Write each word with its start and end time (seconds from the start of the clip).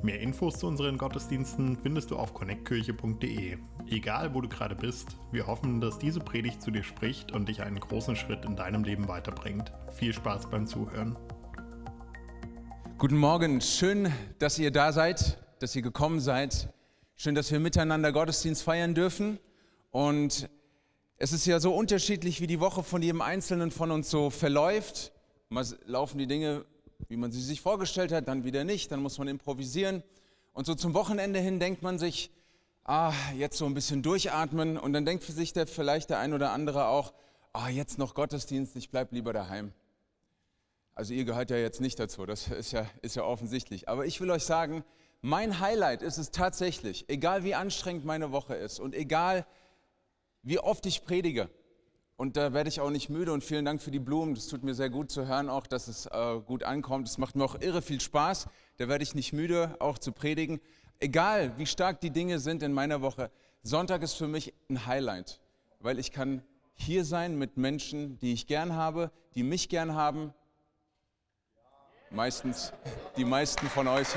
Mehr 0.00 0.20
Infos 0.20 0.60
zu 0.60 0.68
unseren 0.68 0.96
Gottesdiensten 0.96 1.76
findest 1.76 2.12
du 2.12 2.16
auf 2.16 2.32
connectkirche.de. 2.32 3.58
Egal 3.88 4.32
wo 4.32 4.40
du 4.40 4.48
gerade 4.48 4.76
bist, 4.76 5.16
wir 5.32 5.48
hoffen, 5.48 5.80
dass 5.80 5.98
diese 5.98 6.20
Predigt 6.20 6.62
zu 6.62 6.70
dir 6.70 6.84
spricht 6.84 7.32
und 7.32 7.48
dich 7.48 7.62
einen 7.62 7.80
großen 7.80 8.14
Schritt 8.14 8.44
in 8.44 8.54
deinem 8.54 8.84
Leben 8.84 9.08
weiterbringt. 9.08 9.72
Viel 9.92 10.12
Spaß 10.12 10.50
beim 10.50 10.68
Zuhören. 10.68 11.16
Guten 12.96 13.16
Morgen, 13.16 13.60
schön, 13.60 14.12
dass 14.38 14.60
ihr 14.60 14.70
da 14.70 14.92
seid, 14.92 15.38
dass 15.58 15.74
ihr 15.74 15.82
gekommen 15.82 16.20
seid. 16.20 16.72
Schön, 17.16 17.34
dass 17.34 17.50
wir 17.50 17.58
miteinander 17.58 18.12
Gottesdienst 18.12 18.62
feiern 18.62 18.94
dürfen. 18.94 19.40
Und 19.90 20.48
es 21.16 21.32
ist 21.32 21.44
ja 21.44 21.58
so 21.58 21.74
unterschiedlich, 21.74 22.40
wie 22.40 22.46
die 22.46 22.60
Woche 22.60 22.84
von 22.84 23.02
jedem 23.02 23.20
Einzelnen 23.20 23.72
von 23.72 23.90
uns 23.90 24.10
so 24.10 24.30
verläuft. 24.30 25.10
Mal 25.48 25.66
laufen 25.86 26.18
die 26.18 26.28
Dinge 26.28 26.64
wie 27.06 27.16
man 27.16 27.30
sie 27.30 27.40
sich 27.40 27.60
vorgestellt 27.60 28.12
hat, 28.12 28.26
dann 28.28 28.44
wieder 28.44 28.64
nicht, 28.64 28.90
dann 28.90 29.00
muss 29.00 29.18
man 29.18 29.28
improvisieren. 29.28 30.02
Und 30.52 30.66
so 30.66 30.74
zum 30.74 30.94
Wochenende 30.94 31.38
hin 31.38 31.60
denkt 31.60 31.82
man 31.82 31.98
sich, 31.98 32.30
ah, 32.84 33.12
jetzt 33.36 33.58
so 33.58 33.66
ein 33.66 33.74
bisschen 33.74 34.02
durchatmen 34.02 34.76
und 34.76 34.92
dann 34.92 35.04
denkt 35.04 35.22
sich 35.22 35.52
der, 35.52 35.66
vielleicht 35.66 36.10
der 36.10 36.18
ein 36.18 36.32
oder 36.32 36.52
andere 36.52 36.88
auch, 36.88 37.12
ah, 37.52 37.68
jetzt 37.68 37.98
noch 37.98 38.14
Gottesdienst, 38.14 38.74
ich 38.76 38.90
bleib 38.90 39.12
lieber 39.12 39.32
daheim. 39.32 39.72
Also 40.94 41.14
ihr 41.14 41.24
gehört 41.24 41.50
ja 41.50 41.58
jetzt 41.58 41.80
nicht 41.80 41.98
dazu, 42.00 42.26
das 42.26 42.48
ist 42.48 42.72
ja, 42.72 42.84
ist 43.02 43.14
ja 43.14 43.22
offensichtlich. 43.22 43.88
Aber 43.88 44.04
ich 44.04 44.20
will 44.20 44.30
euch 44.30 44.44
sagen, 44.44 44.84
mein 45.20 45.60
Highlight 45.60 46.02
ist 46.02 46.18
es 46.18 46.30
tatsächlich, 46.30 47.08
egal 47.08 47.44
wie 47.44 47.54
anstrengend 47.54 48.04
meine 48.04 48.32
Woche 48.32 48.54
ist 48.54 48.80
und 48.80 48.94
egal 48.94 49.46
wie 50.42 50.58
oft 50.58 50.86
ich 50.86 51.04
predige, 51.04 51.50
und 52.18 52.36
da 52.36 52.52
werde 52.52 52.68
ich 52.68 52.80
auch 52.80 52.90
nicht 52.90 53.08
müde 53.10 53.32
und 53.32 53.44
vielen 53.44 53.64
Dank 53.64 53.80
für 53.80 53.92
die 53.92 54.00
Blumen. 54.00 54.34
Das 54.34 54.48
tut 54.48 54.64
mir 54.64 54.74
sehr 54.74 54.90
gut 54.90 55.08
zu 55.08 55.28
hören, 55.28 55.48
auch 55.48 55.68
dass 55.68 55.86
es 55.86 56.06
äh, 56.06 56.40
gut 56.44 56.64
ankommt. 56.64 57.06
Es 57.06 57.16
macht 57.16 57.36
mir 57.36 57.44
auch 57.44 57.60
irre 57.60 57.80
viel 57.80 58.00
Spaß. 58.00 58.48
Da 58.76 58.88
werde 58.88 59.04
ich 59.04 59.14
nicht 59.14 59.32
müde, 59.32 59.76
auch 59.78 59.98
zu 59.98 60.10
predigen. 60.10 60.60
Egal, 60.98 61.56
wie 61.58 61.66
stark 61.66 62.00
die 62.00 62.10
Dinge 62.10 62.40
sind 62.40 62.64
in 62.64 62.72
meiner 62.72 63.02
Woche, 63.02 63.30
Sonntag 63.62 64.02
ist 64.02 64.14
für 64.14 64.26
mich 64.26 64.52
ein 64.68 64.84
Highlight, 64.84 65.40
weil 65.78 66.00
ich 66.00 66.10
kann 66.10 66.42
hier 66.74 67.04
sein 67.04 67.38
mit 67.38 67.56
Menschen, 67.56 68.18
die 68.18 68.32
ich 68.32 68.48
gern 68.48 68.74
habe, 68.74 69.12
die 69.36 69.44
mich 69.44 69.68
gern 69.68 69.94
haben. 69.94 70.34
Meistens, 72.10 72.72
die 73.16 73.24
meisten 73.24 73.68
von 73.68 73.86
euch. 73.86 74.08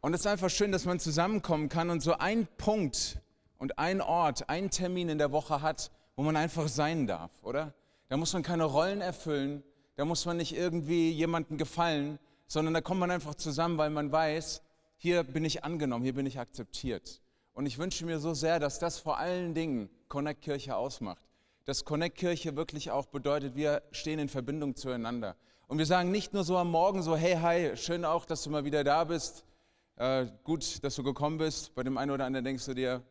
und 0.00 0.12
es 0.12 0.22
ist 0.22 0.26
einfach 0.26 0.50
schön, 0.50 0.72
dass 0.72 0.86
man 0.86 0.98
zusammenkommen 0.98 1.68
kann 1.68 1.88
und 1.90 2.00
so 2.00 2.14
ein 2.14 2.48
Punkt, 2.58 3.20
und 3.58 3.78
ein 3.78 4.00
Ort, 4.00 4.48
ein 4.48 4.70
Termin 4.70 5.08
in 5.08 5.18
der 5.18 5.32
Woche 5.32 5.62
hat, 5.62 5.90
wo 6.16 6.22
man 6.22 6.36
einfach 6.36 6.68
sein 6.68 7.06
darf, 7.06 7.30
oder? 7.42 7.74
Da 8.08 8.16
muss 8.16 8.32
man 8.32 8.42
keine 8.42 8.64
Rollen 8.64 9.00
erfüllen, 9.00 9.62
da 9.96 10.04
muss 10.04 10.24
man 10.26 10.36
nicht 10.36 10.56
irgendwie 10.56 11.10
jemandem 11.10 11.58
gefallen, 11.58 12.18
sondern 12.46 12.74
da 12.74 12.80
kommt 12.80 13.00
man 13.00 13.10
einfach 13.10 13.34
zusammen, 13.34 13.78
weil 13.78 13.90
man 13.90 14.12
weiß, 14.12 14.62
hier 14.96 15.24
bin 15.24 15.44
ich 15.44 15.64
angenommen, 15.64 16.04
hier 16.04 16.14
bin 16.14 16.26
ich 16.26 16.38
akzeptiert. 16.38 17.20
Und 17.52 17.66
ich 17.66 17.78
wünsche 17.78 18.04
mir 18.04 18.18
so 18.18 18.34
sehr, 18.34 18.60
dass 18.60 18.78
das 18.78 18.98
vor 18.98 19.18
allen 19.18 19.54
Dingen 19.54 19.88
Connect 20.08 20.42
Kirche 20.42 20.76
ausmacht. 20.76 21.24
Dass 21.64 21.84
Connect 21.84 22.16
Kirche 22.16 22.54
wirklich 22.54 22.90
auch 22.90 23.06
bedeutet, 23.06 23.56
wir 23.56 23.82
stehen 23.90 24.18
in 24.18 24.28
Verbindung 24.28 24.76
zueinander. 24.76 25.36
Und 25.66 25.78
wir 25.78 25.86
sagen 25.86 26.10
nicht 26.12 26.32
nur 26.32 26.44
so 26.44 26.56
am 26.58 26.70
Morgen 26.70 27.02
so, 27.02 27.16
hey, 27.16 27.34
hi, 27.34 27.76
schön 27.76 28.04
auch, 28.04 28.24
dass 28.24 28.44
du 28.44 28.50
mal 28.50 28.64
wieder 28.64 28.84
da 28.84 29.04
bist. 29.04 29.44
Äh, 29.96 30.26
gut, 30.44 30.84
dass 30.84 30.94
du 30.94 31.02
gekommen 31.02 31.38
bist. 31.38 31.74
Bei 31.74 31.82
dem 31.82 31.98
einen 31.98 32.10
oder 32.10 32.26
anderen 32.26 32.44
denkst 32.44 32.66
du 32.66 32.74
dir, 32.74 33.02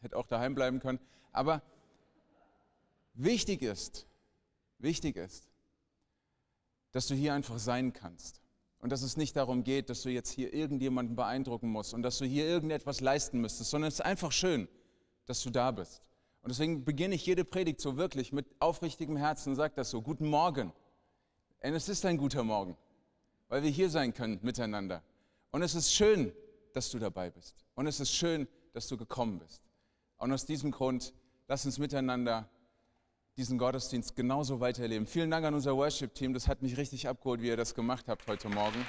hätte 0.00 0.16
auch 0.16 0.26
daheim 0.26 0.54
bleiben 0.54 0.80
können. 0.80 0.98
Aber 1.32 1.62
wichtig 3.14 3.62
ist, 3.62 4.06
wichtig 4.78 5.16
ist, 5.16 5.48
dass 6.92 7.06
du 7.06 7.14
hier 7.14 7.34
einfach 7.34 7.58
sein 7.58 7.92
kannst. 7.92 8.40
Und 8.80 8.90
dass 8.90 9.02
es 9.02 9.16
nicht 9.16 9.34
darum 9.34 9.64
geht, 9.64 9.90
dass 9.90 10.02
du 10.02 10.08
jetzt 10.08 10.30
hier 10.30 10.54
irgendjemanden 10.54 11.16
beeindrucken 11.16 11.68
musst 11.68 11.94
und 11.94 12.02
dass 12.02 12.18
du 12.18 12.24
hier 12.24 12.46
irgendetwas 12.46 13.00
leisten 13.00 13.40
müsstest, 13.40 13.70
sondern 13.70 13.88
es 13.88 13.94
ist 13.94 14.04
einfach 14.04 14.30
schön, 14.30 14.68
dass 15.26 15.42
du 15.42 15.50
da 15.50 15.72
bist. 15.72 16.02
Und 16.42 16.50
deswegen 16.50 16.84
beginne 16.84 17.16
ich 17.16 17.26
jede 17.26 17.44
Predigt 17.44 17.80
so 17.80 17.96
wirklich 17.96 18.32
mit 18.32 18.46
aufrichtigem 18.60 19.16
Herzen 19.16 19.50
und 19.50 19.56
sage 19.56 19.74
das 19.74 19.90
so, 19.90 20.00
guten 20.00 20.28
Morgen. 20.28 20.72
Und 21.60 21.74
es 21.74 21.88
ist 21.88 22.04
ein 22.06 22.16
guter 22.16 22.44
Morgen, 22.44 22.76
weil 23.48 23.64
wir 23.64 23.70
hier 23.70 23.90
sein 23.90 24.14
können 24.14 24.38
miteinander. 24.42 25.02
Und 25.50 25.62
es 25.62 25.74
ist 25.74 25.92
schön, 25.92 26.32
dass 26.72 26.90
du 26.90 27.00
dabei 27.00 27.30
bist. 27.30 27.64
Und 27.74 27.88
es 27.88 27.98
ist 27.98 28.12
schön, 28.12 28.46
dass 28.72 28.86
du 28.86 28.96
gekommen 28.96 29.40
bist. 29.40 29.67
Und 30.18 30.32
aus 30.32 30.44
diesem 30.44 30.72
Grund, 30.72 31.14
lass 31.46 31.64
uns 31.64 31.78
miteinander 31.78 32.48
diesen 33.36 33.56
Gottesdienst 33.56 34.16
genauso 34.16 34.58
weiterleben. 34.58 35.06
Vielen 35.06 35.30
Dank 35.30 35.46
an 35.46 35.54
unser 35.54 35.76
Worship-Team. 35.76 36.34
Das 36.34 36.48
hat 36.48 36.60
mich 36.60 36.76
richtig 36.76 37.08
abgeholt, 37.08 37.40
wie 37.40 37.46
ihr 37.46 37.56
das 37.56 37.72
gemacht 37.72 38.06
habt 38.08 38.26
heute 38.26 38.48
Morgen. 38.48 38.84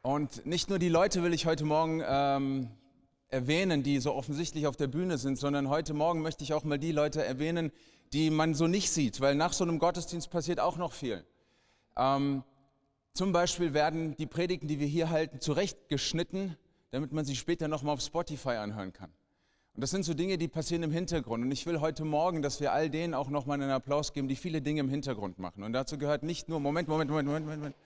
Und 0.00 0.46
nicht 0.46 0.70
nur 0.70 0.78
die 0.78 0.88
Leute 0.88 1.22
will 1.22 1.34
ich 1.34 1.44
heute 1.44 1.64
Morgen 1.66 2.02
ähm, 2.04 2.70
erwähnen, 3.28 3.82
die 3.82 4.00
so 4.00 4.14
offensichtlich 4.14 4.66
auf 4.66 4.76
der 4.76 4.86
Bühne 4.86 5.18
sind, 5.18 5.38
sondern 5.38 5.68
heute 5.68 5.92
Morgen 5.92 6.22
möchte 6.22 6.42
ich 6.42 6.54
auch 6.54 6.64
mal 6.64 6.78
die 6.78 6.92
Leute 6.92 7.22
erwähnen, 7.22 7.70
die 8.14 8.30
man 8.30 8.54
so 8.54 8.66
nicht 8.66 8.90
sieht, 8.90 9.20
weil 9.20 9.34
nach 9.34 9.52
so 9.52 9.62
einem 9.64 9.78
Gottesdienst 9.78 10.30
passiert 10.30 10.58
auch 10.58 10.78
noch 10.78 10.94
viel. 10.94 11.22
Ähm, 11.98 12.44
zum 13.14 13.32
Beispiel 13.32 13.74
werden 13.74 14.16
die 14.16 14.26
Predigten, 14.26 14.68
die 14.68 14.80
wir 14.80 14.86
hier 14.86 15.10
halten, 15.10 15.40
zurechtgeschnitten, 15.40 16.56
damit 16.90 17.12
man 17.12 17.24
sie 17.24 17.36
später 17.36 17.68
nochmal 17.68 17.94
auf 17.94 18.00
Spotify 18.00 18.50
anhören 18.50 18.92
kann. 18.92 19.10
Und 19.74 19.80
das 19.80 19.90
sind 19.90 20.04
so 20.04 20.12
Dinge, 20.12 20.36
die 20.36 20.48
passieren 20.48 20.82
im 20.82 20.90
Hintergrund. 20.90 21.44
Und 21.44 21.50
ich 21.50 21.64
will 21.64 21.80
heute 21.80 22.04
Morgen, 22.04 22.42
dass 22.42 22.60
wir 22.60 22.72
all 22.72 22.90
denen 22.90 23.14
auch 23.14 23.28
nochmal 23.28 23.60
einen 23.60 23.70
Applaus 23.70 24.12
geben, 24.12 24.28
die 24.28 24.36
viele 24.36 24.60
Dinge 24.60 24.80
im 24.80 24.88
Hintergrund 24.90 25.38
machen. 25.38 25.62
Und 25.62 25.72
dazu 25.72 25.96
gehört 25.96 26.22
nicht 26.22 26.48
nur, 26.48 26.60
Moment, 26.60 26.88
Moment, 26.88 27.10
Moment, 27.10 27.28
Moment, 27.28 27.46
Moment, 27.46 27.76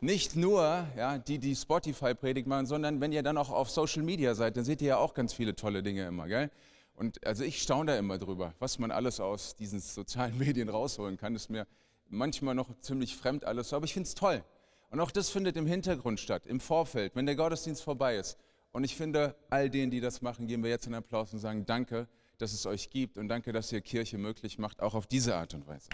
nicht 0.00 0.36
nur 0.36 0.86
ja, 0.96 1.18
die, 1.18 1.38
die 1.38 1.54
Spotify-Predigt 1.54 2.46
machen, 2.46 2.66
sondern 2.66 3.00
wenn 3.00 3.12
ihr 3.12 3.22
dann 3.22 3.36
auch 3.36 3.50
auf 3.50 3.70
Social 3.70 4.02
Media 4.02 4.34
seid, 4.34 4.56
dann 4.56 4.64
seht 4.64 4.80
ihr 4.80 4.88
ja 4.88 4.96
auch 4.98 5.14
ganz 5.14 5.32
viele 5.32 5.54
tolle 5.56 5.82
Dinge 5.82 6.06
immer, 6.06 6.28
gell? 6.28 6.50
Und 6.94 7.24
also 7.24 7.44
ich 7.44 7.62
staune 7.62 7.92
da 7.92 7.98
immer 7.98 8.18
drüber, 8.18 8.54
was 8.58 8.80
man 8.80 8.90
alles 8.90 9.20
aus 9.20 9.54
diesen 9.54 9.78
sozialen 9.78 10.36
Medien 10.38 10.68
rausholen 10.68 11.16
kann. 11.16 11.34
Das 11.34 11.42
ist 11.42 11.50
mir 11.50 11.66
manchmal 12.08 12.56
noch 12.56 12.68
ziemlich 12.80 13.16
fremd 13.16 13.44
alles, 13.44 13.72
aber 13.72 13.84
ich 13.84 13.92
finde 13.92 14.08
es 14.08 14.14
toll. 14.14 14.42
Und 14.90 15.00
auch 15.00 15.10
das 15.10 15.28
findet 15.28 15.56
im 15.56 15.66
Hintergrund 15.66 16.18
statt, 16.18 16.46
im 16.46 16.60
Vorfeld, 16.60 17.14
wenn 17.14 17.26
der 17.26 17.36
Gottesdienst 17.36 17.82
vorbei 17.82 18.16
ist. 18.16 18.38
Und 18.72 18.84
ich 18.84 18.96
finde, 18.96 19.34
all 19.50 19.68
denen, 19.68 19.90
die 19.90 20.00
das 20.00 20.22
machen, 20.22 20.46
geben 20.46 20.62
wir 20.62 20.70
jetzt 20.70 20.86
einen 20.86 20.94
Applaus 20.94 21.32
und 21.32 21.40
sagen, 21.40 21.66
danke, 21.66 22.08
dass 22.38 22.52
es 22.52 22.64
euch 22.64 22.88
gibt 22.88 23.18
und 23.18 23.28
danke, 23.28 23.52
dass 23.52 23.70
ihr 23.70 23.80
Kirche 23.82 24.16
möglich 24.16 24.58
macht, 24.58 24.80
auch 24.80 24.94
auf 24.94 25.06
diese 25.06 25.36
Art 25.36 25.52
und 25.52 25.66
Weise. 25.66 25.88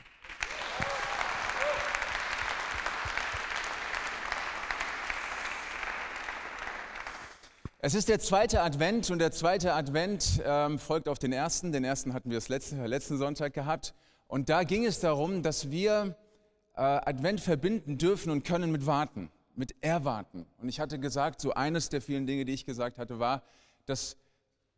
Es 7.79 7.95
ist 7.95 8.09
der 8.09 8.19
zweite 8.19 8.63
Advent 8.63 9.11
und 9.11 9.19
der 9.19 9.33
zweite 9.33 9.75
Advent 9.75 10.41
ähm, 10.45 10.79
folgt 10.79 11.09
auf 11.09 11.19
den 11.19 11.33
ersten. 11.33 11.71
Den 11.71 11.85
ersten 11.85 12.15
hatten 12.15 12.31
wir 12.31 12.39
das 12.39 12.49
letzte, 12.49 12.87
letzten 12.87 13.19
Sonntag 13.19 13.53
gehabt. 13.53 13.93
Und 14.27 14.49
da 14.49 14.63
ging 14.63 14.87
es 14.87 15.01
darum, 15.01 15.43
dass 15.43 15.71
wir 15.71 16.17
äh, 16.75 16.81
Advent 16.81 17.41
verbinden 17.41 17.99
dürfen 17.99 18.31
und 18.31 18.45
können 18.45 18.73
mit 18.73 18.87
Warten, 18.87 19.31
mit 19.55 19.75
Erwarten. 19.83 20.47
Und 20.59 20.69
ich 20.69 20.81
hatte 20.81 20.99
gesagt, 20.99 21.41
so 21.41 21.55
eines 21.55 21.89
der 21.89 22.01
vielen 22.01 22.27
Dinge, 22.27 22.45
die 22.45 22.53
ich 22.53 22.67
gesagt 22.67 22.99
hatte, 22.99 23.19
war, 23.19 23.43
dass 23.87 24.17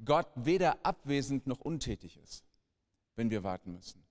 Gott 0.05 0.29
weder 0.35 0.85
abwesend 0.85 1.47
noch 1.47 1.61
untätig 1.61 2.19
ist, 2.23 2.45
wenn 3.15 3.31
wir 3.31 3.45
warten 3.45 3.73
müssen. 3.73 4.03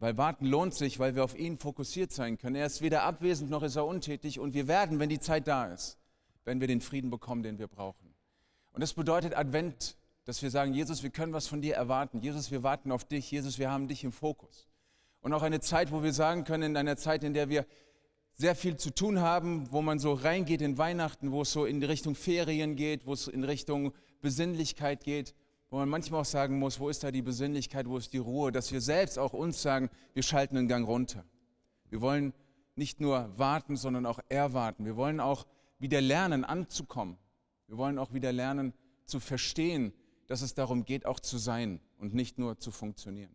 Weil 0.00 0.16
warten 0.16 0.46
lohnt 0.46 0.74
sich, 0.74 0.98
weil 0.98 1.14
wir 1.16 1.24
auf 1.24 1.36
ihn 1.36 1.58
fokussiert 1.58 2.12
sein 2.12 2.38
können. 2.38 2.56
Er 2.56 2.66
ist 2.66 2.82
weder 2.82 3.02
abwesend 3.02 3.50
noch 3.50 3.62
ist 3.62 3.76
er 3.76 3.86
untätig 3.86 4.38
und 4.38 4.54
wir 4.54 4.68
werden, 4.68 4.98
wenn 4.98 5.08
die 5.08 5.18
Zeit 5.18 5.48
da 5.48 5.66
ist, 5.66 5.98
wenn 6.44 6.60
wir 6.60 6.68
den 6.68 6.80
Frieden 6.80 7.10
bekommen, 7.10 7.42
den 7.42 7.58
wir 7.58 7.66
brauchen. 7.66 8.14
Und 8.72 8.80
das 8.80 8.94
bedeutet 8.94 9.36
Advent, 9.36 9.96
dass 10.24 10.42
wir 10.42 10.50
sagen, 10.50 10.74
Jesus, 10.74 11.02
wir 11.02 11.10
können 11.10 11.32
was 11.32 11.48
von 11.48 11.62
dir 11.62 11.74
erwarten. 11.74 12.20
Jesus, 12.20 12.50
wir 12.50 12.62
warten 12.62 12.92
auf 12.92 13.04
dich. 13.04 13.30
Jesus, 13.30 13.58
wir 13.58 13.70
haben 13.70 13.88
dich 13.88 14.04
im 14.04 14.12
Fokus. 14.12 14.68
Und 15.20 15.32
auch 15.32 15.42
eine 15.42 15.60
Zeit, 15.60 15.92
wo 15.92 16.02
wir 16.02 16.12
sagen 16.12 16.44
können, 16.44 16.70
in 16.70 16.76
einer 16.76 16.96
Zeit, 16.96 17.24
in 17.24 17.34
der 17.34 17.48
wir 17.48 17.66
sehr 18.34 18.54
viel 18.54 18.76
zu 18.76 18.94
tun 18.94 19.20
haben, 19.20 19.70
wo 19.72 19.82
man 19.82 19.98
so 19.98 20.12
reingeht 20.12 20.62
in 20.62 20.78
Weihnachten, 20.78 21.32
wo 21.32 21.42
es 21.42 21.52
so 21.52 21.64
in 21.64 21.82
Richtung 21.82 22.14
Ferien 22.14 22.76
geht, 22.76 23.04
wo 23.04 23.12
es 23.12 23.26
in 23.26 23.42
Richtung 23.42 23.92
Besinnlichkeit 24.20 25.02
geht, 25.02 25.34
wo 25.70 25.78
man 25.78 25.88
manchmal 25.88 26.20
auch 26.20 26.24
sagen 26.24 26.58
muss, 26.58 26.78
wo 26.78 26.88
ist 26.88 27.02
da 27.02 27.10
die 27.10 27.22
Besinnlichkeit, 27.22 27.88
wo 27.88 27.98
ist 27.98 28.12
die 28.12 28.18
Ruhe, 28.18 28.52
dass 28.52 28.72
wir 28.72 28.80
selbst 28.80 29.18
auch 29.18 29.32
uns 29.32 29.60
sagen, 29.60 29.90
wir 30.14 30.22
schalten 30.22 30.54
den 30.54 30.68
Gang 30.68 30.86
runter. 30.86 31.24
Wir 31.90 32.00
wollen 32.00 32.32
nicht 32.76 33.00
nur 33.00 33.28
warten, 33.36 33.76
sondern 33.76 34.06
auch 34.06 34.20
erwarten. 34.28 34.84
Wir 34.84 34.96
wollen 34.96 35.18
auch 35.18 35.46
wieder 35.80 36.00
lernen, 36.00 36.44
anzukommen. 36.44 37.18
Wir 37.66 37.76
wollen 37.76 37.98
auch 37.98 38.12
wieder 38.12 38.32
lernen, 38.32 38.72
zu 39.04 39.20
verstehen, 39.20 39.92
dass 40.28 40.42
es 40.42 40.54
darum 40.54 40.84
geht, 40.84 41.06
auch 41.06 41.18
zu 41.18 41.38
sein 41.38 41.80
und 41.98 42.14
nicht 42.14 42.38
nur 42.38 42.58
zu 42.58 42.70
funktionieren. 42.70 43.34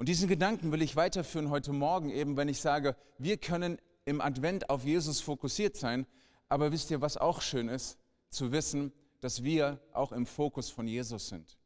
Und 0.00 0.08
diesen 0.08 0.28
Gedanken 0.28 0.72
will 0.72 0.80
ich 0.80 0.96
weiterführen 0.96 1.50
heute 1.50 1.74
Morgen, 1.74 2.08
eben 2.08 2.38
wenn 2.38 2.48
ich 2.48 2.58
sage, 2.58 2.96
wir 3.18 3.36
können 3.36 3.76
im 4.06 4.22
Advent 4.22 4.70
auf 4.70 4.82
Jesus 4.82 5.20
fokussiert 5.20 5.76
sein, 5.76 6.06
aber 6.48 6.72
wisst 6.72 6.90
ihr, 6.90 7.02
was 7.02 7.18
auch 7.18 7.42
schön 7.42 7.68
ist? 7.68 7.98
Zu 8.30 8.50
wissen, 8.50 8.94
dass 9.20 9.44
wir 9.44 9.78
auch 9.92 10.12
im 10.12 10.24
Fokus 10.24 10.70
von 10.70 10.88
Jesus 10.88 11.28
sind. 11.28 11.58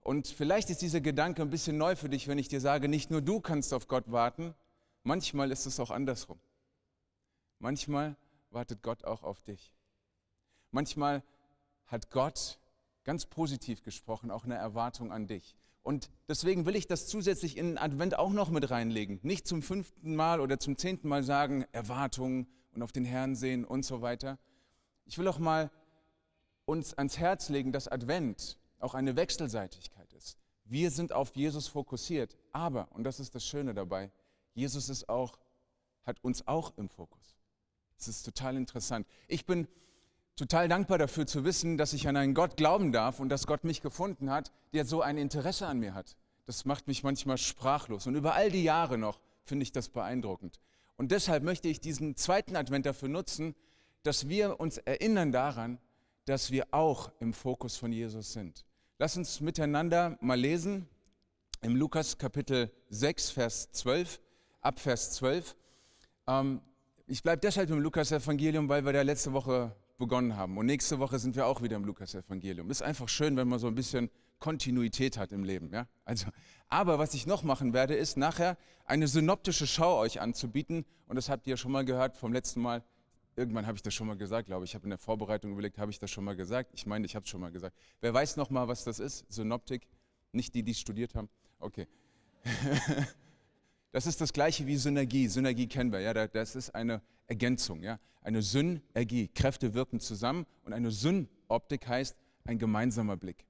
Und 0.00 0.26
vielleicht 0.26 0.70
ist 0.70 0.80
dieser 0.80 1.02
Gedanke 1.02 1.42
ein 1.42 1.50
bisschen 1.50 1.76
neu 1.76 1.94
für 1.94 2.08
dich, 2.08 2.28
wenn 2.28 2.38
ich 2.38 2.48
dir 2.48 2.62
sage, 2.62 2.88
nicht 2.88 3.10
nur 3.10 3.20
du 3.20 3.40
kannst 3.40 3.74
auf 3.74 3.88
Gott 3.88 4.10
warten, 4.10 4.54
manchmal 5.02 5.50
ist 5.50 5.66
es 5.66 5.78
auch 5.78 5.90
andersrum. 5.90 6.40
Manchmal 7.58 8.16
wartet 8.48 8.82
Gott 8.82 9.04
auch 9.04 9.22
auf 9.22 9.42
dich. 9.42 9.74
Manchmal 10.70 11.22
hat 11.88 12.10
Gott 12.10 12.58
ganz 13.04 13.26
positiv 13.26 13.82
gesprochen 13.82 14.30
auch 14.30 14.44
eine 14.44 14.54
Erwartung 14.54 15.12
an 15.12 15.26
dich. 15.26 15.58
Und 15.82 16.10
deswegen 16.28 16.64
will 16.64 16.76
ich 16.76 16.86
das 16.86 17.08
zusätzlich 17.08 17.56
in 17.56 17.66
den 17.66 17.78
Advent 17.78 18.16
auch 18.16 18.30
noch 18.30 18.50
mit 18.50 18.70
reinlegen. 18.70 19.18
Nicht 19.22 19.46
zum 19.46 19.62
fünften 19.62 20.14
Mal 20.14 20.40
oder 20.40 20.58
zum 20.58 20.76
zehnten 20.76 21.08
Mal 21.08 21.24
sagen, 21.24 21.64
Erwartungen 21.72 22.46
und 22.72 22.82
auf 22.82 22.92
den 22.92 23.04
Herrn 23.04 23.34
sehen 23.34 23.64
und 23.64 23.84
so 23.84 24.00
weiter. 24.00 24.38
Ich 25.06 25.18
will 25.18 25.26
auch 25.26 25.38
mal 25.38 25.70
uns 26.64 26.94
ans 26.94 27.18
Herz 27.18 27.48
legen, 27.48 27.72
dass 27.72 27.88
Advent 27.88 28.58
auch 28.78 28.94
eine 28.94 29.16
Wechselseitigkeit 29.16 30.12
ist. 30.12 30.38
Wir 30.64 30.90
sind 30.90 31.12
auf 31.12 31.34
Jesus 31.34 31.66
fokussiert, 31.68 32.38
aber, 32.52 32.88
und 32.92 33.04
das 33.04 33.20
ist 33.20 33.34
das 33.34 33.44
Schöne 33.44 33.74
dabei, 33.74 34.12
Jesus 34.54 34.88
ist 34.88 35.08
auch, 35.08 35.38
hat 36.04 36.22
uns 36.22 36.46
auch 36.46 36.76
im 36.76 36.88
Fokus. 36.88 37.36
Das 37.96 38.08
ist 38.08 38.22
total 38.22 38.56
interessant. 38.56 39.06
Ich 39.28 39.46
bin 39.46 39.68
total 40.36 40.68
dankbar 40.68 40.98
dafür 40.98 41.26
zu 41.26 41.44
wissen, 41.44 41.76
dass 41.76 41.92
ich 41.92 42.08
an 42.08 42.16
einen 42.16 42.34
Gott 42.34 42.56
glauben 42.56 42.92
darf 42.92 43.20
und 43.20 43.28
dass 43.28 43.46
Gott 43.46 43.64
mich 43.64 43.82
gefunden 43.82 44.30
hat, 44.30 44.52
der 44.72 44.84
so 44.84 45.02
ein 45.02 45.18
Interesse 45.18 45.66
an 45.66 45.78
mir 45.78 45.94
hat. 45.94 46.16
Das 46.46 46.64
macht 46.64 46.88
mich 46.88 47.02
manchmal 47.02 47.38
sprachlos. 47.38 48.06
Und 48.06 48.14
über 48.14 48.34
all 48.34 48.50
die 48.50 48.64
Jahre 48.64 48.98
noch 48.98 49.20
finde 49.44 49.62
ich 49.62 49.72
das 49.72 49.88
beeindruckend. 49.88 50.60
Und 50.96 51.10
deshalb 51.10 51.42
möchte 51.42 51.68
ich 51.68 51.80
diesen 51.80 52.16
zweiten 52.16 52.56
Advent 52.56 52.86
dafür 52.86 53.08
nutzen, 53.08 53.54
dass 54.02 54.28
wir 54.28 54.60
uns 54.60 54.78
erinnern 54.78 55.32
daran, 55.32 55.78
dass 56.24 56.50
wir 56.50 56.66
auch 56.70 57.10
im 57.20 57.32
Fokus 57.32 57.76
von 57.76 57.92
Jesus 57.92 58.32
sind. 58.32 58.64
Lass 58.98 59.16
uns 59.16 59.40
miteinander 59.40 60.16
mal 60.20 60.38
lesen 60.38 60.88
im 61.60 61.76
Lukas 61.76 62.18
Kapitel 62.18 62.70
6, 62.90 63.30
Vers 63.30 63.72
12, 63.72 64.20
ab 64.60 64.78
Vers 64.78 65.12
12. 65.12 65.56
Ähm, 66.26 66.60
ich 67.06 67.22
bleibe 67.22 67.40
deshalb 67.40 67.70
im 67.70 67.80
Lukas-Evangelium, 67.80 68.68
weil 68.68 68.84
wir 68.84 68.92
da 68.92 69.02
letzte 69.02 69.32
Woche 69.32 69.74
begonnen 70.02 70.36
haben. 70.36 70.58
Und 70.58 70.66
nächste 70.66 70.98
Woche 70.98 71.20
sind 71.20 71.36
wir 71.36 71.46
auch 71.46 71.62
wieder 71.62 71.76
im 71.76 71.84
Lukas-Evangelium. 71.84 72.68
Ist 72.72 72.82
einfach 72.82 73.08
schön, 73.08 73.36
wenn 73.36 73.46
man 73.46 73.60
so 73.60 73.68
ein 73.68 73.76
bisschen 73.76 74.10
Kontinuität 74.40 75.16
hat 75.16 75.30
im 75.30 75.44
Leben. 75.44 75.70
Ja? 75.72 75.86
Also, 76.04 76.26
aber 76.68 76.98
was 76.98 77.14
ich 77.14 77.24
noch 77.24 77.44
machen 77.44 77.72
werde, 77.72 77.94
ist 77.94 78.16
nachher 78.16 78.58
eine 78.84 79.06
synoptische 79.06 79.64
Schau 79.64 79.98
euch 79.98 80.20
anzubieten. 80.20 80.84
Und 81.06 81.14
das 81.14 81.28
habt 81.28 81.46
ihr 81.46 81.56
schon 81.56 81.70
mal 81.70 81.84
gehört 81.84 82.16
vom 82.16 82.32
letzten 82.32 82.60
Mal. 82.60 82.82
Irgendwann 83.36 83.64
habe 83.64 83.76
ich 83.76 83.82
das 83.82 83.94
schon 83.94 84.08
mal 84.08 84.16
gesagt, 84.16 84.46
glaube 84.46 84.64
ich. 84.64 84.72
Ich 84.72 84.74
habe 84.74 84.86
in 84.86 84.90
der 84.90 84.98
Vorbereitung 84.98 85.52
überlegt, 85.52 85.78
habe 85.78 85.92
ich 85.92 86.00
das 86.00 86.10
schon 86.10 86.24
mal 86.24 86.34
gesagt? 86.34 86.70
Ich 86.74 86.84
meine, 86.84 87.06
ich 87.06 87.14
habe 87.14 87.22
es 87.22 87.30
schon 87.30 87.40
mal 87.40 87.52
gesagt. 87.52 87.76
Wer 88.00 88.12
weiß 88.12 88.36
noch 88.36 88.50
mal, 88.50 88.66
was 88.66 88.82
das 88.82 88.98
ist? 88.98 89.24
Synoptik? 89.32 89.86
Nicht 90.32 90.52
die, 90.56 90.64
die 90.64 90.74
studiert 90.74 91.14
haben? 91.14 91.28
Okay. 91.60 91.86
Das 93.92 94.06
ist 94.06 94.22
das 94.22 94.32
gleiche 94.32 94.66
wie 94.66 94.76
Synergie. 94.76 95.28
Synergie 95.28 95.68
kennen 95.68 95.92
wir, 95.92 96.00
ja, 96.00 96.14
das 96.14 96.56
ist 96.56 96.74
eine 96.74 97.02
Ergänzung, 97.32 97.82
ja. 97.82 97.98
Eine 98.22 98.42
Synergie. 98.42 99.28
Kräfte 99.28 99.74
wirken 99.74 99.98
zusammen 99.98 100.46
und 100.64 100.72
eine 100.72 100.90
Synoptik 100.90 101.88
heißt 101.88 102.16
ein 102.44 102.58
gemeinsamer 102.58 103.16
Blick. 103.16 103.46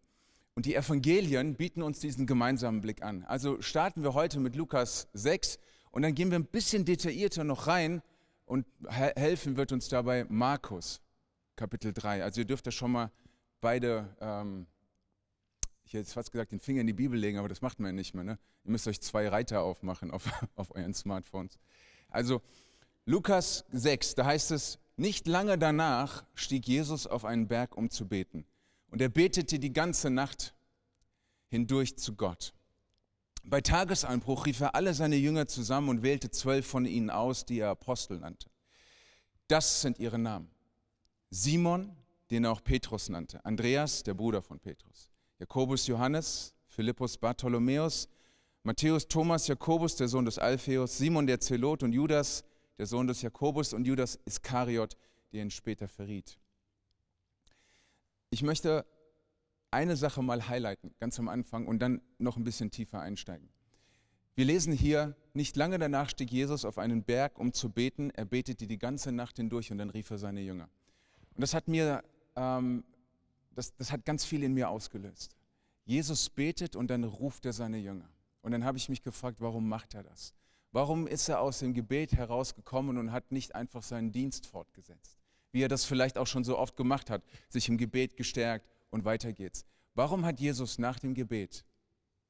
Und 0.54 0.66
die 0.66 0.74
Evangelien 0.74 1.54
bieten 1.54 1.82
uns 1.82 2.00
diesen 2.00 2.26
gemeinsamen 2.26 2.80
Blick 2.80 3.02
an. 3.02 3.24
Also 3.24 3.60
starten 3.60 4.02
wir 4.02 4.14
heute 4.14 4.38
mit 4.38 4.54
Lukas 4.54 5.08
6 5.14 5.58
und 5.90 6.02
dann 6.02 6.14
gehen 6.14 6.30
wir 6.30 6.38
ein 6.38 6.46
bisschen 6.46 6.84
detaillierter 6.84 7.44
noch 7.44 7.66
rein 7.66 8.02
und 8.46 8.66
helfen 8.88 9.56
wird 9.56 9.72
uns 9.72 9.88
dabei 9.88 10.24
Markus, 10.28 11.02
Kapitel 11.56 11.92
3. 11.92 12.22
Also 12.22 12.42
ihr 12.42 12.46
dürft 12.46 12.66
da 12.66 12.70
schon 12.70 12.92
mal 12.92 13.10
beide 13.60 14.14
ähm, 14.20 14.66
ich 15.92 15.98
hätte 15.98 16.10
fast 16.10 16.32
gesagt, 16.32 16.52
den 16.52 16.60
Finger 16.60 16.80
in 16.80 16.86
die 16.86 16.94
Bibel 16.94 17.18
legen, 17.18 17.38
aber 17.38 17.48
das 17.48 17.60
macht 17.60 17.78
man 17.78 17.90
ja 17.90 17.92
nicht 17.92 18.14
mehr. 18.14 18.24
Ne? 18.24 18.38
Ihr 18.64 18.70
müsst 18.70 18.88
euch 18.88 19.00
zwei 19.02 19.28
Reiter 19.28 19.60
aufmachen 19.60 20.10
auf, 20.10 20.26
auf 20.56 20.74
euren 20.74 20.94
Smartphones. 20.94 21.58
Also 22.08 22.40
Lukas 23.04 23.64
6, 23.72 24.14
da 24.14 24.24
heißt 24.26 24.52
es, 24.52 24.78
nicht 24.96 25.26
lange 25.26 25.58
danach 25.58 26.24
stieg 26.34 26.68
Jesus 26.68 27.06
auf 27.06 27.24
einen 27.24 27.48
Berg, 27.48 27.76
um 27.76 27.90
zu 27.90 28.06
beten. 28.06 28.44
Und 28.90 29.00
er 29.00 29.08
betete 29.08 29.58
die 29.58 29.72
ganze 29.72 30.10
Nacht 30.10 30.54
hindurch 31.48 31.96
zu 31.98 32.14
Gott. 32.14 32.54
Bei 33.42 33.60
Tagesanbruch 33.60 34.46
rief 34.46 34.60
er 34.60 34.74
alle 34.76 34.94
seine 34.94 35.16
Jünger 35.16 35.48
zusammen 35.48 35.88
und 35.88 36.02
wählte 36.02 36.30
zwölf 36.30 36.66
von 36.66 36.86
ihnen 36.86 37.10
aus, 37.10 37.44
die 37.44 37.58
er 37.58 37.70
Apostel 37.70 38.20
nannte. 38.20 38.48
Das 39.48 39.80
sind 39.80 39.98
ihre 39.98 40.18
Namen. 40.18 40.50
Simon, 41.30 41.96
den 42.30 42.44
er 42.44 42.52
auch 42.52 42.62
Petrus 42.62 43.08
nannte, 43.08 43.44
Andreas, 43.44 44.04
der 44.04 44.14
Bruder 44.14 44.42
von 44.42 44.60
Petrus, 44.60 45.10
Jakobus 45.38 45.86
Johannes, 45.88 46.54
Philippus 46.68 47.18
Bartholomäus, 47.18 48.08
Matthäus 48.62 49.08
Thomas 49.08 49.48
Jakobus, 49.48 49.96
der 49.96 50.06
Sohn 50.06 50.24
des 50.24 50.38
Alpheus, 50.38 50.96
Simon 50.96 51.26
der 51.26 51.40
Zelot 51.40 51.82
und 51.82 51.92
Judas, 51.92 52.44
der 52.78 52.86
Sohn 52.86 53.06
des 53.06 53.22
Jakobus 53.22 53.72
und 53.72 53.86
Judas 53.86 54.18
Iskariot, 54.24 54.96
der 55.32 55.42
ihn 55.42 55.50
später 55.50 55.88
verriet. 55.88 56.38
Ich 58.30 58.42
möchte 58.42 58.86
eine 59.70 59.96
Sache 59.96 60.22
mal 60.22 60.48
highlighten, 60.48 60.94
ganz 61.00 61.18
am 61.18 61.28
Anfang 61.28 61.66
und 61.66 61.78
dann 61.80 62.00
noch 62.18 62.36
ein 62.36 62.44
bisschen 62.44 62.70
tiefer 62.70 63.00
einsteigen. 63.00 63.48
Wir 64.34 64.44
lesen 64.46 64.72
hier, 64.72 65.14
nicht 65.34 65.56
lange 65.56 65.78
danach 65.78 66.08
stieg 66.08 66.30
Jesus 66.30 66.64
auf 66.64 66.78
einen 66.78 67.04
Berg, 67.04 67.38
um 67.38 67.52
zu 67.52 67.70
beten. 67.70 68.10
Er 68.10 68.24
betete 68.24 68.66
die 68.66 68.78
ganze 68.78 69.12
Nacht 69.12 69.36
hindurch 69.36 69.70
und 69.70 69.78
dann 69.78 69.90
rief 69.90 70.10
er 70.10 70.18
seine 70.18 70.40
Jünger. 70.40 70.70
Und 71.34 71.42
das 71.42 71.52
hat 71.52 71.68
mir 71.68 72.02
ähm, 72.36 72.84
das, 73.54 73.74
das 73.76 73.92
hat 73.92 74.04
ganz 74.04 74.24
viel 74.24 74.42
in 74.42 74.54
mir 74.54 74.68
ausgelöst. 74.68 75.36
Jesus 75.84 76.30
betet 76.30 76.76
und 76.76 76.88
dann 76.88 77.04
ruft 77.04 77.44
er 77.44 77.52
seine 77.52 77.78
Jünger. 77.78 78.08
Und 78.40 78.52
dann 78.52 78.64
habe 78.64 78.78
ich 78.78 78.88
mich 78.88 79.02
gefragt, 79.02 79.40
warum 79.40 79.68
macht 79.68 79.94
er 79.94 80.02
das? 80.02 80.34
Warum 80.72 81.06
ist 81.06 81.28
er 81.28 81.40
aus 81.40 81.58
dem 81.58 81.74
Gebet 81.74 82.12
herausgekommen 82.12 82.96
und 82.96 83.12
hat 83.12 83.30
nicht 83.30 83.54
einfach 83.54 83.82
seinen 83.82 84.10
Dienst 84.10 84.46
fortgesetzt? 84.46 85.18
Wie 85.52 85.62
er 85.62 85.68
das 85.68 85.84
vielleicht 85.84 86.16
auch 86.16 86.26
schon 86.26 86.44
so 86.44 86.58
oft 86.58 86.76
gemacht 86.76 87.10
hat, 87.10 87.22
sich 87.50 87.68
im 87.68 87.76
Gebet 87.76 88.16
gestärkt 88.16 88.66
und 88.90 89.04
weiter 89.04 89.34
geht's. 89.34 89.66
Warum 89.94 90.24
hat 90.24 90.40
Jesus 90.40 90.78
nach 90.78 90.98
dem 90.98 91.12
Gebet 91.12 91.66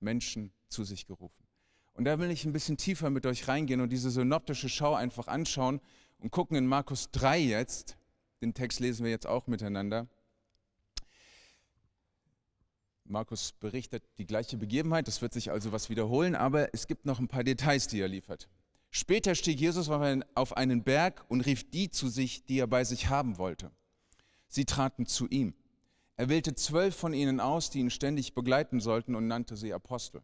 Menschen 0.01 0.53
zu 0.69 0.83
sich 0.83 1.07
gerufen? 1.07 1.47
Und 1.95 2.05
da 2.05 2.19
will 2.19 2.33
ich 2.33 2.45
ein 2.45 2.53
bisschen 2.53 2.77
tiefer 2.77 3.11
mit 3.11 3.27
euch 3.27 3.47
reingehen 3.47 3.81
und 3.81 3.91
diese 3.91 4.11
synoptische 4.11 4.69
Schau 4.69 4.95
einfach 4.95 5.29
anschauen 5.29 5.81
und 6.19 6.33
gucken 6.33 6.57
in 6.57 6.67
Markus 6.67 7.11
3 7.13 7.39
jetzt. 7.39 7.97
Den 8.41 8.55
Text 8.55 8.81
lesen 8.81 9.05
wir 9.05 9.11
jetzt 9.13 9.27
auch 9.27 9.47
miteinander. 9.47 10.09
Markus 13.05 13.53
berichtet 13.53 14.05
die 14.19 14.27
gleiche 14.27 14.57
Begebenheit, 14.57 15.09
das 15.09 15.23
wird 15.23 15.33
sich 15.33 15.51
also 15.51 15.73
was 15.73 15.91
wiederholen, 15.91 16.35
aber 16.35 16.73
es 16.73 16.87
gibt 16.87 17.05
noch 17.05 17.19
ein 17.19 17.29
paar 17.29 17.45
Details, 17.45 17.87
die 17.89 18.01
er 18.01 18.09
liefert. 18.09 18.49
Später 18.91 19.35
stieg 19.35 19.59
Jesus 19.59 19.89
auf 19.89 20.57
einen 20.57 20.85
Berg 20.85 21.25
und 21.29 21.41
rief 21.41 21.71
die 21.71 21.91
zu 21.91 22.09
sich, 22.09 22.45
die 22.45 22.59
er 22.59 22.67
bei 22.67 22.85
sich 22.85 23.09
haben 23.09 23.39
wollte. 23.39 23.71
Sie 24.49 24.67
traten 24.67 25.07
zu 25.07 25.27
ihm. 25.29 25.55
Er 26.17 26.29
wählte 26.29 26.55
zwölf 26.55 26.95
von 26.95 27.15
ihnen 27.15 27.41
aus, 27.41 27.71
die 27.71 27.81
ihn 27.81 27.91
ständig 27.91 28.35
begleiten 28.35 28.81
sollten 28.81 29.15
und 29.15 29.27
nannte 29.27 29.57
sie 29.57 29.73
Apostel. 29.73 30.23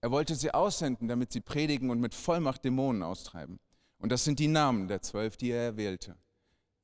Er 0.00 0.10
wollte 0.10 0.34
sie 0.34 0.54
aussenden, 0.54 1.08
damit 1.08 1.32
sie 1.32 1.40
predigen 1.40 1.90
und 1.90 2.00
mit 2.00 2.14
Vollmacht 2.14 2.64
Dämonen 2.64 3.02
austreiben. 3.02 3.58
Und 3.98 4.12
das 4.12 4.24
sind 4.24 4.38
die 4.38 4.48
Namen 4.48 4.88
der 4.88 5.02
zwölf, 5.02 5.36
die 5.36 5.50
er 5.50 5.62
erwählte. 5.62 6.16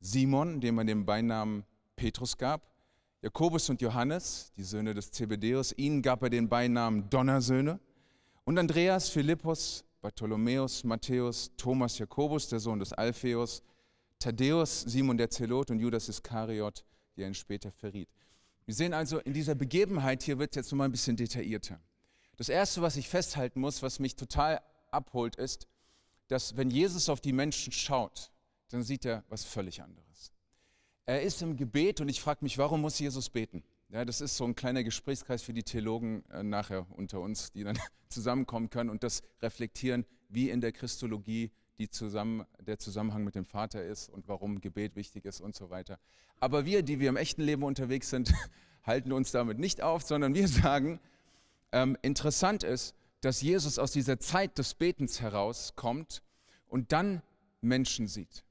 Simon, 0.01 0.61
dem 0.61 0.77
er 0.79 0.85
den 0.85 1.07
Beinamen 1.07 1.65
Petrus 1.95 2.37
gab, 2.37 2.69
Jakobus 3.23 3.69
und 3.71 3.81
Johannes, 3.81 4.53
die 4.57 4.63
Söhne 4.63 4.95
des 4.95 5.11
Zebedeus, 5.11 5.73
ihnen 5.77 6.03
gab 6.03 6.23
er 6.23 6.31
den 6.31 6.49
Beinamen 6.49 7.09
Donnersöhne. 7.11 7.81
Und 8.45 8.59
Andreas, 8.59 9.09
Philippus, 9.09 9.85
Bartholomäus, 10.01 10.85
Matthäus, 10.85 11.51
Thomas, 11.57 11.99
Jakobus, 11.99 12.49
der 12.49 12.61
Sohn 12.61 12.79
des 12.79 12.93
Alpheus, 12.93 13.63
Thaddäus, 14.19 14.83
Simon 14.83 15.17
der 15.17 15.31
Zelot 15.31 15.71
und 15.71 15.81
Judas 15.81 16.09
Iskariot, 16.09 16.85
der 17.17 17.27
ihn 17.27 17.35
später 17.35 17.73
verriet. 17.73 18.09
Wir 18.67 18.75
sehen 18.75 18.95
also, 18.95 19.19
in 19.19 19.33
dieser 19.33 19.55
Begebenheit 19.55 20.23
hier 20.23 20.39
wird 20.39 20.51
es 20.53 20.57
jetzt 20.57 20.73
nochmal 20.73 20.89
ein 20.89 20.93
bisschen 20.93 21.17
detaillierter. 21.17 21.81
Das 22.37 22.49
Erste, 22.49 22.83
was 22.83 22.97
ich 22.97 23.09
festhalten 23.09 23.61
muss, 23.61 23.83
was 23.83 23.99
mich 23.99 24.17
total 24.17 24.61
abholt, 24.91 25.37
ist, 25.37 25.67
dass 26.29 26.57
wenn 26.57 26.71
Jesus 26.71 27.09
auf 27.09 27.21
die 27.21 27.33
Menschen 27.33 27.73
schaut, 27.73 28.31
dann 28.71 28.83
sieht 28.83 29.05
er 29.05 29.25
was 29.29 29.45
völlig 29.45 29.83
anderes. 29.83 30.06
Er 31.09 31.23
ist 31.23 31.41
im 31.41 31.57
Gebet 31.57 32.01
und 32.01 32.09
ich 32.09 32.21
frage 32.21 32.41
mich, 32.43 32.59
warum 32.59 32.81
muss 32.81 32.99
Jesus 32.99 33.31
beten? 33.31 33.63
Ja, 33.91 34.05
das 34.05 34.21
ist 34.21 34.37
so 34.37 34.45
ein 34.45 34.57
kleiner 34.57 34.83
Gesprächskreis 34.83 35.41
für 35.41 35.53
die 35.53 35.63
Theologen 35.63 36.25
äh, 36.33 36.43
nachher 36.43 36.85
unter 36.91 37.21
uns, 37.21 37.53
die 37.53 37.63
dann 37.63 37.79
zusammenkommen 38.09 38.71
können 38.71 38.91
und 38.91 39.05
das 39.05 39.23
reflektieren, 39.41 40.05
wie 40.29 40.51
in 40.51 40.61
der 40.61 40.73
Christologie 40.73 41.53
zusammen, 41.91 42.45
der 42.59 42.81
Zusammenhang 42.81 43.23
mit 43.23 43.37
dem 43.37 43.45
Vater 43.45 43.85
ist 43.85 44.09
und 44.09 44.27
warum 44.27 44.61
Gebet 44.61 44.97
wichtig 44.97 45.27
ist 45.27 45.41
und 45.41 45.55
so 45.55 45.71
weiter. 45.71 46.01
Aber 46.41 46.65
wir, 46.65 46.83
die 46.83 46.99
wir 46.99 47.09
im 47.09 47.17
echten 47.17 47.43
Leben 47.43 47.63
unterwegs 47.63 48.11
sind, 48.11 48.33
halten 48.83 49.13
uns 49.13 49.31
damit 49.31 49.61
nicht 49.61 49.83
auf, 49.83 50.03
sondern 50.03 50.35
wir 50.35 50.49
sagen, 50.49 50.99
ähm, 51.71 51.97
interessant 52.03 52.65
ist, 52.65 52.97
dass 53.21 53.43
Jesus 53.43 53.79
aus 53.79 53.93
dieser 53.93 54.19
Zeit 54.19 54.59
des 54.59 54.75
Betens 54.75 55.21
herauskommt 55.21 56.23
und 56.67 56.91
dann 56.91 57.23
Menschen 57.61 58.09
sieht. 58.09 58.46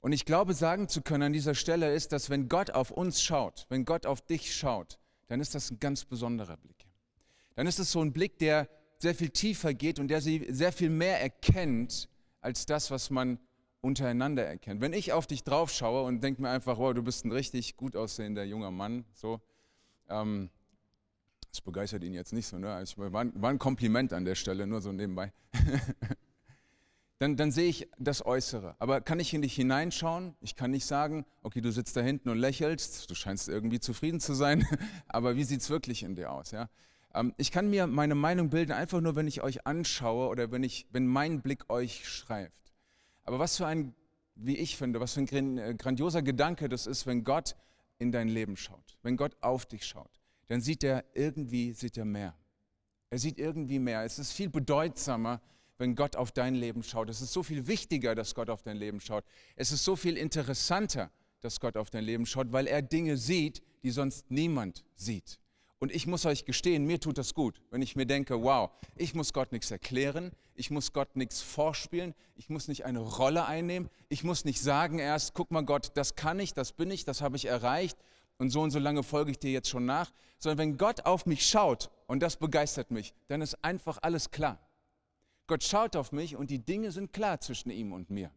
Und 0.00 0.12
ich 0.12 0.24
glaube, 0.24 0.54
sagen 0.54 0.88
zu 0.88 1.02
können 1.02 1.24
an 1.24 1.32
dieser 1.32 1.54
Stelle 1.54 1.92
ist, 1.92 2.12
dass 2.12 2.30
wenn 2.30 2.48
Gott 2.48 2.70
auf 2.70 2.90
uns 2.90 3.22
schaut, 3.22 3.66
wenn 3.68 3.84
Gott 3.84 4.06
auf 4.06 4.20
dich 4.20 4.54
schaut, 4.54 4.98
dann 5.28 5.40
ist 5.40 5.54
das 5.54 5.70
ein 5.70 5.80
ganz 5.80 6.04
besonderer 6.04 6.56
Blick. 6.56 6.86
Dann 7.54 7.66
ist 7.66 7.78
es 7.78 7.90
so 7.90 8.00
ein 8.02 8.12
Blick, 8.12 8.38
der 8.38 8.68
sehr 8.98 9.14
viel 9.14 9.30
tiefer 9.30 9.74
geht 9.74 9.98
und 9.98 10.08
der 10.08 10.20
sie 10.20 10.46
sehr 10.50 10.72
viel 10.72 10.90
mehr 10.90 11.20
erkennt 11.20 12.08
als 12.40 12.66
das, 12.66 12.90
was 12.90 13.10
man 13.10 13.38
untereinander 13.80 14.44
erkennt. 14.44 14.80
Wenn 14.80 14.92
ich 14.92 15.12
auf 15.12 15.26
dich 15.26 15.44
drauf 15.44 15.70
schaue 15.70 16.02
und 16.02 16.22
denke 16.22 16.42
mir 16.42 16.50
einfach, 16.50 16.78
wow, 16.78 16.94
du 16.94 17.02
bist 17.02 17.24
ein 17.24 17.32
richtig 17.32 17.76
gut 17.76 17.96
aussehender 17.96 18.44
junger 18.44 18.70
Mann, 18.70 19.04
so, 19.14 19.40
ähm, 20.08 20.50
das 21.50 21.60
begeistert 21.60 22.04
ihn 22.04 22.12
jetzt 22.12 22.32
nicht 22.32 22.46
so, 22.46 22.58
ne? 22.58 22.72
Also, 22.72 23.12
war, 23.12 23.12
war 23.12 23.50
ein 23.50 23.58
Kompliment 23.58 24.12
an 24.12 24.24
der 24.24 24.34
Stelle, 24.34 24.66
nur 24.66 24.80
so 24.80 24.92
nebenbei. 24.92 25.32
dann, 27.18 27.36
dann 27.36 27.50
sehe 27.50 27.68
ich 27.68 27.88
das 27.98 28.24
Äußere. 28.24 28.76
Aber 28.78 29.00
kann 29.00 29.20
ich 29.20 29.32
in 29.32 29.42
dich 29.42 29.54
hineinschauen? 29.54 30.36
Ich 30.40 30.54
kann 30.54 30.70
nicht 30.70 30.84
sagen, 30.84 31.24
okay, 31.42 31.60
du 31.60 31.72
sitzt 31.72 31.96
da 31.96 32.02
hinten 32.02 32.28
und 32.28 32.38
lächelst, 32.38 33.10
du 33.10 33.14
scheinst 33.14 33.48
irgendwie 33.48 33.80
zufrieden 33.80 34.20
zu 34.20 34.34
sein, 34.34 34.66
aber 35.08 35.36
wie 35.36 35.44
sieht 35.44 35.62
es 35.62 35.70
wirklich 35.70 36.02
in 36.02 36.14
dir 36.14 36.30
aus? 36.30 36.50
Ja? 36.50 36.68
Ähm, 37.14 37.32
ich 37.38 37.50
kann 37.50 37.70
mir 37.70 37.86
meine 37.86 38.14
Meinung 38.14 38.50
bilden, 38.50 38.72
einfach 38.72 39.00
nur, 39.00 39.16
wenn 39.16 39.26
ich 39.26 39.42
euch 39.42 39.66
anschaue 39.66 40.28
oder 40.28 40.52
wenn, 40.52 40.62
ich, 40.62 40.86
wenn 40.90 41.06
mein 41.06 41.40
Blick 41.40 41.70
euch 41.70 42.06
schreift. 42.06 42.72
Aber 43.24 43.38
was 43.38 43.56
für 43.56 43.66
ein, 43.66 43.94
wie 44.34 44.56
ich 44.56 44.76
finde, 44.76 45.00
was 45.00 45.14
für 45.14 45.20
ein 45.20 45.58
äh, 45.58 45.74
grandioser 45.74 46.22
Gedanke 46.22 46.68
das 46.68 46.86
ist, 46.86 47.06
wenn 47.06 47.24
Gott 47.24 47.56
in 47.98 48.12
dein 48.12 48.28
Leben 48.28 48.56
schaut, 48.58 48.98
wenn 49.02 49.16
Gott 49.16 49.36
auf 49.40 49.64
dich 49.64 49.86
schaut, 49.86 50.20
dann 50.48 50.60
sieht 50.60 50.84
er 50.84 51.04
irgendwie, 51.14 51.72
sieht 51.72 51.96
er 51.96 52.04
mehr. 52.04 52.34
Er 53.08 53.18
sieht 53.18 53.38
irgendwie 53.38 53.78
mehr. 53.78 54.04
Es 54.04 54.18
ist 54.18 54.32
viel 54.32 54.50
bedeutsamer, 54.50 55.40
wenn 55.78 55.94
Gott 55.94 56.16
auf 56.16 56.32
dein 56.32 56.54
Leben 56.54 56.82
schaut. 56.82 57.08
Es 57.08 57.20
ist 57.20 57.32
so 57.32 57.42
viel 57.42 57.66
wichtiger, 57.66 58.14
dass 58.14 58.34
Gott 58.34 58.50
auf 58.50 58.62
dein 58.62 58.76
Leben 58.76 59.00
schaut. 59.00 59.24
Es 59.56 59.72
ist 59.72 59.84
so 59.84 59.96
viel 59.96 60.16
interessanter, 60.16 61.10
dass 61.40 61.60
Gott 61.60 61.76
auf 61.76 61.90
dein 61.90 62.04
Leben 62.04 62.26
schaut, 62.26 62.52
weil 62.52 62.66
er 62.66 62.82
Dinge 62.82 63.16
sieht, 63.16 63.62
die 63.82 63.90
sonst 63.90 64.30
niemand 64.30 64.84
sieht. 64.96 65.38
Und 65.78 65.94
ich 65.94 66.06
muss 66.06 66.24
euch 66.24 66.46
gestehen, 66.46 66.86
mir 66.86 67.00
tut 67.00 67.18
das 67.18 67.34
gut, 67.34 67.60
wenn 67.70 67.82
ich 67.82 67.96
mir 67.96 68.06
denke, 68.06 68.42
wow, 68.42 68.70
ich 68.94 69.14
muss 69.14 69.34
Gott 69.34 69.52
nichts 69.52 69.70
erklären, 69.70 70.32
ich 70.54 70.70
muss 70.70 70.94
Gott 70.94 71.16
nichts 71.16 71.42
vorspielen, 71.42 72.14
ich 72.34 72.48
muss 72.48 72.66
nicht 72.66 72.86
eine 72.86 73.00
Rolle 73.00 73.44
einnehmen, 73.44 73.90
ich 74.08 74.24
muss 74.24 74.46
nicht 74.46 74.60
sagen 74.60 74.98
erst, 74.98 75.34
guck 75.34 75.50
mal 75.50 75.64
Gott, 75.64 75.92
das 75.94 76.14
kann 76.14 76.40
ich, 76.40 76.54
das 76.54 76.72
bin 76.72 76.90
ich, 76.90 77.04
das 77.04 77.20
habe 77.20 77.36
ich 77.36 77.44
erreicht 77.44 77.98
und 78.38 78.48
so 78.48 78.62
und 78.62 78.70
so 78.70 78.78
lange 78.78 79.02
folge 79.02 79.30
ich 79.30 79.38
dir 79.38 79.52
jetzt 79.52 79.68
schon 79.68 79.84
nach, 79.84 80.12
sondern 80.38 80.58
wenn 80.58 80.78
Gott 80.78 81.04
auf 81.04 81.26
mich 81.26 81.46
schaut 81.46 81.90
und 82.06 82.20
das 82.22 82.36
begeistert 82.36 82.90
mich, 82.90 83.14
dann 83.28 83.42
ist 83.42 83.62
einfach 83.62 83.98
alles 84.00 84.30
klar. 84.30 84.58
Gott 85.46 85.62
schaut 85.62 85.96
auf 85.96 86.12
mich 86.12 86.36
und 86.36 86.50
die 86.50 86.58
Dinge 86.58 86.90
sind 86.90 87.12
klar 87.12 87.40
zwischen 87.40 87.70
ihm 87.70 87.92
und 87.92 88.10
mir. 88.10 88.30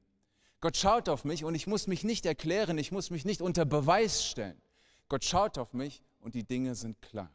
Gott 0.62 0.78
schaut 0.78 1.10
auf 1.10 1.24
mich 1.24 1.44
und 1.44 1.56
ich 1.56 1.68
muss 1.68 1.88
mich 1.88 2.04
nicht 2.04 2.26
erklären, 2.26 2.78
ich 2.78 2.92
muss 2.92 3.10
mich 3.10 3.26
nicht 3.26 3.42
unter 3.42 3.66
Beweis 3.66 4.26
stellen. 4.26 4.62
Gott 5.08 5.24
schaut 5.24 5.58
auf 5.58 5.74
mich 5.74 6.04
und 6.20 6.36
die 6.36 6.44
Dinge 6.44 6.76
sind 6.76 7.02
klar. 7.02 7.32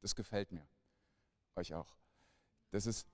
Das 0.00 0.14
gefällt 0.14 0.52
mir. 0.52 0.66
Euch 1.56 1.74
auch. 1.74 1.96
Das 2.70 2.86
ist, 2.86 3.06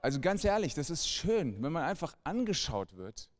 also 0.00 0.20
ganz 0.20 0.44
ehrlich, 0.44 0.74
das 0.74 0.90
ist 0.90 1.08
schön, 1.08 1.62
wenn 1.62 1.72
man 1.72 1.84
einfach 1.84 2.16
angeschaut 2.24 2.96
wird 2.96 3.30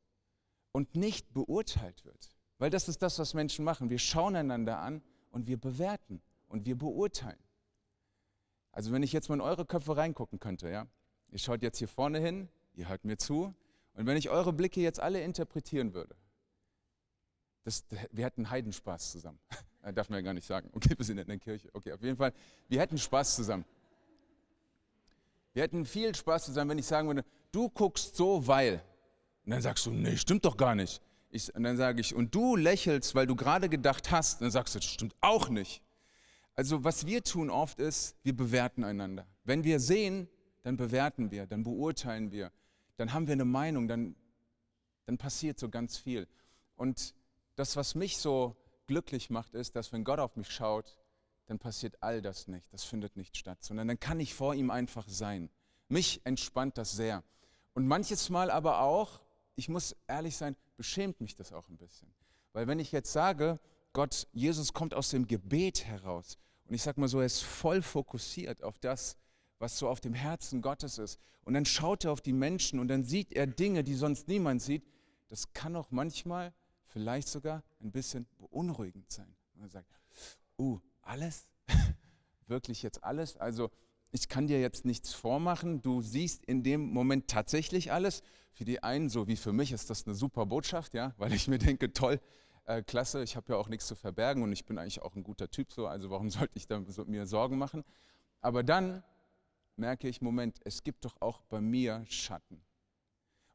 und 0.73 0.95
nicht 0.95 1.35
beurteilt 1.35 2.05
wird. 2.05 2.31
Weil 2.59 2.71
das 2.71 2.89
ist 2.89 3.03
das, 3.03 3.19
was 3.19 3.35
Menschen 3.35 3.65
machen. 3.65 3.91
Wir 3.91 3.99
schauen 3.99 4.37
einander 4.37 4.79
an 4.79 5.03
und 5.31 5.49
wir 5.49 5.61
bewerten 5.61 6.23
und 6.49 6.65
wir 6.65 6.79
beurteilen. 6.79 7.43
Also 8.75 8.91
wenn 8.91 9.05
ich 9.05 9.13
jetzt 9.13 9.29
mal 9.29 9.37
in 9.37 9.41
eure 9.41 9.65
Köpfe 9.65 9.97
reingucken 9.97 10.41
könnte, 10.41 10.69
ja, 10.69 10.89
ihr 11.31 11.39
schaut 11.39 11.63
jetzt 11.63 11.79
hier 11.79 11.87
vorne 11.87 12.19
hin, 12.19 12.49
ihr 12.75 12.89
hört 12.89 13.05
mir 13.05 13.17
zu, 13.17 13.55
und 13.95 14.07
wenn 14.07 14.17
ich 14.17 14.31
eure 14.31 14.53
Blicke 14.53 14.81
jetzt 14.81 14.99
alle 14.99 15.21
interpretieren 15.21 15.95
würde, 15.95 16.17
das, 17.63 17.85
wir 18.11 18.25
hätten 18.25 18.51
Heidenspaß 18.51 19.13
zusammen. 19.13 19.39
Darf 19.95 20.11
man 20.11 20.19
ja 20.19 20.23
gar 20.23 20.35
nicht 20.35 20.47
sagen. 20.47 20.71
Okay, 20.73 20.95
wir 20.97 21.05
sind 21.05 21.19
in 21.19 21.27
der 21.29 21.39
Kirche. 21.39 21.69
Okay, 21.73 21.93
auf 21.93 22.03
jeden 22.03 22.17
Fall, 22.17 22.33
wir 22.69 22.81
hätten 22.81 22.99
Spaß 22.99 23.37
zusammen. 23.37 23.65
Wir 25.53 25.63
hätten 25.63 25.87
viel 25.87 26.13
Spaß 26.13 26.47
zusammen, 26.47 26.71
wenn 26.71 26.79
ich 26.79 26.87
sagen 26.87 27.07
würde, 27.07 27.25
du 27.53 27.69
guckst 27.69 28.17
so, 28.17 28.45
weil. 28.49 28.83
Und 29.45 29.53
dann 29.53 29.63
sagst 29.63 29.87
du, 29.87 29.93
nee, 29.93 30.17
stimmt 30.17 30.45
doch 30.45 30.57
gar 30.57 30.75
nicht. 30.75 31.01
Ich, 31.31 31.55
und 31.55 31.63
dann 31.63 31.77
sage 31.77 32.01
ich, 32.01 32.13
und 32.13 32.35
du 32.35 32.57
lächelst, 32.57 33.15
weil 33.15 33.29
du 33.29 33.37
gerade 33.37 33.69
gedacht 33.69 34.11
hast. 34.11 34.41
Und 34.41 34.47
dann 34.47 34.51
sagst 34.51 34.75
du, 34.75 34.81
das 34.81 34.89
stimmt 34.89 35.15
auch 35.21 35.49
nicht. 35.49 35.84
Also 36.57 36.85
was 36.85 37.07
wir 37.07 37.23
tun 37.23 37.51
oft 37.51 37.81
ist, 37.81 38.17
wir 38.23 38.37
bewerten 38.37 38.85
einander. 38.85 39.27
Wenn 39.45 39.65
wir 39.65 39.81
sehen, 39.81 40.29
dann 40.63 40.77
bewerten 40.77 41.31
wir, 41.31 41.47
dann 41.47 41.65
beurteilen 41.65 42.31
wir, 42.31 42.53
dann 42.97 43.13
haben 43.13 43.27
wir 43.27 43.33
eine 43.33 43.45
Meinung, 43.45 43.89
dann, 43.89 44.15
dann 45.07 45.19
passiert 45.19 45.59
so 45.59 45.69
ganz 45.69 45.99
viel. 45.99 46.29
Und 46.77 47.15
das, 47.57 47.77
was 47.77 47.95
mich 47.95 48.19
so 48.19 48.57
glücklich 48.87 49.31
macht, 49.31 49.55
ist, 49.55 49.77
dass 49.77 49.93
wenn 49.93 50.05
Gott 50.05 50.19
auf 50.19 50.37
mich 50.37 50.51
schaut, 50.51 50.97
dann 51.47 51.59
passiert 51.59 51.97
all 52.01 52.23
das 52.23 52.49
nicht, 52.49 52.73
das 52.73 52.85
findet 52.85 53.17
nicht 53.17 53.37
statt, 53.37 53.63
sondern 53.63 53.89
dann 53.89 54.01
kann 54.01 54.21
ich 54.21 54.35
vor 54.35 54.55
ihm 54.55 54.71
einfach 54.71 55.09
sein. 55.09 55.51
Mich 55.89 56.21
entspannt 56.25 56.79
das 56.79 56.93
sehr. 56.93 57.23
Und 57.75 57.87
manches 57.87 58.31
Mal 58.31 58.51
aber 58.51 58.81
auch, 58.81 59.21
ich 59.57 59.69
muss 59.69 59.97
ehrlich 60.07 60.37
sein, 60.37 60.57
beschämt 60.77 61.21
mich 61.21 61.37
das 61.37 61.53
auch 61.53 61.69
ein 61.69 61.77
bisschen. 61.77 62.13
Weil 62.53 62.67
wenn 62.67 62.79
ich 62.79 62.93
jetzt 62.93 63.13
sage, 63.13 63.59
Gott, 63.95 64.27
Jesus 64.33 64.73
kommt 64.73 64.93
aus 64.93 65.11
dem 65.11 65.27
Gebet 65.27 65.87
heraus 65.87 66.37
und 66.67 66.75
ich 66.75 66.83
sage 66.83 67.01
mal 67.01 67.09
so, 67.09 67.21
er 67.21 67.27
ist 67.27 67.43
voll 67.43 67.81
fokussiert 67.81 68.63
auf 68.63 68.79
das, 68.79 69.17
was 69.61 69.79
so 69.79 69.89
auf 69.89 70.01
dem 70.01 70.15
Herzen 70.15 70.63
Gottes 70.63 70.99
ist. 70.99 71.21
Und 71.45 71.55
dann 71.55 71.65
schaut 71.65 72.05
er 72.05 72.11
auf 72.11 72.21
die 72.21 72.33
Menschen 72.33 72.81
und 72.81 72.89
dann 72.89 73.05
sieht 73.05 73.33
er 73.33 73.47
Dinge, 73.47 73.85
die 73.85 73.95
sonst 73.95 74.27
niemand 74.27 74.63
sieht. 74.63 74.85
Das 75.29 75.53
kann 75.53 75.77
auch 75.77 75.93
manchmal, 75.93 76.53
vielleicht 76.87 77.29
sogar 77.29 77.63
ein 77.81 77.93
bisschen 77.93 78.27
beunruhigend 78.39 79.13
sein. 79.13 79.33
Man 79.55 79.71
sagt, 79.71 79.89
uh, 80.59 80.81
alles? 81.03 81.47
Wirklich 82.49 82.83
jetzt 82.83 83.05
alles? 83.05 83.37
Also 83.37 83.71
ich 84.11 84.29
kann 84.29 84.49
dir 84.49 84.61
jetzt 84.61 84.85
nichts 84.85 85.13
vormachen. 85.13 85.83
Du 85.83 86.03
siehst 86.03 86.45
in 86.45 86.65
dem 86.65 86.93
Moment 86.93 87.29
tatsächlich 87.29 87.93
alles. 87.93 88.23
Für 88.53 88.65
die 88.65 88.83
einen, 88.83 89.09
so 89.09 89.29
wie 89.29 89.37
für 89.37 89.53
mich, 89.53 89.71
ist 89.71 89.89
das 89.89 90.05
eine 90.05 90.15
super 90.15 90.47
Botschaft, 90.47 90.95
ja, 90.95 91.15
weil 91.17 91.33
ich 91.33 91.47
mir 91.49 91.59
denke, 91.59 91.93
toll, 91.93 92.21
äh, 92.67 92.83
klasse, 92.83 93.23
ich 93.23 93.37
habe 93.37 93.53
ja 93.53 93.59
auch 93.59 93.69
nichts 93.69 93.87
zu 93.87 93.95
verbergen 93.95 94.43
und 94.43 94.53
ich 94.53 94.65
bin 94.65 94.79
eigentlich 94.79 95.03
auch 95.03 95.15
ein 95.15 95.23
guter 95.23 95.51
Typ 95.51 95.73
so, 95.73 95.87
also 95.87 96.11
warum 96.11 96.31
sollte 96.31 96.57
ich 96.57 96.67
da 96.67 96.83
so, 96.89 97.05
mir 97.05 97.27
Sorgen 97.27 97.59
machen? 97.59 97.85
Aber 98.41 98.63
dann 98.63 99.03
merke 99.77 100.09
ich, 100.09 100.21
Moment, 100.21 100.61
es 100.65 100.83
gibt 100.83 101.05
doch 101.05 101.17
auch 101.21 101.43
bei 101.43 101.61
mir 101.61 102.05
Schatten. 102.09 102.61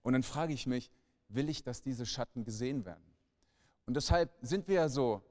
Und 0.01 0.13
dann 0.13 0.23
frage 0.23 0.53
ich 0.53 0.67
mich, 0.67 0.89
will 1.27 1.49
ich, 1.49 1.63
dass 1.63 1.81
diese 1.81 2.05
Schatten 2.05 2.43
gesehen 2.43 2.85
werden? 2.85 3.03
Und 3.85 3.95
deshalb 3.95 4.31
sind 4.41 4.67
wir 4.67 4.75
ja 4.75 4.89
so, 4.89 5.21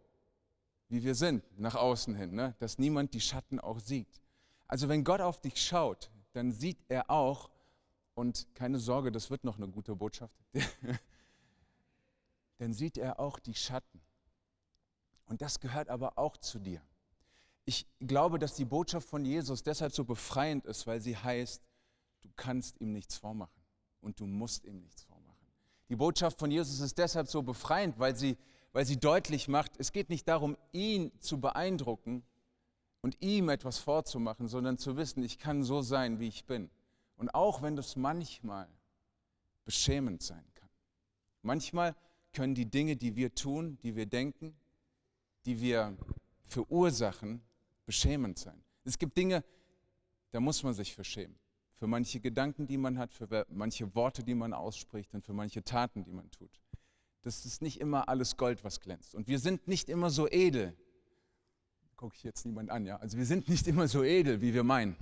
wie 0.88 1.02
wir 1.02 1.14
sind, 1.14 1.44
nach 1.58 1.75
außen 1.75 2.14
hin, 2.14 2.35
ne? 2.35 2.54
dass 2.58 2.78
niemand 2.78 3.14
die 3.14 3.20
Schatten 3.20 3.61
auch 3.61 3.78
sieht. 3.78 4.20
Also 4.66 4.88
wenn 4.88 5.04
Gott 5.04 5.20
auf 5.20 5.40
dich 5.40 5.61
schaut, 5.61 6.11
dann 6.32 6.52
sieht 6.52 6.78
er 6.88 7.11
auch, 7.11 7.50
und 8.14 8.49
keine 8.54 8.78
Sorge, 8.78 9.12
das 9.12 9.30
wird 9.30 9.44
noch 9.44 9.58
eine 9.58 9.68
gute 9.68 9.94
Botschaft, 9.94 10.35
dann 12.59 12.73
sieht 12.73 12.99
er 12.99 13.19
auch 13.19 13.38
die 13.38 13.55
Schatten. 13.55 14.00
Und 15.27 15.43
das 15.43 15.61
gehört 15.61 15.88
aber 15.88 16.19
auch 16.19 16.37
zu 16.37 16.59
dir. 16.59 16.83
Ich 17.65 17.87
glaube, 18.00 18.38
dass 18.38 18.55
die 18.55 18.65
Botschaft 18.65 19.09
von 19.09 19.25
Jesus 19.25 19.62
deshalb 19.62 19.93
so 19.93 20.05
befreiend 20.05 20.65
ist, 20.65 20.87
weil 20.87 21.00
sie 21.00 21.17
heißt, 21.17 21.62
du 22.23 22.31
kannst 22.35 22.81
ihm 22.81 22.93
nichts 22.93 23.17
vormachen 23.17 23.62
und 24.00 24.21
du 24.21 24.27
musst 24.27 24.65
ihm 24.65 24.81
nichts 24.81 25.03
vormachen. 25.03 25.29
Die 25.88 25.97
Botschaft 25.97 26.38
von 26.38 26.50
Jesus 26.50 26.81
ist 26.81 26.99
deshalb 26.99 27.29
so 27.29 27.43
befreiend, 27.43 27.99
weil 27.99 28.17
sie, 28.17 28.37
weil 28.73 28.87
sie 28.87 28.99
deutlich 28.99 29.49
macht, 29.49 29.73
es 29.79 29.93
geht 29.93 30.09
nicht 30.11 30.27
darum, 30.29 30.57
ihn 30.73 31.12
zu 31.21 31.41
beeindrucken 31.41 32.23
und 33.03 33.17
ihm 33.21 33.49
etwas 33.49 33.79
vorzumachen, 33.79 34.49
sondern 34.49 34.79
zu 34.79 34.97
wissen, 34.97 35.23
ich 35.23 35.38
kann 35.38 35.62
so 35.62 35.83
sein, 35.83 36.19
wie 36.19 36.29
ich 36.29 36.45
bin. 36.47 36.71
Und 37.17 37.35
auch 37.35 37.62
wenn 37.62 37.77
das 37.77 37.97
manchmal 37.97 38.69
beschämend 39.65 40.23
sein 40.23 40.45
kann. 40.55 40.69
Manchmal 41.43 41.95
können 42.32 42.54
die 42.54 42.66
Dinge, 42.66 42.97
die 42.97 43.16
wir 43.16 43.35
tun, 43.35 43.78
die 43.82 43.97
wir 43.97 44.06
denken, 44.06 44.54
die 45.44 45.61
wir 45.61 45.97
verursachen, 46.44 47.42
beschämend 47.87 48.38
sein. 48.38 48.62
Es 48.85 48.99
gibt 48.99 49.16
Dinge, 49.16 49.44
da 50.30 50.40
muss 50.40 50.62
man 50.62 50.75
sich 50.75 50.94
für 50.94 51.04
schämen. 51.04 51.38
Für 51.75 51.87
manche 51.87 52.20
Gedanken, 52.20 52.66
die 52.66 52.76
man 52.76 52.99
hat, 52.99 53.14
für 53.14 53.47
manche 53.50 53.94
Worte, 53.94 54.25
die 54.25 54.35
man 54.35 54.52
ausspricht 54.52 55.14
und 55.14 55.25
für 55.25 55.32
manche 55.32 55.62
Taten, 55.62 56.04
die 56.04 56.11
man 56.11 56.30
tut. 56.30 56.61
Das 57.23 57.47
ist 57.47 57.62
nicht 57.62 57.80
immer 57.80 58.08
alles 58.08 58.37
Gold, 58.37 58.64
was 58.64 58.80
glänzt. 58.80 59.14
Und 59.14 59.28
wir 59.28 59.38
sind 59.38 59.68
nicht 59.68 59.88
immer 59.88 60.11
so 60.11 60.28
edel. 60.28 60.76
Gucke 61.97 62.14
ich 62.16 62.23
jetzt 62.23 62.47
niemand 62.47 62.70
an, 62.70 62.87
ja? 62.87 62.97
Also 62.97 63.16
wir 63.16 63.26
sind 63.26 63.49
nicht 63.49 63.66
immer 63.66 63.88
so 63.88 64.02
edel, 64.04 64.40
wie 64.40 64.54
wir 64.54 64.64
meinen. 64.64 64.97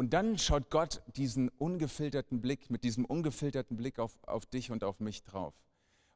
Und 0.00 0.14
dann 0.14 0.38
schaut 0.38 0.70
Gott 0.70 1.02
diesen 1.14 1.50
ungefilterten 1.50 2.40
Blick, 2.40 2.70
mit 2.70 2.84
diesem 2.84 3.04
ungefilterten 3.04 3.76
Blick 3.76 3.98
auf, 3.98 4.18
auf 4.22 4.46
dich 4.46 4.70
und 4.70 4.82
auf 4.82 4.98
mich 4.98 5.24
drauf. 5.24 5.52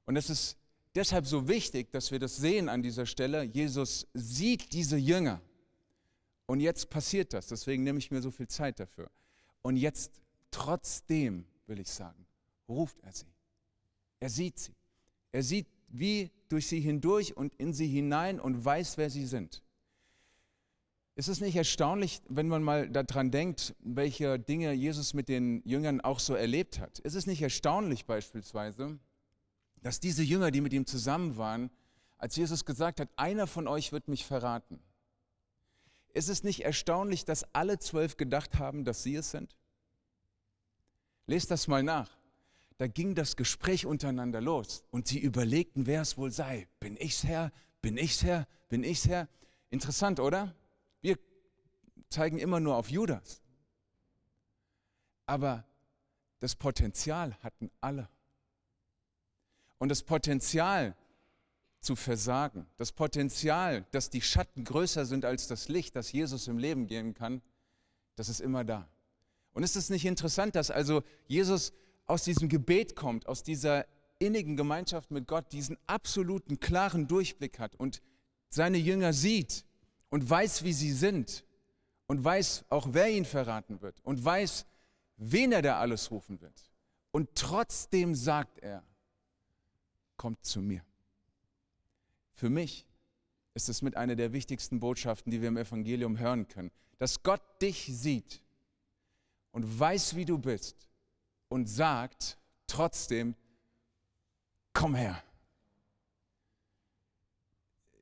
Und 0.07 0.17
es 0.17 0.31
ist 0.31 0.57
deshalb 0.95 1.27
so 1.27 1.49
wichtig, 1.49 1.93
dass 1.93 2.11
wir 2.11 2.19
das 2.19 2.37
sehen 2.37 2.71
an 2.71 2.83
dieser 2.83 3.05
Stelle. 3.05 3.43
Jesus 3.43 4.07
sieht 4.15 4.73
diese 4.73 4.97
Jünger. 4.97 5.43
Und 6.47 6.61
jetzt 6.61 6.89
passiert 6.89 7.35
das. 7.35 7.49
Deswegen 7.49 7.85
nehme 7.85 7.99
ich 7.99 8.11
mir 8.11 8.23
so 8.23 8.31
viel 8.31 8.49
Zeit 8.49 8.81
dafür. 8.81 9.11
Und 9.61 9.77
jetzt 9.77 10.19
trotzdem, 10.51 11.45
will 11.67 11.79
ich 11.79 11.91
sagen, 11.91 12.25
ruft 12.67 12.99
er 13.03 13.13
sie. 13.13 13.35
Er 14.19 14.31
sieht 14.31 14.59
sie. 14.59 14.73
Er 15.31 15.43
sieht 15.43 15.67
wie 15.89 16.31
durch 16.49 16.69
sie 16.69 16.81
hindurch 16.81 17.37
und 17.37 17.53
in 17.57 17.75
sie 17.75 17.89
hinein 17.89 18.41
und 18.41 18.65
weiß, 18.65 18.97
wer 18.97 19.11
sie 19.11 19.27
sind. 19.27 19.63
Ist 21.17 21.29
es 21.29 21.41
nicht 21.41 21.55
erstaunlich, 21.55 22.23
wenn 22.29 22.49
man 22.49 22.63
mal 22.65 22.91
daran 22.91 23.31
denkt, 23.31 23.75
welche 23.79 24.39
Dinge 24.39 24.73
Jesus 24.73 25.15
mit 25.15 25.29
den 25.29 25.63
Jüngern 25.65 26.01
auch 26.01 26.19
so 26.19 26.35
erlebt 26.35 26.81
hat? 26.81 26.99
Ist 26.99 27.15
es 27.15 27.27
nicht 27.27 27.41
erstaunlich 27.41 28.05
beispielsweise, 28.05 28.99
dass 29.81 30.01
diese 30.01 30.25
Jünger, 30.25 30.51
die 30.51 30.61
mit 30.61 30.73
ihm 30.73 30.87
zusammen 30.87 31.37
waren, 31.37 31.71
als 32.19 32.35
Jesus 32.35 32.65
gesagt 32.65 32.99
hat, 32.99 33.11
einer 33.17 33.47
von 33.47 33.69
euch 33.69 33.93
wird 33.93 34.09
mich 34.09 34.25
verraten, 34.25 34.81
ist 36.15 36.29
es 36.29 36.43
nicht 36.43 36.65
erstaunlich, 36.65 37.25
dass 37.25 37.45
alle 37.55 37.79
zwölf 37.79 38.17
gedacht 38.17 38.59
haben, 38.59 38.85
dass 38.85 39.03
sie 39.03 39.17
es 39.17 39.31
sind? 39.31 39.57
Lest 41.27 41.51
das 41.51 41.69
mal 41.69 41.83
nach. 41.83 42.11
Da 42.79 42.89
ging 42.89 43.15
das 43.15 43.37
Gespräch 43.37 43.87
untereinander 43.87 44.41
los 44.41 44.85
und 44.91 45.07
sie 45.07 45.21
überlegten, 45.21 45.87
wer 45.87 46.03
es 46.03 46.17
wohl 46.17 46.31
sei. 46.31 46.67
Bin 46.81 46.97
ich's 46.97 47.23
Herr? 47.25 47.53
Bin 47.83 47.97
ich's 47.97 48.23
Herr? 48.25 48.49
Bin 48.69 48.83
ich's 48.83 49.07
Herr? 49.07 49.29
Interessant, 49.71 50.19
oder? 50.19 50.55
Wir 51.05 51.19
zeigen 52.09 52.39
immer 52.39 52.61
nur 52.61 52.77
auf 52.77 52.89
Judas. 52.89 53.43
Aber 55.27 55.67
das 56.41 56.57
Potenzial 56.57 57.37
hatten 57.43 57.71
alle. 57.83 58.09
Und 59.77 59.91
das 59.91 60.03
Potenzial 60.03 60.97
zu 61.81 61.95
versagen, 61.95 62.67
das 62.79 62.93
Potenzial, 62.93 63.85
dass 63.91 64.09
die 64.09 64.23
Schatten 64.23 64.65
größer 64.65 65.05
sind 65.05 65.27
als 65.27 65.47
das 65.47 65.69
Licht, 65.69 65.95
das 65.95 66.11
Jesus 66.11 66.49
im 66.49 66.57
Leben 66.57 66.87
geben 66.87 67.13
kann, 67.13 67.43
das 68.17 68.31
ist 68.31 68.41
immer 68.41 68.65
da. 68.65 68.89
Und 69.53 69.63
ist 69.63 69.77
es 69.77 69.91
nicht 69.91 70.07
interessant, 70.07 70.57
dass 70.57 70.71
also 70.71 71.03
Jesus 71.27 71.75
aus 72.07 72.25
diesem 72.25 72.49
Gebet 72.49 72.97
kommt, 72.97 73.29
aus 73.29 73.43
dieser 73.43 73.85
innigen 74.19 74.57
Gemeinschaft 74.57 75.11
mit 75.11 75.27
Gott, 75.27 75.53
diesen 75.53 75.77
absoluten 75.87 76.61
klaren 76.61 77.09
Durchblick 77.09 77.59
hat 77.59 77.77
und 77.77 78.01
seine 78.49 78.79
Jünger 78.79 79.13
sieht 79.13 79.67
und 80.15 80.31
weiß, 80.31 80.63
wie 80.63 80.73
sie 80.73 80.93
sind 80.93 81.45
und 82.07 82.23
weiß 82.23 82.67
auch, 82.69 82.87
wer 82.93 83.11
ihn 83.11 83.25
verraten 83.25 83.83
wird 83.83 84.01
und 84.05 84.25
weiß, 84.25 84.65
wen 85.17 85.51
er 85.51 85.61
da 85.61 85.81
alles 85.81 86.13
rufen 86.13 86.41
wird. 86.41 86.71
Und 87.11 87.35
trotzdem 87.35 88.15
sagt 88.15 88.61
er, 88.61 88.85
kommt 90.17 90.45
zu 90.45 90.61
mir. 90.61 90.85
Für 92.31 92.49
mich 92.49 92.87
ist 93.55 93.69
es 93.69 93.83
mit 93.83 93.97
einer 93.97 94.15
der 94.15 94.33
wichtigsten 94.33 94.79
Botschaften, 94.79 95.33
die 95.33 95.41
wir 95.41 95.49
im 95.49 95.57
Evangelium 95.57 96.17
hören 96.17 96.47
können, 96.47 96.71
dass 96.99 97.25
Gott 97.25 97.43
dich 97.61 97.85
sieht 97.85 98.41
und 99.51 99.81
weiß, 99.81 100.15
wie 100.15 100.27
du 100.27 100.39
bist 100.39 100.87
und 101.49 101.67
sagt 101.67 102.39
trotzdem, 102.69 103.35
komm 104.73 104.95
her. 104.95 105.21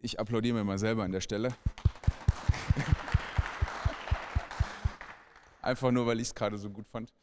Ich 0.05 0.19
applaudiere 0.19 0.57
mir 0.57 0.65
mal 0.65 0.81
selber 0.81 1.05
an 1.05 1.13
der 1.13 1.21
Stelle. 1.21 1.51
Einfach 5.63 5.93
nur, 5.93 6.07
weil 6.07 6.19
ich 6.19 6.27
es 6.27 6.35
gerade 6.35 6.59
so 6.59 6.71
gut 6.71 6.89
fand. 6.89 7.15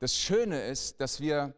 Das 0.00 0.16
Schöne 0.16 0.62
ist, 0.62 1.00
dass 1.00 1.20
wir 1.20 1.54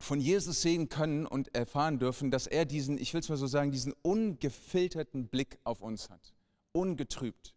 von 0.00 0.20
Jesus 0.20 0.60
sehen 0.60 0.88
können 0.88 1.24
und 1.24 1.54
erfahren 1.54 2.00
dürfen, 2.00 2.32
dass 2.32 2.48
er 2.48 2.64
diesen, 2.64 2.98
ich 2.98 3.14
will 3.14 3.20
es 3.20 3.28
mal 3.28 3.36
so 3.36 3.46
sagen, 3.46 3.70
diesen 3.70 3.94
ungefilterten 4.02 5.28
Blick 5.28 5.56
auf 5.62 5.80
uns 5.80 6.10
hat, 6.10 6.34
ungetrübt. 6.72 7.54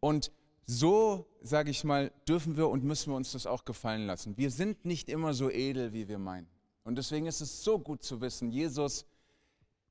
Und 0.00 0.32
so, 0.66 1.28
sage 1.42 1.70
ich 1.70 1.84
mal, 1.84 2.10
dürfen 2.28 2.56
wir 2.56 2.70
und 2.70 2.82
müssen 2.82 3.12
wir 3.12 3.16
uns 3.16 3.30
das 3.30 3.46
auch 3.46 3.64
gefallen 3.64 4.04
lassen. 4.04 4.36
Wir 4.36 4.50
sind 4.50 4.84
nicht 4.84 5.08
immer 5.08 5.32
so 5.32 5.48
edel, 5.48 5.92
wie 5.92 6.08
wir 6.08 6.18
meinen. 6.18 6.48
Und 6.82 6.98
deswegen 6.98 7.26
ist 7.26 7.40
es 7.40 7.62
so 7.62 7.78
gut 7.78 8.02
zu 8.02 8.20
wissen, 8.20 8.50
Jesus 8.50 9.06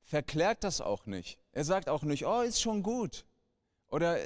verklärt 0.09 0.63
das 0.63 0.81
auch 0.81 1.05
nicht. 1.05 1.37
Er 1.51 1.63
sagt 1.63 1.87
auch 1.87 2.01
nicht, 2.01 2.25
oh, 2.25 2.41
ist 2.41 2.59
schon 2.59 2.81
gut 2.81 3.25
oder 3.89 4.17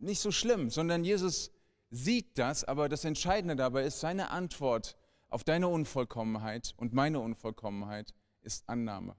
nicht 0.00 0.20
so 0.20 0.32
schlimm, 0.32 0.68
sondern 0.68 1.04
Jesus 1.04 1.52
sieht 1.90 2.36
das, 2.38 2.64
aber 2.64 2.88
das 2.88 3.04
Entscheidende 3.04 3.54
dabei 3.54 3.84
ist, 3.84 4.00
seine 4.00 4.30
Antwort 4.30 4.96
auf 5.28 5.44
deine 5.44 5.68
Unvollkommenheit 5.68 6.74
und 6.76 6.92
meine 6.92 7.20
Unvollkommenheit 7.20 8.12
ist 8.42 8.68
Annahme. 8.68 9.14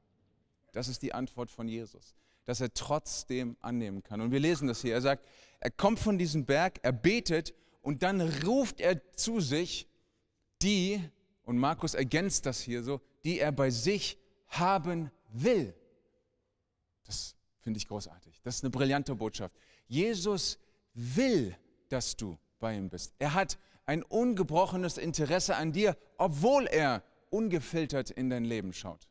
Das 0.74 0.90
ist 0.90 1.02
die 1.04 1.14
Antwort 1.14 1.50
von 1.50 1.70
Jesus, 1.70 2.16
dass 2.44 2.60
er 2.60 2.74
trotzdem 2.74 3.56
annehmen 3.62 4.04
kann. 4.04 4.20
Und 4.20 4.32
wir 4.32 4.42
lesen 4.42 4.68
das 4.68 4.82
hier. 4.82 4.96
Er 4.96 5.02
sagt, 5.02 5.26
er 5.62 5.72
kommt 5.72 6.00
von 6.00 6.18
diesem 6.18 6.46
Berg, 6.46 6.80
er 6.84 6.92
betet 6.92 7.54
und 7.82 8.04
dann 8.04 8.20
ruft 8.44 8.82
er 8.82 9.14
zu 9.14 9.40
sich 9.40 9.88
die, 10.62 11.02
und 11.44 11.58
Markus 11.58 11.94
ergänzt 11.94 12.46
das 12.46 12.60
hier 12.60 12.84
so, 12.84 13.00
die 13.24 13.40
er 13.40 13.54
bei 13.54 13.70
sich 13.70 14.18
haben 14.50 15.10
will. 15.32 15.74
Das 17.06 17.36
finde 17.60 17.78
ich 17.78 17.88
großartig. 17.88 18.42
Das 18.44 18.56
ist 18.56 18.64
eine 18.64 18.72
brillante 18.72 19.16
Botschaft. 19.16 19.56
Jesus 19.88 20.60
will, 20.94 21.56
dass 21.90 22.16
du 22.16 22.38
bei 22.60 22.76
ihm 22.76 22.90
bist. 22.90 23.14
Er 23.20 23.34
hat 23.34 23.58
ein 23.86 24.04
ungebrochenes 24.04 24.98
Interesse 24.98 25.56
an 25.56 25.72
dir, 25.72 25.98
obwohl 26.18 26.68
er 26.68 27.04
ungefiltert 27.30 28.12
in 28.12 28.30
dein 28.30 28.46
Leben 28.46 28.74
schaut. 28.74 29.08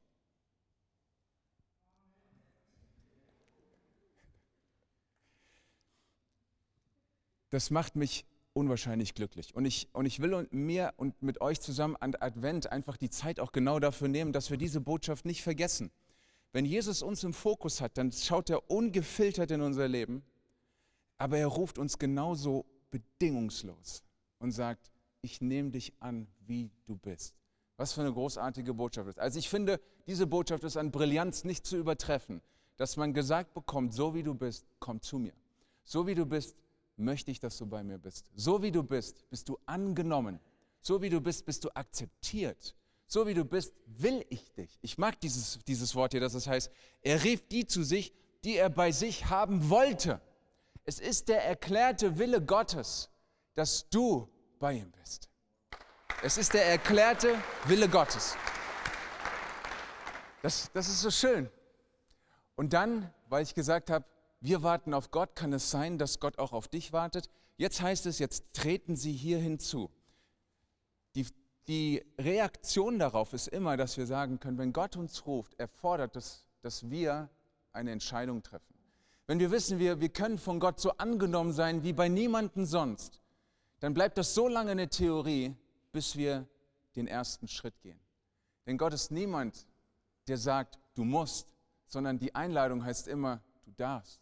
Das 7.51 7.71
macht 7.71 7.97
mich 7.97 8.25
unwahrscheinlich 8.55 9.15
glücklich. 9.15 9.55
Und 9.55 9.67
ich, 9.67 9.89
und 9.93 10.07
ich 10.07 10.21
will 10.21 10.49
mir 10.51 10.95
und 10.97 11.23
mit 11.23 11.41
euch 11.41 11.61
zusammen 11.61 11.97
an 11.97 12.15
Advent 12.19 12.73
einfach 12.73 12.97
die 12.97 13.11
Zeit 13.11 13.41
auch 13.41 13.53
genau 13.53 13.79
dafür 13.79 14.09
nehmen, 14.09 14.33
dass 14.33 14.51
wir 14.51 14.57
diese 14.57 14.81
Botschaft 14.81 15.27
nicht 15.27 15.43
vergessen. 15.43 15.91
Wenn 16.53 16.67
Jesus 16.67 17.03
uns 17.03 17.25
im 17.25 17.33
Fokus 17.33 17.81
hat, 17.81 17.97
dann 17.97 18.13
schaut 18.13 18.51
er 18.51 18.71
ungefiltert 18.71 19.51
in 19.51 19.63
unser 19.63 19.89
Leben, 19.89 20.23
aber 21.17 21.39
er 21.39 21.47
ruft 21.47 21.79
uns 21.79 21.99
genauso 21.99 22.67
bedingungslos 22.91 24.03
und 24.39 24.53
sagt, 24.53 24.91
ich 25.23 25.41
nehme 25.41 25.71
dich 25.71 25.95
an, 26.01 26.27
wie 26.47 26.71
du 26.85 26.97
bist. 26.97 27.35
Was 27.77 27.95
für 27.95 28.03
eine 28.03 28.13
großartige 28.13 28.75
Botschaft 28.75 29.09
ist. 29.09 29.19
Also 29.19 29.39
ich 29.39 29.49
finde, 29.49 29.81
diese 30.07 30.27
Botschaft 30.27 30.65
ist 30.65 30.77
an 30.77 30.91
Brillanz 30.91 31.45
nicht 31.45 31.67
zu 31.67 31.77
übertreffen, 31.77 32.43
dass 32.77 32.97
man 32.97 33.15
gesagt 33.15 33.55
bekommt, 33.55 33.95
so 33.95 34.15
wie 34.15 34.23
du 34.23 34.35
bist, 34.35 34.67
komm 34.79 35.01
zu 35.01 35.19
mir. 35.19 35.33
So 35.85 36.07
wie 36.07 36.15
du 36.15 36.27
bist, 36.27 36.57
möchte 36.97 37.31
ich, 37.31 37.41
dass 37.41 37.57
du 37.57 37.67
bei 37.67 37.83
mir 37.83 37.99
bist. 37.99 38.31
So 38.35 38.63
wie 38.63 38.71
du 38.71 38.83
bist, 38.83 39.29
bist 39.31 39.49
du 39.49 39.59
angenommen. 39.65 40.39
So 40.81 41.01
wie 41.01 41.09
du 41.09 41.21
bist, 41.21 41.47
bist 41.47 41.65
du 41.65 41.71
akzeptiert. 41.75 42.75
So 43.13 43.27
wie 43.27 43.35
du 43.35 43.45
bist, 43.45 43.75
will 43.85 44.25
ich 44.31 44.55
dich. 44.55 44.79
Ich 44.81 44.97
mag 44.97 45.21
dieses, 45.21 45.59
dieses 45.69 45.95
Wort 45.95 46.13
hier, 46.13 46.21
dass 46.23 46.33
es 46.33 46.47
heißt, 46.47 46.71
er 47.03 47.23
rief 47.23 47.47
die 47.47 47.67
zu 47.67 47.83
sich, 47.83 48.15
die 48.43 48.57
er 48.57 48.71
bei 48.71 48.91
sich 48.91 49.27
haben 49.27 49.69
wollte. 49.69 50.19
Es 50.87 50.99
ist 50.99 51.29
der 51.29 51.45
erklärte 51.45 52.17
Wille 52.17 52.41
Gottes, 52.41 53.11
dass 53.55 53.87
du 53.91 54.31
bei 54.59 54.73
ihm 54.73 54.91
bist. 54.93 55.29
Es 56.23 56.39
ist 56.39 56.55
der 56.55 56.65
erklärte 56.65 57.35
Wille 57.67 57.87
Gottes. 57.87 58.35
Das, 60.41 60.71
das 60.73 60.89
ist 60.89 61.03
so 61.03 61.11
schön. 61.11 61.51
Und 62.57 62.73
dann, 62.73 63.13
weil 63.29 63.43
ich 63.43 63.55
gesagt 63.55 63.91
habe, 63.91 64.07
wir 64.41 64.63
warten 64.63 64.95
auf 64.95 65.11
Gott, 65.11 65.37
kann 65.37 65.53
es 65.53 65.71
sein, 65.71 65.99
dass 65.99 66.19
Gott 66.19 66.39
auch 66.39 66.53
auf 66.55 66.67
dich 66.67 66.95
wartet. 66.95 67.29
Jetzt 67.59 67.83
heißt 67.83 68.07
es, 68.07 68.19
jetzt 68.19 68.55
treten 68.55 68.97
Sie 68.97 69.13
hier 69.13 69.37
hinzu. 69.37 69.91
Die, 71.15 71.27
die 71.69 72.05
Reaktion 72.19 72.99
darauf 72.99 73.33
ist 73.33 73.49
immer, 73.49 73.77
dass 73.77 73.97
wir 73.97 74.07
sagen 74.07 74.41
können, 74.41 74.59
wenn 74.59 74.73
Gott 74.73 74.97
uns 74.97 75.27
ruft, 75.27 75.55
erfordert 75.59 76.17
es, 76.17 76.47
dass 76.61 76.91
wir 76.91 77.29
eine 77.73 77.93
Entscheidung 77.93 78.43
treffen. 78.43 78.75
Wenn 79.27 79.39
wir 79.39 79.51
wissen, 79.51 79.79
wir, 79.79 80.01
wir 80.01 80.09
können 80.09 80.39
von 80.39 80.61
Gott 80.61 80.81
so 80.81 80.91
angenommen 80.93 81.53
sein 81.53 81.85
wie 81.85 81.93
bei 81.93 82.09
niemandem 82.09 82.65
sonst, 82.65 83.21
dann 83.81 83.95
bleibt 83.95 84.19
das 84.19 84.35
so 84.35 84.49
lange 84.49 84.73
eine 84.73 84.89
Theorie, 84.89 85.55
bis 85.93 86.17
wir 86.17 86.47
den 86.97 87.07
ersten 87.07 87.49
Schritt 87.49 87.81
gehen. 87.81 87.99
Denn 88.67 88.79
Gott 88.79 88.93
ist 88.93 89.11
niemand, 89.11 89.67
der 90.29 90.39
sagt, 90.39 90.79
du 90.95 91.05
musst, 91.05 91.55
sondern 91.87 92.19
die 92.19 92.35
Einladung 92.35 92.85
heißt 92.85 93.09
immer, 93.09 93.43
du 93.65 93.73
darfst. 93.73 94.21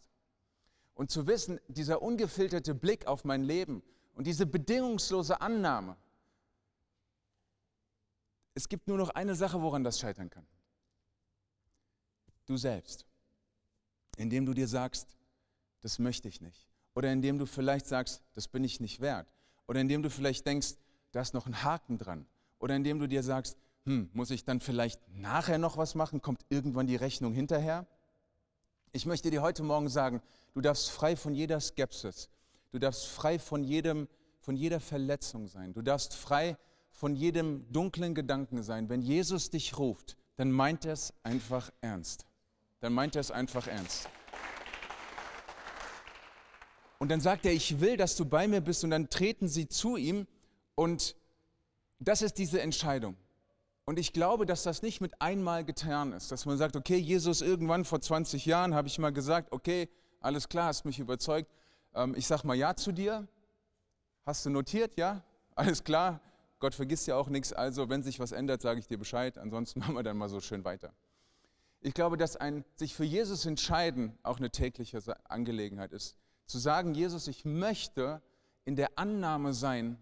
Und 0.93 1.09
zu 1.09 1.27
wissen, 1.27 1.59
dieser 1.67 2.01
ungefilterte 2.01 2.75
Blick 2.75 3.07
auf 3.07 3.23
mein 3.23 3.43
Leben 3.43 3.83
und 4.13 4.27
diese 4.27 4.45
bedingungslose 4.45 5.41
Annahme, 5.41 5.95
es 8.53 8.67
gibt 8.67 8.87
nur 8.87 8.97
noch 8.97 9.09
eine 9.09 9.35
Sache, 9.35 9.61
woran 9.61 9.83
das 9.83 9.99
scheitern 9.99 10.29
kann. 10.29 10.45
Du 12.45 12.57
selbst. 12.57 13.05
Indem 14.17 14.45
du 14.45 14.53
dir 14.53 14.67
sagst, 14.67 15.17
das 15.81 15.99
möchte 15.99 16.27
ich 16.27 16.41
nicht. 16.41 16.67
Oder 16.93 17.11
indem 17.11 17.37
du 17.37 17.45
vielleicht 17.45 17.87
sagst, 17.87 18.21
das 18.33 18.47
bin 18.47 18.63
ich 18.63 18.79
nicht 18.79 18.99
wert. 18.99 19.33
Oder 19.67 19.79
indem 19.79 20.03
du 20.03 20.09
vielleicht 20.09 20.45
denkst, 20.45 20.75
da 21.11 21.21
ist 21.21 21.33
noch 21.33 21.47
ein 21.47 21.63
Haken 21.63 21.97
dran. 21.97 22.25
Oder 22.59 22.75
indem 22.75 22.99
du 22.99 23.07
dir 23.07 23.23
sagst, 23.23 23.57
hm, 23.85 24.09
muss 24.13 24.29
ich 24.31 24.43
dann 24.43 24.59
vielleicht 24.59 25.01
nachher 25.09 25.57
noch 25.57 25.77
was 25.77 25.95
machen? 25.95 26.21
Kommt 26.21 26.45
irgendwann 26.49 26.87
die 26.87 26.95
Rechnung 26.95 27.33
hinterher? 27.33 27.87
Ich 28.91 29.05
möchte 29.05 29.31
dir 29.31 29.41
heute 29.41 29.63
Morgen 29.63 29.87
sagen, 29.87 30.21
du 30.53 30.61
darfst 30.61 30.91
frei 30.91 31.15
von 31.15 31.33
jeder 31.33 31.59
Skepsis, 31.59 32.29
du 32.71 32.79
darfst 32.79 33.07
frei 33.07 33.39
von, 33.39 33.63
jedem, 33.63 34.09
von 34.39 34.55
jeder 34.55 34.81
Verletzung 34.81 35.47
sein, 35.47 35.73
du 35.73 35.81
darfst 35.81 36.13
frei 36.13 36.57
von 36.91 37.15
jedem 37.15 37.71
dunklen 37.71 38.13
Gedanken 38.13 38.63
sein. 38.63 38.89
Wenn 38.89 39.01
Jesus 39.01 39.49
dich 39.49 39.77
ruft, 39.77 40.17
dann 40.35 40.51
meint 40.51 40.85
er 40.85 40.93
es 40.93 41.13
einfach 41.23 41.71
ernst. 41.81 42.25
Dann 42.79 42.93
meint 42.93 43.15
er 43.15 43.21
es 43.21 43.31
einfach 43.31 43.67
ernst. 43.67 44.09
Und 46.99 47.09
dann 47.09 47.21
sagt 47.21 47.45
er, 47.45 47.53
ich 47.53 47.79
will, 47.79 47.97
dass 47.97 48.15
du 48.15 48.25
bei 48.25 48.47
mir 48.47 48.61
bist. 48.61 48.83
Und 48.83 48.91
dann 48.91 49.09
treten 49.09 49.47
sie 49.47 49.67
zu 49.67 49.97
ihm. 49.97 50.27
Und 50.75 51.15
das 51.99 52.21
ist 52.21 52.37
diese 52.37 52.61
Entscheidung. 52.61 53.15
Und 53.85 53.97
ich 53.97 54.13
glaube, 54.13 54.45
dass 54.45 54.63
das 54.63 54.81
nicht 54.83 55.01
mit 55.01 55.19
einmal 55.21 55.65
getan 55.65 56.13
ist, 56.13 56.31
dass 56.31 56.45
man 56.45 56.57
sagt, 56.57 56.75
okay, 56.75 56.97
Jesus, 56.97 57.41
irgendwann 57.41 57.83
vor 57.85 57.99
20 57.99 58.45
Jahren 58.45 58.75
habe 58.75 58.87
ich 58.87 58.99
mal 58.99 59.11
gesagt, 59.11 59.51
okay, 59.51 59.89
alles 60.19 60.47
klar, 60.47 60.67
hast 60.67 60.85
mich 60.85 60.99
überzeugt, 60.99 61.49
ähm, 61.95 62.13
ich 62.15 62.27
sage 62.27 62.45
mal 62.45 62.55
Ja 62.55 62.75
zu 62.75 62.91
dir. 62.91 63.27
Hast 64.23 64.45
du 64.45 64.51
notiert, 64.51 64.97
ja? 64.97 65.23
Alles 65.55 65.83
klar, 65.83 66.21
Gott 66.61 66.75
vergisst 66.75 67.07
ja 67.07 67.17
auch 67.17 67.27
nichts, 67.27 67.51
also 67.51 67.89
wenn 67.89 68.03
sich 68.03 68.19
was 68.19 68.31
ändert, 68.31 68.61
sage 68.61 68.79
ich 68.79 68.87
dir 68.87 68.99
Bescheid, 68.99 69.37
ansonsten 69.37 69.79
machen 69.81 69.95
wir 69.95 70.03
dann 70.03 70.15
mal 70.15 70.29
so 70.29 70.39
schön 70.39 70.63
weiter. 70.63 70.93
Ich 71.81 71.95
glaube, 71.95 72.15
dass 72.15 72.37
ein 72.37 72.63
sich 72.75 72.93
für 72.93 73.03
Jesus 73.03 73.45
entscheiden 73.47 74.17
auch 74.21 74.37
eine 74.37 74.51
tägliche 74.51 75.01
Angelegenheit 75.29 75.91
ist. 75.91 76.15
Zu 76.45 76.59
sagen, 76.59 76.93
Jesus, 76.93 77.27
ich 77.27 77.43
möchte 77.43 78.21
in 78.63 78.75
der 78.75 78.99
Annahme 78.99 79.53
sein, 79.53 79.97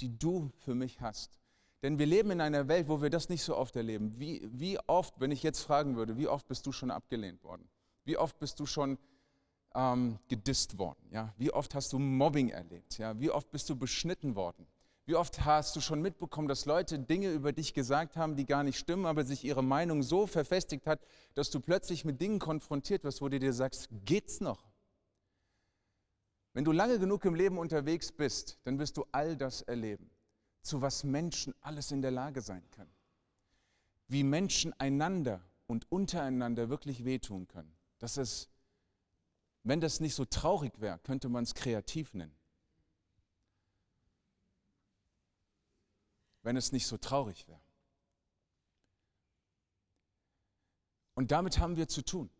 die 0.00 0.16
du 0.16 0.52
für 0.58 0.76
mich 0.76 1.00
hast. 1.00 1.40
Denn 1.82 1.98
wir 1.98 2.06
leben 2.06 2.30
in 2.30 2.40
einer 2.40 2.68
Welt, 2.68 2.88
wo 2.88 3.02
wir 3.02 3.10
das 3.10 3.28
nicht 3.28 3.42
so 3.42 3.56
oft 3.56 3.74
erleben. 3.74 4.18
Wie, 4.20 4.48
wie 4.52 4.78
oft, 4.86 5.20
wenn 5.20 5.32
ich 5.32 5.42
jetzt 5.42 5.62
fragen 5.62 5.96
würde, 5.96 6.16
wie 6.16 6.28
oft 6.28 6.46
bist 6.46 6.64
du 6.66 6.72
schon 6.72 6.92
abgelehnt 6.92 7.42
worden? 7.42 7.68
Wie 8.04 8.16
oft 8.16 8.38
bist 8.38 8.60
du 8.60 8.66
schon 8.66 8.98
ähm, 9.74 10.20
gedisst 10.28 10.78
worden? 10.78 11.08
Ja? 11.10 11.34
Wie 11.36 11.52
oft 11.52 11.74
hast 11.74 11.92
du 11.92 11.98
Mobbing 11.98 12.50
erlebt? 12.50 12.98
Ja? 12.98 13.18
Wie 13.18 13.30
oft 13.30 13.50
bist 13.50 13.68
du 13.68 13.74
beschnitten 13.74 14.36
worden? 14.36 14.68
Wie 15.08 15.16
oft 15.16 15.46
hast 15.46 15.74
du 15.74 15.80
schon 15.80 16.02
mitbekommen, 16.02 16.48
dass 16.48 16.66
Leute 16.66 16.98
Dinge 16.98 17.32
über 17.32 17.50
dich 17.54 17.72
gesagt 17.72 18.18
haben, 18.18 18.36
die 18.36 18.44
gar 18.44 18.62
nicht 18.62 18.78
stimmen, 18.78 19.06
aber 19.06 19.24
sich 19.24 19.42
ihre 19.42 19.64
Meinung 19.64 20.02
so 20.02 20.26
verfestigt 20.26 20.86
hat, 20.86 21.00
dass 21.32 21.48
du 21.48 21.60
plötzlich 21.60 22.04
mit 22.04 22.20
Dingen 22.20 22.38
konfrontiert 22.38 23.04
wirst, 23.04 23.22
wo 23.22 23.30
du 23.30 23.38
dir 23.38 23.54
sagst, 23.54 23.88
geht's 24.04 24.42
noch? 24.42 24.70
Wenn 26.52 26.66
du 26.66 26.72
lange 26.72 26.98
genug 26.98 27.24
im 27.24 27.34
Leben 27.34 27.56
unterwegs 27.56 28.12
bist, 28.12 28.58
dann 28.64 28.78
wirst 28.78 28.98
du 28.98 29.06
all 29.10 29.34
das 29.34 29.62
erleben, 29.62 30.10
zu 30.60 30.82
was 30.82 31.04
Menschen 31.04 31.54
alles 31.62 31.90
in 31.90 32.02
der 32.02 32.10
Lage 32.10 32.42
sein 32.42 32.68
können. 32.72 32.92
Wie 34.08 34.24
Menschen 34.24 34.78
einander 34.78 35.40
und 35.66 35.90
untereinander 35.90 36.68
wirklich 36.68 37.06
wehtun 37.06 37.48
können. 37.48 37.74
Das 37.98 38.18
ist, 38.18 38.50
wenn 39.62 39.80
das 39.80 40.00
nicht 40.00 40.14
so 40.14 40.26
traurig 40.26 40.78
wäre, 40.82 40.98
könnte 40.98 41.30
man 41.30 41.44
es 41.44 41.54
kreativ 41.54 42.12
nennen. 42.12 42.37
Wenn 46.42 46.56
es 46.56 46.72
nicht 46.72 46.86
so 46.86 46.96
traurig 46.96 47.46
wäre. 47.48 47.60
Und 51.14 51.32
damit 51.32 51.58
haben 51.58 51.76
wir 51.76 51.88
zu 51.88 52.02
tun. 52.02 52.30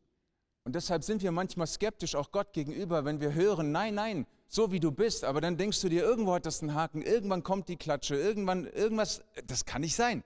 Und 0.65 0.75
deshalb 0.75 1.03
sind 1.03 1.23
wir 1.23 1.33
manchmal 1.33 1.67
skeptisch 1.67 2.15
auch 2.15 2.31
Gott 2.31 2.53
gegenüber, 2.53 3.05
wenn 3.05 3.21
wir 3.21 3.35
hören, 3.35 3.73
nein, 3.73 3.95
nein, 3.95 4.27
so 4.47 4.71
wie 4.71 4.81
du 4.81 4.93
bist, 4.93 5.25
aber 5.25 5.41
dann 5.41 5.57
denkst 5.57 5.81
du 5.81 5.89
dir, 5.89 6.03
irgendwo 6.03 6.35
hat 6.35 6.47
das 6.47 6.63
einen 6.63 6.75
Haken, 6.75 7.03
irgendwann 7.03 7.43
kommt 7.43 7.69
die 7.69 7.77
Klatsche, 7.77 8.17
irgendwann, 8.17 8.67
irgendwas, 8.67 9.23
das 9.47 9.65
kann 9.65 9.81
nicht 9.81 9.97
sein. 9.97 10.23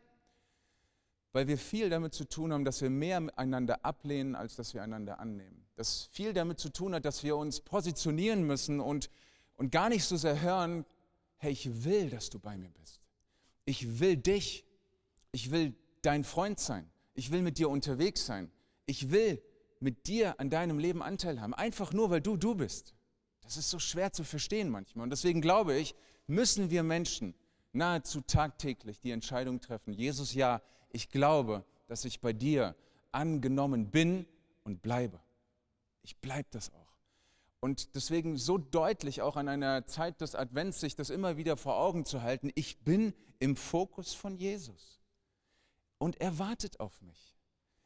Weil 1.32 1.48
wir 1.48 1.56
viel 1.58 1.88
damit 1.88 2.12
zu 2.12 2.28
tun 2.28 2.52
haben, 2.52 2.64
dass 2.64 2.82
wir 2.82 2.90
mehr 2.90 3.26
einander 3.36 3.84
ablehnen, 3.84 4.34
als 4.34 4.56
dass 4.56 4.74
wir 4.74 4.82
einander 4.82 5.18
annehmen. 5.18 5.64
Das 5.76 6.08
viel 6.12 6.32
damit 6.32 6.58
zu 6.58 6.68
tun 6.68 6.94
hat, 6.94 7.04
dass 7.04 7.22
wir 7.22 7.36
uns 7.36 7.60
positionieren 7.60 8.46
müssen 8.46 8.80
und, 8.80 9.10
und 9.54 9.72
gar 9.72 9.88
nicht 9.88 10.04
so 10.04 10.16
sehr 10.16 10.40
hören, 10.40 10.84
hey, 11.38 11.52
ich 11.52 11.84
will, 11.84 12.10
dass 12.10 12.28
du 12.30 12.38
bei 12.38 12.56
mir 12.56 12.70
bist 12.70 13.01
ich 13.64 14.00
will 14.00 14.16
dich, 14.16 14.64
ich 15.32 15.50
will 15.50 15.74
dein 16.02 16.24
Freund 16.24 16.58
sein, 16.58 16.90
ich 17.14 17.30
will 17.30 17.42
mit 17.42 17.58
dir 17.58 17.68
unterwegs 17.68 18.26
sein, 18.26 18.50
ich 18.86 19.10
will 19.10 19.42
mit 19.80 20.06
dir 20.06 20.38
an 20.40 20.50
deinem 20.50 20.78
Leben 20.78 21.02
Anteil 21.02 21.40
haben, 21.40 21.54
einfach 21.54 21.92
nur 21.92 22.10
weil 22.10 22.20
du 22.20 22.36
du 22.36 22.54
bist. 22.54 22.94
Das 23.42 23.56
ist 23.56 23.70
so 23.70 23.78
schwer 23.78 24.12
zu 24.12 24.24
verstehen 24.24 24.68
manchmal. 24.68 25.04
Und 25.04 25.10
deswegen 25.10 25.40
glaube 25.40 25.76
ich, 25.76 25.94
müssen 26.26 26.70
wir 26.70 26.82
Menschen 26.82 27.34
nahezu 27.72 28.20
tagtäglich 28.20 29.00
die 29.00 29.10
Entscheidung 29.10 29.60
treffen, 29.60 29.92
Jesus, 29.92 30.34
ja, 30.34 30.62
ich 30.90 31.08
glaube, 31.08 31.64
dass 31.88 32.04
ich 32.04 32.20
bei 32.20 32.32
dir 32.32 32.76
angenommen 33.10 33.90
bin 33.90 34.26
und 34.62 34.82
bleibe. 34.82 35.20
Ich 36.02 36.16
bleibe 36.18 36.48
das 36.50 36.72
auch. 36.72 36.91
Und 37.62 37.94
deswegen 37.94 38.38
so 38.38 38.58
deutlich 38.58 39.22
auch 39.22 39.36
an 39.36 39.46
einer 39.48 39.86
Zeit 39.86 40.20
des 40.20 40.34
Advents 40.34 40.80
sich 40.80 40.96
das 40.96 41.10
immer 41.10 41.36
wieder 41.36 41.56
vor 41.56 41.78
Augen 41.78 42.04
zu 42.04 42.20
halten, 42.20 42.50
ich 42.56 42.78
bin 42.78 43.14
im 43.38 43.54
Fokus 43.54 44.14
von 44.14 44.36
Jesus. 44.36 45.00
Und 45.98 46.20
er 46.20 46.40
wartet 46.40 46.80
auf 46.80 47.00
mich. 47.02 47.36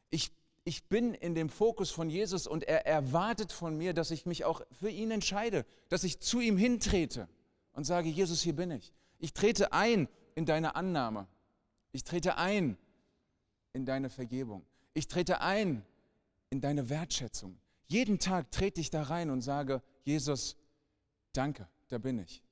Ich, 0.08 0.32
ich 0.64 0.88
bin 0.88 1.12
in 1.12 1.34
dem 1.34 1.50
Fokus 1.50 1.90
von 1.90 2.08
Jesus 2.08 2.46
und 2.46 2.64
er 2.64 2.86
erwartet 2.86 3.52
von 3.52 3.76
mir, 3.76 3.92
dass 3.92 4.10
ich 4.10 4.24
mich 4.24 4.46
auch 4.46 4.62
für 4.72 4.88
ihn 4.88 5.10
entscheide, 5.10 5.66
dass 5.90 6.04
ich 6.04 6.20
zu 6.20 6.40
ihm 6.40 6.56
hintrete 6.56 7.28
und 7.74 7.84
sage, 7.84 8.08
Jesus, 8.08 8.40
hier 8.40 8.56
bin 8.56 8.70
ich. 8.70 8.94
Ich 9.18 9.34
trete 9.34 9.74
ein 9.74 10.08
in 10.36 10.46
deine 10.46 10.74
Annahme. 10.74 11.26
Ich 11.92 12.02
trete 12.02 12.38
ein 12.38 12.78
in 13.74 13.84
deine 13.84 14.08
Vergebung. 14.08 14.64
Ich 14.94 15.06
trete 15.06 15.42
ein 15.42 15.84
in 16.48 16.62
deine 16.62 16.88
Wertschätzung. 16.88 17.58
Jeden 17.87 18.18
Tag 18.18 18.51
trete 18.51 18.81
ich 18.81 18.90
da 18.90 19.03
rein 19.03 19.31
und 19.31 19.42
sage, 19.42 19.83
Jesus, 20.03 20.57
danke, 21.33 21.68
da 21.88 21.99
bin 21.99 22.18
ich. 22.18 22.42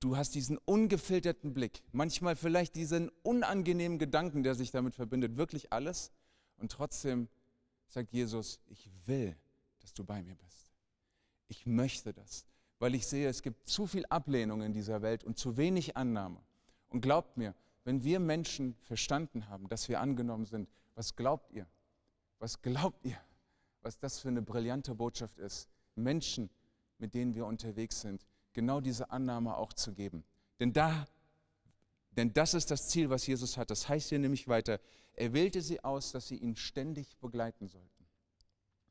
Du 0.00 0.16
hast 0.16 0.34
diesen 0.34 0.58
ungefilterten 0.58 1.54
Blick, 1.54 1.82
manchmal 1.92 2.36
vielleicht 2.36 2.76
diesen 2.76 3.10
unangenehmen 3.22 3.98
Gedanken, 3.98 4.42
der 4.42 4.54
sich 4.54 4.70
damit 4.70 4.94
verbindet, 4.94 5.36
wirklich 5.36 5.72
alles. 5.72 6.12
Und 6.58 6.70
trotzdem 6.70 7.28
sagt 7.86 8.12
Jesus, 8.12 8.60
ich 8.66 8.90
will, 9.06 9.36
dass 9.80 9.94
du 9.94 10.04
bei 10.04 10.22
mir 10.22 10.34
bist. 10.34 10.74
Ich 11.48 11.64
möchte 11.64 12.12
das, 12.12 12.46
weil 12.78 12.94
ich 12.94 13.06
sehe, 13.06 13.28
es 13.28 13.42
gibt 13.42 13.66
zu 13.66 13.86
viel 13.86 14.04
Ablehnung 14.06 14.60
in 14.60 14.74
dieser 14.74 15.00
Welt 15.00 15.24
und 15.24 15.38
zu 15.38 15.56
wenig 15.56 15.96
Annahme. 15.96 16.42
Und 16.88 17.00
glaubt 17.00 17.38
mir, 17.38 17.54
wenn 17.84 18.04
wir 18.04 18.20
Menschen 18.20 18.74
verstanden 18.82 19.48
haben, 19.48 19.68
dass 19.68 19.88
wir 19.88 20.00
angenommen 20.00 20.44
sind, 20.46 20.68
was 20.94 21.16
glaubt 21.16 21.52
ihr? 21.52 21.66
Was 22.38 22.60
glaubt 22.60 23.04
ihr? 23.04 23.18
Was 23.84 23.98
das 23.98 24.18
für 24.18 24.28
eine 24.28 24.42
brillante 24.42 24.94
Botschaft 24.94 25.38
ist, 25.38 25.68
Menschen, 25.94 26.50
mit 26.98 27.14
denen 27.14 27.34
wir 27.34 27.46
unterwegs 27.46 28.00
sind, 28.00 28.26
genau 28.52 28.80
diese 28.80 29.10
Annahme 29.10 29.56
auch 29.56 29.72
zu 29.72 29.92
geben. 29.92 30.24
Denn 30.58 30.72
da, 30.72 31.06
denn 32.12 32.32
das 32.32 32.54
ist 32.54 32.70
das 32.70 32.88
Ziel, 32.88 33.10
was 33.10 33.26
Jesus 33.26 33.56
hat. 33.56 33.70
Das 33.70 33.88
heißt 33.88 34.08
hier 34.08 34.18
nämlich 34.18 34.48
weiter, 34.48 34.80
er 35.14 35.32
wählte 35.32 35.60
sie 35.60 35.82
aus, 35.84 36.12
dass 36.12 36.28
sie 36.28 36.36
ihn 36.36 36.56
ständig 36.56 37.18
begleiten 37.18 37.68
sollten. 37.68 38.06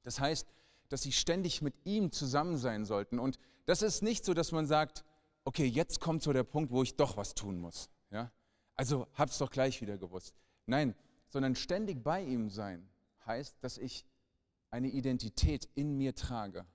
Das 0.04 0.20
heißt, 0.20 0.48
dass 0.90 1.02
sie 1.02 1.12
ständig 1.12 1.62
mit 1.62 1.74
ihm 1.86 2.12
zusammen 2.12 2.58
sein 2.58 2.86
sollten. 2.86 3.20
Und 3.20 3.40
das 3.66 3.82
ist 3.82 4.04
nicht 4.04 4.24
so, 4.26 4.34
dass 4.34 4.52
man 4.52 4.68
sagt, 4.68 5.04
okay, 5.44 5.66
jetzt 5.66 6.00
kommt 6.00 6.22
so 6.22 6.34
der 6.34 6.44
Punkt, 6.44 6.72
wo 6.72 6.84
ich 6.84 6.96
doch 6.96 7.18
was 7.18 7.34
tun 7.34 7.60
muss. 7.60 7.90
Ja? 8.12 8.32
Also 8.76 9.08
hab's 9.16 9.38
doch 9.38 9.50
gleich 9.50 9.82
wieder 9.82 9.98
gewusst. 9.98 10.36
Nein, 10.66 10.96
sondern 11.30 11.56
ständig 11.56 12.04
bei 12.04 12.22
ihm 12.22 12.50
sein 12.50 12.88
heißt, 13.26 13.56
dass 13.62 13.78
ich 13.78 14.06
eine 14.74 14.88
Identität 14.88 15.70
in 15.76 15.98
mir 15.98 16.16
trage, 16.16 16.66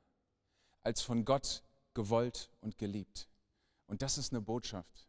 als 0.83 1.03
von 1.03 1.25
Gott 1.25 1.65
gewollt 1.95 2.49
und 2.61 2.79
geliebt. 2.79 3.29
Und 3.89 4.03
das 4.03 4.19
ist 4.19 4.33
eine 4.33 4.41
Botschaft, 4.41 5.09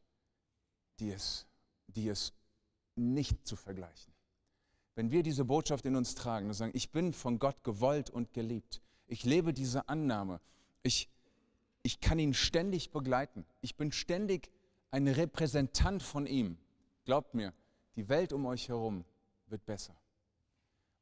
die 0.99 1.09
ist, 1.09 1.45
die 1.85 2.07
ist 2.07 2.33
nicht 2.95 3.45
zu 3.45 3.55
vergleichen. 3.55 4.11
Wenn 4.95 5.11
wir 5.11 5.21
diese 5.21 5.45
Botschaft 5.45 5.85
in 5.85 5.95
uns 5.95 6.15
tragen 6.15 6.47
und 6.47 6.55
sagen, 6.55 6.71
ich 6.73 6.91
bin 6.91 7.13
von 7.13 7.37
Gott 7.37 7.63
gewollt 7.63 8.09
und 8.09 8.33
geliebt, 8.33 8.81
ich 9.05 9.23
lebe 9.23 9.53
diese 9.53 9.87
Annahme, 9.87 10.41
ich, 10.81 11.09
ich 11.83 11.99
kann 11.99 12.17
ihn 12.17 12.33
ständig 12.33 12.89
begleiten, 12.89 13.45
ich 13.61 13.77
bin 13.77 13.91
ständig 13.91 14.49
ein 14.89 15.07
Repräsentant 15.07 16.01
von 16.01 16.25
ihm, 16.25 16.57
glaubt 17.05 17.35
mir, 17.35 17.53
die 17.95 18.09
Welt 18.09 18.33
um 18.33 18.47
euch 18.47 18.67
herum 18.67 19.05
wird 19.45 19.63
besser. 19.67 19.95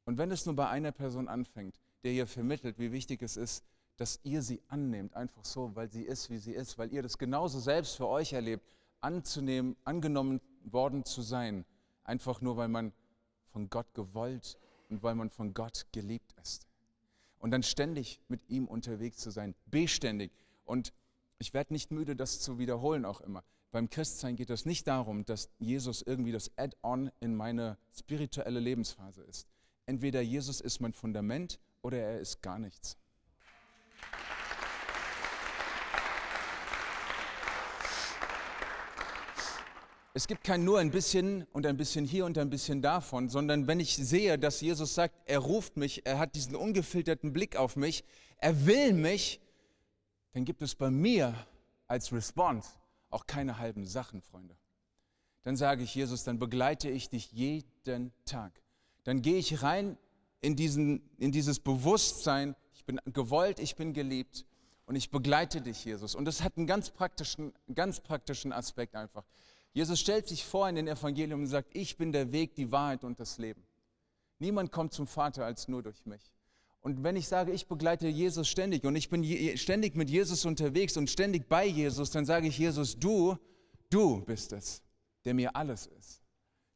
Und 0.08 0.16
wenn 0.16 0.30
es 0.30 0.46
nur 0.46 0.56
bei 0.56 0.66
einer 0.70 0.90
Person 0.90 1.28
anfängt, 1.28 1.78
der 2.02 2.12
ihr 2.12 2.26
vermittelt, 2.26 2.78
wie 2.78 2.92
wichtig 2.92 3.20
es 3.20 3.36
ist, 3.36 3.62
dass 3.98 4.20
ihr 4.22 4.40
sie 4.40 4.62
annehmt, 4.68 5.12
einfach 5.12 5.44
so, 5.44 5.76
weil 5.76 5.90
sie 5.90 6.02
ist, 6.02 6.30
wie 6.30 6.38
sie 6.38 6.54
ist, 6.54 6.78
weil 6.78 6.90
ihr 6.94 7.02
das 7.02 7.18
genauso 7.18 7.60
selbst 7.60 7.94
für 7.94 8.06
euch 8.06 8.32
erlebt, 8.32 8.64
anzunehmen, 9.02 9.76
angenommen 9.84 10.40
worden 10.64 11.04
zu 11.04 11.20
sein, 11.20 11.66
einfach 12.04 12.40
nur, 12.40 12.56
weil 12.56 12.68
man 12.68 12.94
von 13.52 13.68
Gott 13.68 13.92
gewollt 13.92 14.56
und 14.88 15.02
weil 15.02 15.14
man 15.14 15.28
von 15.28 15.52
Gott 15.52 15.84
geliebt 15.92 16.34
ist. 16.40 16.66
Und 17.38 17.50
dann 17.50 17.62
ständig 17.62 18.18
mit 18.28 18.40
ihm 18.48 18.66
unterwegs 18.66 19.18
zu 19.18 19.30
sein, 19.30 19.54
beständig. 19.66 20.32
Und 20.64 20.94
ich 21.38 21.52
werde 21.52 21.74
nicht 21.74 21.90
müde, 21.90 22.16
das 22.16 22.40
zu 22.40 22.58
wiederholen 22.58 23.04
auch 23.04 23.20
immer. 23.20 23.44
Beim 23.72 23.90
Christsein 23.90 24.36
geht 24.36 24.48
es 24.48 24.64
nicht 24.64 24.86
darum, 24.86 25.26
dass 25.26 25.50
Jesus 25.58 26.00
irgendwie 26.00 26.32
das 26.32 26.50
Add-on 26.56 27.10
in 27.20 27.36
meine 27.36 27.76
spirituelle 27.92 28.58
Lebensphase 28.58 29.20
ist. 29.24 29.46
Entweder 29.88 30.20
Jesus 30.20 30.60
ist 30.60 30.80
mein 30.80 30.92
Fundament 30.92 31.58
oder 31.80 31.96
er 31.96 32.20
ist 32.20 32.42
gar 32.42 32.58
nichts. 32.58 32.98
Es 40.12 40.26
gibt 40.26 40.44
kein 40.44 40.62
nur 40.62 40.78
ein 40.78 40.90
bisschen 40.90 41.44
und 41.52 41.64
ein 41.64 41.78
bisschen 41.78 42.04
hier 42.04 42.26
und 42.26 42.36
ein 42.36 42.50
bisschen 42.50 42.82
davon, 42.82 43.30
sondern 43.30 43.66
wenn 43.66 43.80
ich 43.80 43.96
sehe, 43.96 44.38
dass 44.38 44.60
Jesus 44.60 44.94
sagt, 44.94 45.14
er 45.24 45.38
ruft 45.38 45.78
mich, 45.78 46.04
er 46.04 46.18
hat 46.18 46.34
diesen 46.34 46.54
ungefilterten 46.54 47.32
Blick 47.32 47.56
auf 47.56 47.74
mich, 47.74 48.04
er 48.36 48.66
will 48.66 48.92
mich, 48.92 49.40
dann 50.32 50.44
gibt 50.44 50.60
es 50.60 50.74
bei 50.74 50.90
mir 50.90 51.34
als 51.86 52.12
Response 52.12 52.72
auch 53.08 53.26
keine 53.26 53.56
halben 53.56 53.86
Sachen, 53.86 54.20
Freunde. 54.20 54.54
Dann 55.44 55.56
sage 55.56 55.82
ich 55.82 55.94
Jesus, 55.94 56.24
dann 56.24 56.38
begleite 56.38 56.90
ich 56.90 57.08
dich 57.08 57.32
jeden 57.32 58.12
Tag. 58.26 58.60
Dann 59.08 59.22
gehe 59.22 59.38
ich 59.38 59.62
rein 59.62 59.96
in, 60.42 60.54
diesen, 60.54 61.00
in 61.16 61.32
dieses 61.32 61.60
Bewusstsein, 61.60 62.54
ich 62.74 62.84
bin 62.84 63.00
gewollt, 63.06 63.58
ich 63.58 63.74
bin 63.74 63.94
geliebt 63.94 64.44
und 64.84 64.96
ich 64.96 65.10
begleite 65.10 65.62
dich, 65.62 65.82
Jesus. 65.82 66.14
Und 66.14 66.26
das 66.26 66.42
hat 66.42 66.58
einen 66.58 66.66
ganz 66.66 66.90
praktischen, 66.90 67.54
ganz 67.74 68.00
praktischen 68.00 68.52
Aspekt 68.52 68.94
einfach. 68.94 69.24
Jesus 69.72 69.98
stellt 69.98 70.28
sich 70.28 70.44
vor 70.44 70.68
in 70.68 70.74
den 70.74 70.88
Evangelium 70.88 71.40
und 71.40 71.46
sagt, 71.46 71.74
ich 71.74 71.96
bin 71.96 72.12
der 72.12 72.32
Weg, 72.32 72.54
die 72.54 72.70
Wahrheit 72.70 73.02
und 73.02 73.18
das 73.18 73.38
Leben. 73.38 73.64
Niemand 74.40 74.72
kommt 74.72 74.92
zum 74.92 75.06
Vater 75.06 75.46
als 75.46 75.68
nur 75.68 75.82
durch 75.82 76.04
mich. 76.04 76.30
Und 76.82 77.02
wenn 77.02 77.16
ich 77.16 77.28
sage, 77.28 77.50
ich 77.52 77.66
begleite 77.66 78.08
Jesus 78.08 78.46
ständig 78.46 78.84
und 78.84 78.94
ich 78.94 79.08
bin 79.08 79.24
ständig 79.56 79.96
mit 79.96 80.10
Jesus 80.10 80.44
unterwegs 80.44 80.98
und 80.98 81.08
ständig 81.08 81.48
bei 81.48 81.64
Jesus, 81.64 82.10
dann 82.10 82.26
sage 82.26 82.48
ich 82.48 82.58
Jesus, 82.58 82.98
du, 82.98 83.38
du 83.88 84.20
bist 84.26 84.52
es, 84.52 84.82
der 85.24 85.32
mir 85.32 85.56
alles 85.56 85.86
ist. 85.86 86.20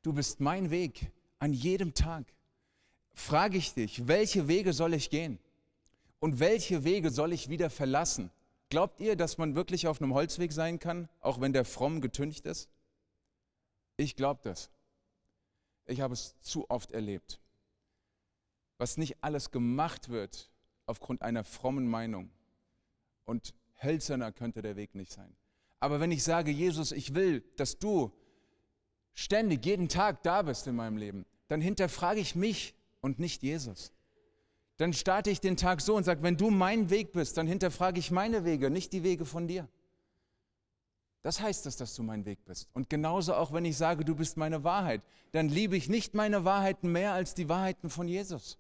Du 0.01 0.14
bist 0.14 0.40
mein 0.40 0.71
Weg 0.71 1.12
an 1.42 1.52
jedem 1.52 1.94
Tag. 1.94 2.24
Frage 3.14 3.59
ich 3.59 3.74
dich, 3.74 4.09
welche 4.09 4.48
Wege 4.48 4.72
soll 4.72 4.94
ich 4.94 5.11
gehen? 5.11 5.38
Und 6.20 6.40
welche 6.40 6.85
Wege 6.85 7.11
soll 7.11 7.33
ich 7.33 7.48
wieder 7.48 7.68
verlassen? 7.68 8.31
Glaubt 8.70 9.00
ihr, 9.00 9.16
dass 9.16 9.37
man 9.38 9.55
wirklich 9.55 9.87
auf 9.87 10.00
einem 10.00 10.14
Holzweg 10.14 10.52
sein 10.52 10.78
kann, 10.78 11.09
auch 11.20 11.40
wenn 11.40 11.52
der 11.52 11.64
fromm 11.64 12.00
getüncht 12.00 12.46
ist? 12.46 12.70
Ich 13.96 14.16
glaube 14.16 14.40
das. 14.42 14.70
Ich 15.85 16.00
habe 16.00 16.14
es 16.14 16.38
zu 16.40 16.70
oft 16.70 16.92
erlebt 16.92 17.42
was 18.83 18.96
nicht 18.96 19.22
alles 19.22 19.52
gemacht 19.52 20.09
wird 20.09 20.50
aufgrund 20.87 21.22
einer 21.22 21.44
frommen 21.44 21.87
Meinung. 21.87 22.31
Und 23.24 23.55
hölzerner 23.81 24.33
könnte 24.33 24.61
der 24.61 24.74
Weg 24.74 24.96
nicht 24.96 25.12
sein. 25.12 25.37
Aber 25.78 26.00
wenn 26.00 26.11
ich 26.11 26.24
sage, 26.24 26.50
Jesus, 26.50 26.90
ich 26.90 27.14
will, 27.14 27.44
dass 27.57 27.78
du 27.78 28.12
ständig, 29.14 29.64
jeden 29.64 29.88
Tag 29.88 30.24
da 30.24 30.42
bist 30.42 30.66
in 30.66 30.74
meinem 30.74 30.96
Leben, 30.96 31.24
dann 31.48 31.61
hinterfrage 31.61 32.20
ich 32.20 32.35
mich 32.35 32.74
und 33.00 33.18
nicht 33.18 33.42
Jesus. 33.42 33.92
Dann 34.76 34.92
starte 34.92 35.31
ich 35.31 35.40
den 35.40 35.57
Tag 35.57 35.81
so 35.81 35.96
und 35.96 36.05
sage, 36.05 36.22
wenn 36.22 36.37
du 36.37 36.50
mein 36.50 36.90
Weg 36.90 37.12
bist, 37.12 37.37
dann 37.37 37.46
hinterfrage 37.46 37.98
ich 37.98 38.11
meine 38.11 38.44
Wege, 38.44 38.70
nicht 38.70 38.92
die 38.92 39.02
Wege 39.02 39.24
von 39.24 39.46
dir. 39.46 39.68
Das 41.22 41.40
heißt 41.40 41.66
es, 41.66 41.76
dass 41.76 41.94
du 41.94 42.02
mein 42.02 42.24
Weg 42.24 42.44
bist. 42.44 42.68
Und 42.72 42.90
genauso 42.90 43.35
auch, 43.35 43.52
wenn 43.52 43.64
ich 43.64 43.76
sage, 43.76 44.05
du 44.05 44.16
bist 44.16 44.37
meine 44.37 44.64
Wahrheit, 44.64 45.02
dann 45.31 45.48
liebe 45.48 45.76
ich 45.76 45.88
nicht 45.88 46.14
meine 46.14 46.44
Wahrheiten 46.44 46.90
mehr 46.90 47.12
als 47.12 47.35
die 47.35 47.48
Wahrheiten 47.48 47.90
von 47.90 48.09
Jesus 48.09 48.59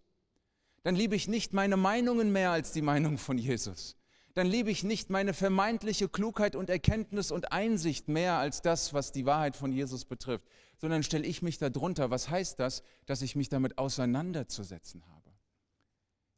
dann 0.82 0.96
liebe 0.96 1.14
ich 1.14 1.28
nicht 1.28 1.52
meine 1.52 1.76
Meinungen 1.76 2.32
mehr 2.32 2.50
als 2.50 2.72
die 2.72 2.82
Meinung 2.82 3.18
von 3.18 3.38
Jesus. 3.38 3.96
Dann 4.34 4.46
liebe 4.46 4.70
ich 4.70 4.82
nicht 4.82 5.10
meine 5.10 5.34
vermeintliche 5.34 6.08
Klugheit 6.08 6.56
und 6.56 6.70
Erkenntnis 6.70 7.30
und 7.30 7.52
Einsicht 7.52 8.08
mehr 8.08 8.38
als 8.38 8.62
das, 8.62 8.94
was 8.94 9.12
die 9.12 9.26
Wahrheit 9.26 9.56
von 9.56 9.72
Jesus 9.72 10.06
betrifft, 10.06 10.46
sondern 10.78 11.02
stelle 11.02 11.26
ich 11.26 11.42
mich 11.42 11.58
darunter. 11.58 12.10
Was 12.10 12.30
heißt 12.30 12.58
das? 12.58 12.82
Dass 13.06 13.20
ich 13.20 13.36
mich 13.36 13.50
damit 13.50 13.76
auseinanderzusetzen 13.76 15.02
habe. 15.06 15.22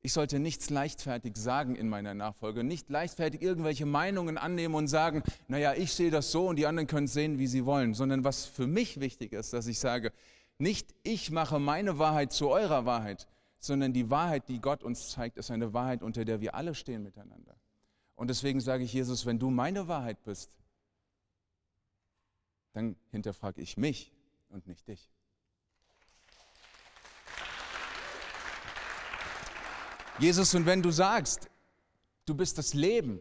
Ich 0.02 0.12
sollte 0.12 0.38
nichts 0.38 0.68
leichtfertig 0.68 1.34
sagen 1.36 1.76
in 1.76 1.88
meiner 1.88 2.12
Nachfolge, 2.12 2.62
nicht 2.62 2.90
leichtfertig 2.90 3.40
irgendwelche 3.40 3.86
Meinungen 3.86 4.36
annehmen 4.36 4.74
und 4.74 4.88
sagen, 4.88 5.22
naja, 5.48 5.72
ich 5.72 5.94
sehe 5.94 6.10
das 6.10 6.30
so 6.30 6.48
und 6.48 6.56
die 6.56 6.66
anderen 6.66 6.88
können 6.88 7.06
es 7.06 7.14
sehen, 7.14 7.38
wie 7.38 7.46
sie 7.46 7.64
wollen, 7.64 7.94
sondern 7.94 8.22
was 8.22 8.44
für 8.44 8.66
mich 8.66 9.00
wichtig 9.00 9.32
ist, 9.32 9.54
dass 9.54 9.66
ich 9.66 9.78
sage, 9.78 10.12
nicht 10.58 10.94
ich 11.04 11.30
mache 11.30 11.58
meine 11.58 11.98
Wahrheit 11.98 12.32
zu 12.32 12.50
eurer 12.50 12.84
Wahrheit, 12.84 13.26
sondern 13.60 13.94
die 13.94 14.10
Wahrheit, 14.10 14.48
die 14.48 14.60
Gott 14.60 14.82
uns 14.82 15.08
zeigt, 15.08 15.38
ist 15.38 15.50
eine 15.50 15.72
Wahrheit, 15.72 16.02
unter 16.02 16.26
der 16.26 16.42
wir 16.42 16.54
alle 16.54 16.74
stehen 16.74 17.02
miteinander. 17.02 17.56
Und 18.16 18.28
deswegen 18.28 18.60
sage 18.60 18.84
ich 18.84 18.92
Jesus, 18.92 19.26
wenn 19.26 19.38
du 19.38 19.50
meine 19.50 19.88
Wahrheit 19.88 20.22
bist, 20.24 20.50
dann 22.72 22.96
hinterfrage 23.10 23.60
ich 23.60 23.76
mich 23.76 24.12
und 24.48 24.66
nicht 24.66 24.86
dich. 24.88 25.10
Jesus, 30.18 30.54
und 30.54 30.64
wenn 30.66 30.82
du 30.82 30.90
sagst, 30.90 31.50
du 32.24 32.34
bist 32.34 32.56
das 32.58 32.74
Leben, 32.74 33.20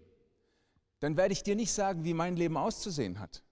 dann 1.00 1.18
werde 1.18 1.34
ich 1.34 1.44
dir 1.44 1.56
nicht 1.56 1.72
sagen, 1.72 2.04
wie 2.04 2.14
mein 2.14 2.36
Leben 2.36 2.56
auszusehen 2.56 3.20
hat 3.20 3.44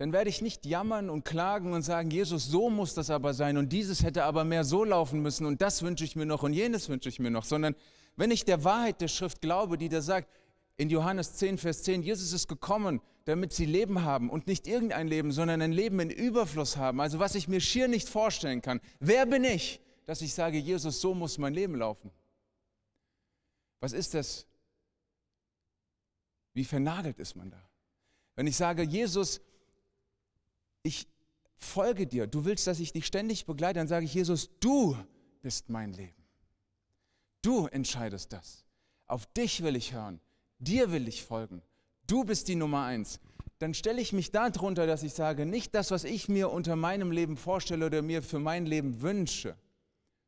dann 0.00 0.14
werde 0.14 0.30
ich 0.30 0.40
nicht 0.40 0.64
jammern 0.64 1.10
und 1.10 1.26
klagen 1.26 1.74
und 1.74 1.82
sagen, 1.82 2.10
Jesus, 2.10 2.46
so 2.46 2.70
muss 2.70 2.94
das 2.94 3.10
aber 3.10 3.34
sein 3.34 3.58
und 3.58 3.70
dieses 3.70 4.02
hätte 4.02 4.24
aber 4.24 4.44
mehr 4.44 4.64
so 4.64 4.82
laufen 4.82 5.20
müssen 5.20 5.44
und 5.44 5.60
das 5.60 5.82
wünsche 5.82 6.04
ich 6.04 6.16
mir 6.16 6.24
noch 6.24 6.42
und 6.42 6.54
jenes 6.54 6.88
wünsche 6.88 7.10
ich 7.10 7.18
mir 7.18 7.30
noch, 7.30 7.44
sondern 7.44 7.76
wenn 8.16 8.30
ich 8.30 8.46
der 8.46 8.64
Wahrheit 8.64 9.02
der 9.02 9.08
Schrift 9.08 9.42
glaube, 9.42 9.76
die 9.76 9.90
da 9.90 10.00
sagt, 10.00 10.30
in 10.80 10.88
Johannes 10.88 11.34
10, 11.34 11.58
Vers 11.58 11.82
10, 11.82 12.02
Jesus 12.02 12.32
ist 12.32 12.48
gekommen, 12.48 13.02
damit 13.26 13.52
sie 13.52 13.66
Leben 13.66 14.02
haben 14.02 14.30
und 14.30 14.46
nicht 14.46 14.66
irgendein 14.66 15.08
Leben, 15.08 15.30
sondern 15.30 15.60
ein 15.60 15.72
Leben 15.72 16.00
in 16.00 16.08
Überfluss 16.08 16.78
haben, 16.78 17.02
also 17.02 17.18
was 17.18 17.34
ich 17.34 17.48
mir 17.48 17.60
schier 17.60 17.86
nicht 17.86 18.08
vorstellen 18.08 18.62
kann. 18.62 18.80
Wer 18.98 19.26
bin 19.26 19.44
ich, 19.44 19.82
dass 20.06 20.22
ich 20.22 20.32
sage, 20.32 20.56
Jesus, 20.56 21.02
so 21.02 21.14
muss 21.14 21.36
mein 21.36 21.52
Leben 21.52 21.74
laufen? 21.74 22.10
Was 23.80 23.92
ist 23.92 24.14
das? 24.14 24.46
Wie 26.54 26.64
vernagelt 26.64 27.18
ist 27.18 27.36
man 27.36 27.50
da? 27.50 27.62
Wenn 28.34 28.46
ich 28.46 28.56
sage, 28.56 28.82
Jesus, 28.82 29.42
ich 30.82 31.06
folge 31.58 32.06
dir, 32.06 32.26
du 32.26 32.46
willst, 32.46 32.66
dass 32.66 32.80
ich 32.80 32.94
dich 32.94 33.04
ständig 33.04 33.44
begleite, 33.44 33.80
dann 33.80 33.88
sage 33.88 34.06
ich, 34.06 34.14
Jesus, 34.14 34.48
du 34.60 34.96
bist 35.42 35.68
mein 35.68 35.92
Leben. 35.92 36.24
Du 37.42 37.66
entscheidest 37.66 38.32
das. 38.32 38.64
Auf 39.06 39.26
dich 39.26 39.62
will 39.62 39.76
ich 39.76 39.92
hören, 39.92 40.22
dir 40.60 40.92
will 40.92 41.08
ich 41.08 41.24
folgen. 41.24 41.62
Du 42.06 42.24
bist 42.24 42.48
die 42.48 42.54
Nummer 42.54 42.84
eins. 42.84 43.18
Dann 43.58 43.74
stelle 43.74 44.00
ich 44.00 44.12
mich 44.12 44.30
darunter, 44.30 44.86
dass 44.86 45.02
ich 45.02 45.12
sage, 45.12 45.44
nicht 45.44 45.74
das, 45.74 45.90
was 45.90 46.04
ich 46.04 46.28
mir 46.28 46.50
unter 46.50 46.76
meinem 46.76 47.10
Leben 47.10 47.36
vorstelle 47.36 47.86
oder 47.86 48.00
mir 48.00 48.22
für 48.22 48.38
mein 48.38 48.64
Leben 48.64 49.02
wünsche, 49.02 49.56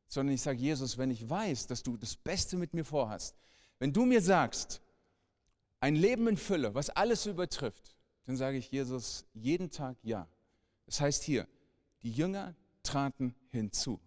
sondern 0.07 0.35
ich 0.35 0.41
sage, 0.41 0.59
Jesus, 0.59 0.97
wenn 0.97 1.09
ich 1.09 1.27
weiß, 1.27 1.65
dass 1.67 1.81
du 1.81 1.97
das 1.97 2.15
Beste 2.15 2.57
mit 2.57 2.73
mir 2.73 2.85
vorhast, 2.85 3.35
wenn 3.79 3.91
du 3.91 4.05
mir 4.05 4.21
sagst, 4.21 4.81
ein 5.79 5.95
Leben 5.95 6.27
in 6.27 6.37
Fülle, 6.37 6.75
was 6.75 6.89
alles 6.91 7.25
übertrifft, 7.25 7.95
dann 8.25 8.37
sage 8.37 8.57
ich, 8.57 8.71
Jesus, 8.71 9.25
jeden 9.33 9.71
Tag 9.71 9.97
ja. 10.03 10.27
Das 10.85 11.01
heißt 11.01 11.23
hier, 11.23 11.47
die 12.03 12.11
Jünger 12.11 12.55
traten 12.83 13.35
hinzu. 13.47 13.99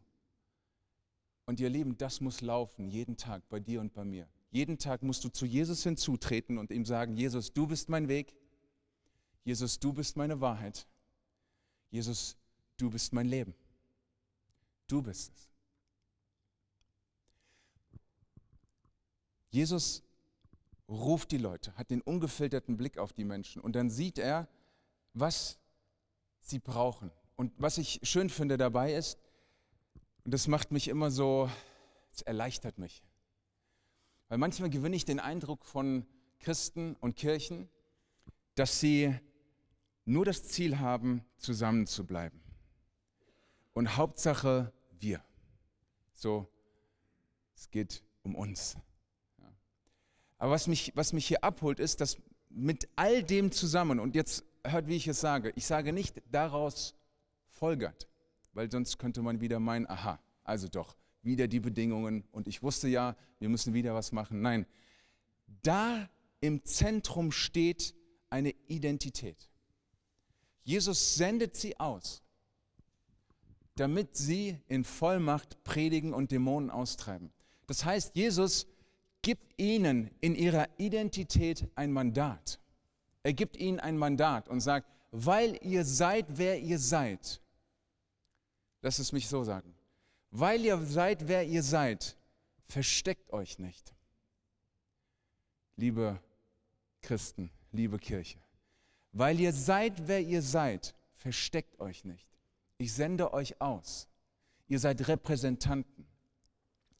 Und 1.46 1.60
ihr 1.60 1.68
Lieben, 1.68 1.98
das 1.98 2.20
muss 2.20 2.40
laufen 2.40 2.88
jeden 2.88 3.16
Tag 3.16 3.42
bei 3.48 3.60
dir 3.60 3.80
und 3.80 3.92
bei 3.92 4.04
mir. 4.04 4.28
Jeden 4.50 4.78
Tag 4.78 5.02
musst 5.02 5.24
du 5.24 5.28
zu 5.28 5.44
Jesus 5.44 5.82
hinzutreten 5.82 6.58
und 6.58 6.70
ihm 6.70 6.84
sagen, 6.84 7.16
Jesus, 7.16 7.52
du 7.52 7.66
bist 7.66 7.88
mein 7.88 8.08
Weg. 8.08 8.34
Jesus, 9.44 9.78
du 9.78 9.92
bist 9.92 10.16
meine 10.16 10.40
Wahrheit. 10.40 10.86
Jesus, 11.90 12.36
du 12.76 12.90
bist 12.90 13.12
mein 13.12 13.26
Leben. 13.26 13.54
Du 14.86 15.02
bist 15.02 15.32
es. 15.34 15.50
Jesus 19.50 20.02
ruft 20.88 21.32
die 21.32 21.38
Leute, 21.38 21.74
hat 21.76 21.90
den 21.90 22.02
ungefilterten 22.02 22.76
Blick 22.76 22.98
auf 22.98 23.12
die 23.12 23.24
Menschen 23.24 23.60
und 23.62 23.74
dann 23.74 23.90
sieht 23.90 24.18
er, 24.18 24.48
was 25.14 25.58
sie 26.40 26.58
brauchen. 26.58 27.10
Und 27.36 27.52
was 27.58 27.78
ich 27.78 28.00
schön 28.02 28.30
finde 28.30 28.56
dabei 28.56 28.94
ist, 28.94 29.18
und 30.24 30.32
das 30.32 30.48
macht 30.48 30.72
mich 30.72 30.88
immer 30.88 31.10
so, 31.10 31.50
es 32.12 32.22
erleichtert 32.22 32.78
mich. 32.78 33.02
Weil 34.28 34.38
manchmal 34.38 34.70
gewinne 34.70 34.96
ich 34.96 35.04
den 35.04 35.20
Eindruck 35.20 35.64
von 35.64 36.06
Christen 36.40 36.96
und 37.00 37.16
Kirchen, 37.16 37.68
dass 38.54 38.80
sie 38.80 39.14
nur 40.04 40.24
das 40.24 40.44
Ziel 40.44 40.78
haben, 40.78 41.24
zusammen 41.38 41.86
zu 41.86 42.04
bleiben. 42.04 42.40
Und 43.72 43.96
Hauptsache 43.96 44.72
wir. 44.98 45.22
So, 46.14 46.48
es 47.54 47.70
geht 47.70 48.02
um 48.22 48.34
uns. 48.34 48.76
Aber 50.38 50.52
was 50.52 50.66
mich, 50.66 50.92
was 50.94 51.12
mich 51.12 51.26
hier 51.26 51.42
abholt, 51.44 51.80
ist, 51.80 52.00
dass 52.00 52.16
mit 52.48 52.88
all 52.96 53.22
dem 53.22 53.52
zusammen, 53.52 54.00
und 54.00 54.14
jetzt 54.14 54.44
hört, 54.64 54.86
wie 54.86 54.96
ich 54.96 55.08
es 55.08 55.20
sage. 55.20 55.52
Ich 55.56 55.66
sage 55.66 55.92
nicht, 55.92 56.22
daraus 56.30 56.94
folgert, 57.48 58.08
weil 58.52 58.70
sonst 58.70 58.98
könnte 58.98 59.22
man 59.22 59.40
wieder 59.40 59.60
meinen, 59.60 59.86
aha, 59.88 60.18
also 60.44 60.68
doch, 60.68 60.96
wieder 61.26 61.48
die 61.48 61.60
Bedingungen 61.60 62.24
und 62.32 62.48
ich 62.48 62.62
wusste 62.62 62.88
ja, 62.88 63.16
wir 63.38 63.48
müssen 63.48 63.74
wieder 63.74 63.94
was 63.94 64.12
machen. 64.12 64.40
Nein, 64.40 64.66
da 65.62 66.08
im 66.40 66.64
Zentrum 66.64 67.32
steht 67.32 67.94
eine 68.30 68.54
Identität. 68.68 69.50
Jesus 70.62 71.14
sendet 71.14 71.56
sie 71.56 71.78
aus, 71.78 72.22
damit 73.76 74.16
sie 74.16 74.58
in 74.68 74.84
Vollmacht 74.84 75.62
predigen 75.64 76.12
und 76.12 76.32
Dämonen 76.32 76.70
austreiben. 76.70 77.30
Das 77.66 77.84
heißt, 77.84 78.16
Jesus 78.16 78.66
gibt 79.22 79.60
ihnen 79.60 80.10
in 80.20 80.34
ihrer 80.34 80.68
Identität 80.78 81.68
ein 81.74 81.92
Mandat. 81.92 82.60
Er 83.22 83.32
gibt 83.32 83.56
ihnen 83.56 83.80
ein 83.80 83.98
Mandat 83.98 84.48
und 84.48 84.60
sagt, 84.60 84.88
weil 85.10 85.58
ihr 85.62 85.84
seid, 85.84 86.26
wer 86.28 86.60
ihr 86.60 86.78
seid, 86.78 87.40
lass 88.82 88.98
es 88.98 89.12
mich 89.12 89.28
so 89.28 89.42
sagen, 89.44 89.75
weil 90.38 90.64
ihr 90.64 90.78
seid, 90.84 91.28
wer 91.28 91.44
ihr 91.44 91.62
seid, 91.62 92.16
versteckt 92.66 93.32
euch 93.32 93.58
nicht. 93.58 93.94
Liebe 95.76 96.20
Christen, 97.00 97.50
liebe 97.72 97.98
Kirche, 97.98 98.38
weil 99.12 99.40
ihr 99.40 99.52
seid, 99.52 100.08
wer 100.08 100.20
ihr 100.20 100.42
seid, 100.42 100.94
versteckt 101.14 101.80
euch 101.80 102.04
nicht. 102.04 102.28
Ich 102.78 102.92
sende 102.92 103.32
euch 103.32 103.60
aus. 103.60 104.08
Ihr 104.68 104.78
seid 104.78 105.08
Repräsentanten. 105.08 106.06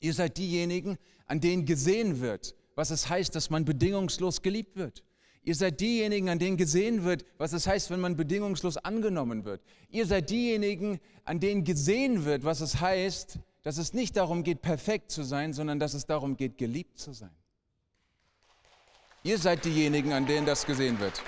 Ihr 0.01 0.15
seid 0.15 0.39
diejenigen, 0.39 0.99
an 1.27 1.41
denen 1.41 1.67
gesehen 1.67 2.21
wird, 2.21 2.55
was 2.75 2.91
es 2.91 3.09
heißt, 3.09 3.35
dass 3.35 3.51
man 3.51 3.65
bedingungslos 3.65 4.41
geliebt 4.41 4.77
wird. 4.77 5.03
Ihr 5.47 5.55
seid 5.55 5.79
diejenigen, 5.79 6.29
an 6.29 6.41
denen 6.41 6.57
gesehen 6.57 7.05
wird, 7.05 7.25
was 7.39 7.53
es 7.53 7.69
heißt, 7.69 7.91
wenn 7.91 8.01
man 8.01 8.17
bedingungslos 8.17 8.79
angenommen 8.79 9.45
wird. 9.45 9.63
Ihr 9.91 10.05
seid 10.05 10.29
diejenigen, 10.31 10.99
an 11.25 11.39
denen 11.39 11.63
gesehen 11.63 12.25
wird, 12.25 12.43
was 12.43 12.61
es 12.61 12.81
heißt, 12.81 13.39
dass 13.63 13.79
es 13.79 13.95
nicht 13.95 14.17
darum 14.17 14.43
geht, 14.43 14.61
perfekt 14.61 15.13
zu 15.13 15.23
sein, 15.23 15.53
sondern 15.53 15.79
dass 15.79 15.95
es 15.95 16.05
darum 16.05 16.37
geht, 16.37 16.59
geliebt 16.59 16.99
zu 16.99 17.13
sein. 17.13 17.31
Ihr 19.23 19.39
seid 19.39 19.65
diejenigen, 19.65 20.13
an 20.13 20.27
denen 20.27 20.47
das 20.47 20.67
gesehen 20.67 20.99
wird. 20.99 21.23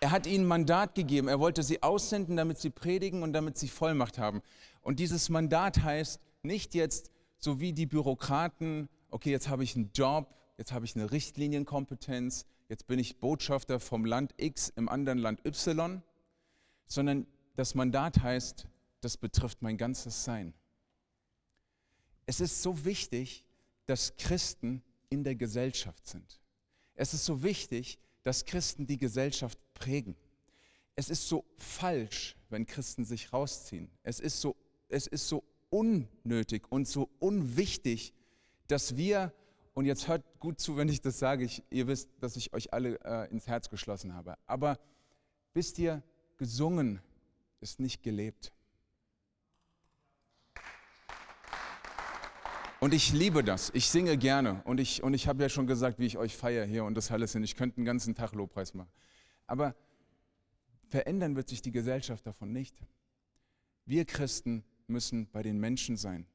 Er 0.00 0.10
hat 0.10 0.26
ihnen 0.26 0.44
Mandat 0.44 0.96
gegeben. 0.96 1.28
Er 1.28 1.38
wollte 1.38 1.62
sie 1.62 1.84
aussenden, 1.84 2.36
damit 2.36 2.58
sie 2.58 2.70
predigen 2.70 3.22
und 3.22 3.32
damit 3.32 3.58
sie 3.58 3.68
Vollmacht 3.68 4.18
haben. 4.18 4.42
Und 4.82 4.98
dieses 4.98 5.28
Mandat 5.28 5.84
heißt 5.84 6.20
nicht 6.42 6.74
jetzt, 6.74 7.12
so 7.38 7.60
wie 7.60 7.72
die 7.72 7.86
Bürokraten, 7.86 8.88
okay, 9.08 9.30
jetzt 9.30 9.48
habe 9.48 9.62
ich 9.62 9.76
einen 9.76 9.92
Job, 9.94 10.34
jetzt 10.58 10.72
habe 10.72 10.84
ich 10.84 10.94
eine 10.94 11.10
Richtlinienkompetenz, 11.10 12.44
jetzt 12.68 12.86
bin 12.86 12.98
ich 12.98 13.18
Botschafter 13.18 13.80
vom 13.80 14.04
Land 14.04 14.34
X 14.36 14.70
im 14.76 14.88
anderen 14.88 15.18
Land 15.18 15.44
Y, 15.46 16.02
sondern 16.86 17.26
das 17.56 17.74
Mandat 17.74 18.20
heißt, 18.20 18.66
das 19.00 19.16
betrifft 19.16 19.62
mein 19.62 19.78
ganzes 19.78 20.24
Sein. 20.24 20.52
Es 22.26 22.40
ist 22.40 22.62
so 22.62 22.84
wichtig, 22.84 23.46
dass 23.86 24.16
Christen 24.16 24.82
in 25.08 25.24
der 25.24 25.34
Gesellschaft 25.34 26.06
sind. 26.06 26.40
Es 26.94 27.14
ist 27.14 27.24
so 27.24 27.42
wichtig, 27.42 27.98
dass 28.22 28.44
Christen 28.44 28.86
die 28.86 28.98
Gesellschaft 28.98 29.58
prägen. 29.72 30.16
Es 30.96 31.08
ist 31.08 31.28
so 31.28 31.44
falsch, 31.56 32.36
wenn 32.50 32.66
Christen 32.66 33.04
sich 33.04 33.32
rausziehen. 33.32 33.88
Es 34.02 34.20
ist 34.20 34.40
so, 34.40 34.56
es 34.88 35.06
ist 35.06 35.28
so 35.28 35.44
unnötig 35.70 36.70
und 36.70 36.88
so 36.88 37.08
unwichtig, 37.20 38.12
dass 38.66 38.96
wir, 38.96 39.32
und 39.78 39.84
jetzt 39.84 40.08
hört 40.08 40.24
gut 40.40 40.58
zu, 40.58 40.76
wenn 40.76 40.88
ich 40.88 41.02
das 41.02 41.20
sage, 41.20 41.44
ich, 41.44 41.62
ihr 41.70 41.86
wisst, 41.86 42.10
dass 42.18 42.34
ich 42.34 42.52
euch 42.52 42.72
alle 42.72 42.98
äh, 43.04 43.30
ins 43.30 43.46
Herz 43.46 43.70
geschlossen 43.70 44.12
habe, 44.12 44.36
aber 44.48 44.76
wisst 45.54 45.78
ihr, 45.78 46.02
gesungen 46.36 47.00
ist 47.60 47.78
nicht 47.78 48.02
gelebt. 48.02 48.52
Und 52.80 52.92
ich 52.92 53.12
liebe 53.12 53.44
das. 53.44 53.70
Ich 53.72 53.88
singe 53.88 54.18
gerne. 54.18 54.62
Und 54.64 54.80
ich, 54.80 55.04
und 55.04 55.14
ich 55.14 55.28
habe 55.28 55.44
ja 55.44 55.48
schon 55.48 55.68
gesagt, 55.68 56.00
wie 56.00 56.06
ich 56.06 56.18
euch 56.18 56.36
feiere 56.36 56.64
hier 56.64 56.82
und 56.82 56.96
das 56.96 57.12
alles 57.12 57.34
hin. 57.34 57.44
Ich 57.44 57.54
könnte 57.54 57.76
einen 57.76 57.86
ganzen 57.86 58.16
Tag 58.16 58.32
Lobpreis 58.32 58.74
machen. 58.74 58.90
Aber 59.46 59.76
verändern 60.88 61.36
wird 61.36 61.48
sich 61.48 61.62
die 61.62 61.70
Gesellschaft 61.70 62.26
davon 62.26 62.50
nicht. 62.50 62.74
Wir 63.84 64.04
Christen 64.06 64.64
müssen 64.88 65.30
bei 65.30 65.44
den 65.44 65.60
Menschen 65.60 65.96
sein. 65.96 66.26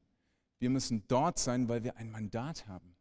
Wir 0.60 0.70
müssen 0.70 1.04
dort 1.08 1.38
sein, 1.38 1.68
weil 1.68 1.84
wir 1.84 1.98
ein 1.98 2.10
Mandat 2.10 2.66
haben. 2.68 2.93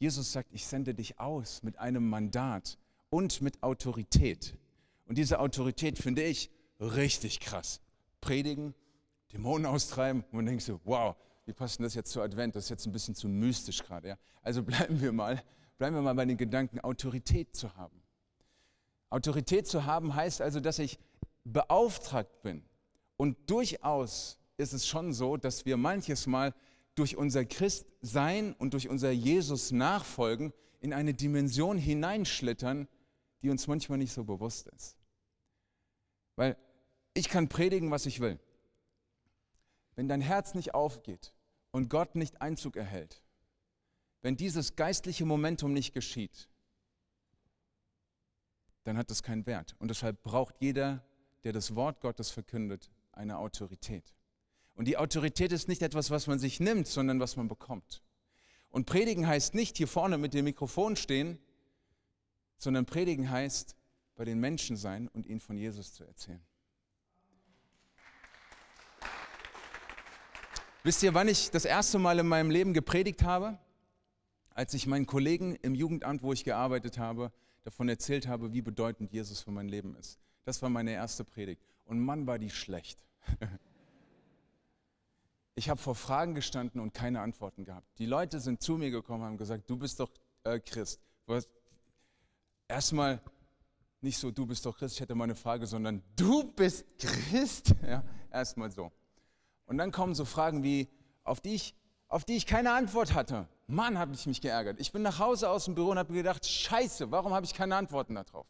Jesus 0.00 0.32
sagt, 0.32 0.48
ich 0.52 0.66
sende 0.66 0.94
dich 0.94 1.20
aus 1.20 1.62
mit 1.62 1.78
einem 1.78 2.08
Mandat 2.08 2.78
und 3.10 3.42
mit 3.42 3.62
Autorität. 3.62 4.56
Und 5.04 5.18
diese 5.18 5.38
Autorität 5.40 5.98
finde 5.98 6.22
ich 6.22 6.50
richtig 6.80 7.38
krass. 7.38 7.82
Predigen, 8.22 8.74
Dämonen 9.30 9.66
austreiben 9.66 10.22
und 10.22 10.32
man 10.32 10.46
denkt 10.46 10.62
so, 10.62 10.80
wow, 10.84 11.16
wie 11.44 11.52
passt 11.52 11.78
denn 11.78 11.84
das 11.84 11.94
jetzt 11.94 12.12
zu 12.12 12.22
Advent? 12.22 12.56
Das 12.56 12.64
ist 12.64 12.70
jetzt 12.70 12.86
ein 12.86 12.92
bisschen 12.92 13.14
zu 13.14 13.28
mystisch 13.28 13.82
gerade. 13.82 14.08
Ja? 14.08 14.18
Also 14.40 14.62
bleiben 14.62 15.02
wir 15.02 15.12
mal, 15.12 15.42
bleiben 15.76 15.94
wir 15.94 16.02
mal 16.02 16.14
bei 16.14 16.24
den 16.24 16.38
Gedanken, 16.38 16.80
Autorität 16.80 17.54
zu 17.54 17.76
haben. 17.76 18.00
Autorität 19.10 19.66
zu 19.66 19.84
haben 19.84 20.14
heißt 20.14 20.40
also, 20.40 20.60
dass 20.60 20.78
ich 20.78 20.98
beauftragt 21.44 22.40
bin. 22.42 22.62
Und 23.18 23.36
durchaus 23.50 24.38
ist 24.56 24.72
es 24.72 24.86
schon 24.86 25.12
so, 25.12 25.36
dass 25.36 25.66
wir 25.66 25.76
manches 25.76 26.26
Mal 26.26 26.54
durch 27.00 27.16
unser 27.16 27.44
Christsein 27.44 28.52
und 28.54 28.74
durch 28.74 28.88
unser 28.88 29.10
Jesus 29.10 29.72
nachfolgen 29.72 30.52
in 30.80 30.92
eine 30.92 31.14
Dimension 31.14 31.78
hineinschlittern, 31.78 32.88
die 33.42 33.50
uns 33.50 33.66
manchmal 33.66 33.98
nicht 33.98 34.12
so 34.12 34.24
bewusst 34.24 34.68
ist. 34.68 34.98
Weil 36.36 36.56
ich 37.14 37.28
kann 37.28 37.48
predigen, 37.48 37.90
was 37.90 38.06
ich 38.06 38.20
will. 38.20 38.38
Wenn 39.96 40.08
dein 40.08 40.20
Herz 40.20 40.54
nicht 40.54 40.74
aufgeht 40.74 41.32
und 41.70 41.88
Gott 41.88 42.16
nicht 42.16 42.40
Einzug 42.42 42.76
erhält, 42.76 43.22
wenn 44.20 44.36
dieses 44.36 44.76
geistliche 44.76 45.24
Momentum 45.24 45.72
nicht 45.72 45.94
geschieht, 45.94 46.50
dann 48.84 48.98
hat 48.98 49.10
das 49.10 49.22
keinen 49.22 49.46
Wert. 49.46 49.74
Und 49.78 49.88
deshalb 49.88 50.22
braucht 50.22 50.56
jeder, 50.60 51.02
der 51.44 51.52
das 51.52 51.74
Wort 51.74 52.00
Gottes 52.00 52.30
verkündet, 52.30 52.90
eine 53.12 53.38
Autorität. 53.38 54.14
Und 54.74 54.86
die 54.86 54.96
Autorität 54.96 55.52
ist 55.52 55.68
nicht 55.68 55.82
etwas, 55.82 56.10
was 56.10 56.26
man 56.26 56.38
sich 56.38 56.60
nimmt, 56.60 56.86
sondern 56.86 57.20
was 57.20 57.36
man 57.36 57.48
bekommt. 57.48 58.02
Und 58.70 58.86
predigen 58.86 59.26
heißt 59.26 59.54
nicht 59.54 59.76
hier 59.76 59.88
vorne 59.88 60.16
mit 60.16 60.32
dem 60.32 60.44
Mikrofon 60.44 60.96
stehen, 60.96 61.38
sondern 62.56 62.86
predigen 62.86 63.30
heißt 63.30 63.74
bei 64.14 64.24
den 64.24 64.38
Menschen 64.38 64.76
sein 64.76 65.08
und 65.08 65.26
ihnen 65.26 65.40
von 65.40 65.56
Jesus 65.56 65.92
zu 65.94 66.04
erzählen. 66.04 66.40
Wisst 70.82 71.02
ihr, 71.02 71.12
wann 71.12 71.28
ich 71.28 71.50
das 71.50 71.64
erste 71.64 71.98
Mal 71.98 72.18
in 72.18 72.26
meinem 72.26 72.50
Leben 72.50 72.72
gepredigt 72.72 73.22
habe? 73.22 73.58
Als 74.54 74.72
ich 74.72 74.86
meinen 74.86 75.06
Kollegen 75.06 75.56
im 75.56 75.74
Jugendamt, 75.74 76.22
wo 76.22 76.32
ich 76.32 76.44
gearbeitet 76.44 76.96
habe, 76.98 77.32
davon 77.64 77.88
erzählt 77.88 78.26
habe, 78.26 78.52
wie 78.52 78.62
bedeutend 78.62 79.12
Jesus 79.12 79.40
für 79.40 79.50
mein 79.50 79.68
Leben 79.68 79.94
ist. 79.96 80.18
Das 80.44 80.62
war 80.62 80.70
meine 80.70 80.92
erste 80.92 81.24
Predigt. 81.24 81.62
Und 81.84 82.00
Mann, 82.00 82.26
war 82.26 82.38
die 82.38 82.50
schlecht. 82.50 83.04
Ich 85.60 85.68
habe 85.68 85.78
vor 85.78 85.94
Fragen 85.94 86.34
gestanden 86.34 86.80
und 86.80 86.94
keine 86.94 87.20
Antworten 87.20 87.66
gehabt. 87.66 87.86
Die 87.98 88.06
Leute 88.06 88.40
sind 88.40 88.62
zu 88.62 88.78
mir 88.78 88.90
gekommen 88.90 89.20
und 89.20 89.26
haben 89.26 89.36
gesagt, 89.36 89.68
du 89.68 89.76
bist 89.76 90.00
doch 90.00 90.10
äh, 90.42 90.58
Christ. 90.58 91.02
Erstmal 92.66 93.20
nicht 94.00 94.16
so, 94.16 94.30
du 94.30 94.46
bist 94.46 94.64
doch 94.64 94.78
Christ, 94.78 94.94
ich 94.94 95.02
hätte 95.02 95.14
mal 95.14 95.24
eine 95.24 95.34
Frage, 95.34 95.66
sondern 95.66 96.02
du 96.16 96.50
bist 96.50 96.86
Christ. 96.98 97.74
Ja, 97.86 98.02
erstmal 98.32 98.70
so. 98.70 98.90
Und 99.66 99.76
dann 99.76 99.92
kommen 99.92 100.14
so 100.14 100.24
Fragen 100.24 100.62
wie, 100.62 100.88
auf 101.24 101.42
die 101.42 101.56
ich, 101.56 101.74
auf 102.08 102.24
die 102.24 102.36
ich 102.36 102.46
keine 102.46 102.72
Antwort 102.72 103.12
hatte. 103.12 103.46
Mann, 103.66 103.98
habe 103.98 104.14
ich 104.14 104.26
mich 104.26 104.40
geärgert. 104.40 104.80
Ich 104.80 104.92
bin 104.92 105.02
nach 105.02 105.18
Hause 105.18 105.50
aus 105.50 105.66
dem 105.66 105.74
Büro 105.74 105.90
und 105.90 105.98
habe 105.98 106.14
gedacht, 106.14 106.46
scheiße, 106.46 107.10
warum 107.10 107.34
habe 107.34 107.44
ich 107.44 107.52
keine 107.52 107.76
Antworten 107.76 108.14
darauf? 108.14 108.46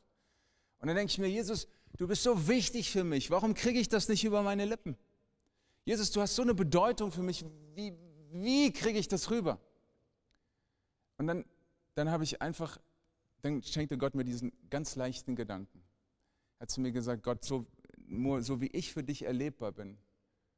Und 0.79 0.87
dann 0.87 0.95
denke 0.95 1.11
ich 1.11 1.19
mir, 1.19 1.27
Jesus, 1.27 1.67
du 1.97 2.07
bist 2.07 2.23
so 2.23 2.47
wichtig 2.47 2.89
für 2.89 3.03
mich. 3.03 3.33
Warum 3.33 3.55
kriege 3.55 3.81
ich 3.81 3.89
das 3.89 4.09
nicht 4.09 4.23
über 4.23 4.43
meine 4.43 4.65
Lippen? 4.65 4.97
Jesus, 5.91 6.13
du 6.13 6.21
hast 6.21 6.37
so 6.37 6.43
eine 6.43 6.55
Bedeutung 6.55 7.11
für 7.11 7.25
mich. 7.25 7.45
Wie, 7.75 7.93
wie 8.31 8.73
kriege 8.73 8.97
ich 8.97 9.09
das 9.09 9.29
rüber? 9.29 9.59
Und 11.19 11.27
dann, 11.27 11.45
dann 11.97 12.13
habe 12.13 12.23
ich 12.23 12.41
einfach, 12.41 12.79
dann 13.43 13.61
schenkte 13.65 13.99
Gott 13.99 14.15
mir 14.15 14.23
diesen 14.23 14.53
ganz 14.71 14.95
leichten 14.95 15.35
Gedanken. 15.35 15.83
Er 16.59 16.61
hat 16.61 16.71
zu 16.71 16.81
mir 16.81 16.93
gesagt, 16.93 17.25
Gott, 17.25 17.45
so, 17.45 17.67
so 18.39 18.61
wie 18.61 18.69
ich 18.69 18.93
für 18.93 19.03
dich 19.03 19.25
erlebbar 19.25 19.73
bin, 19.73 19.99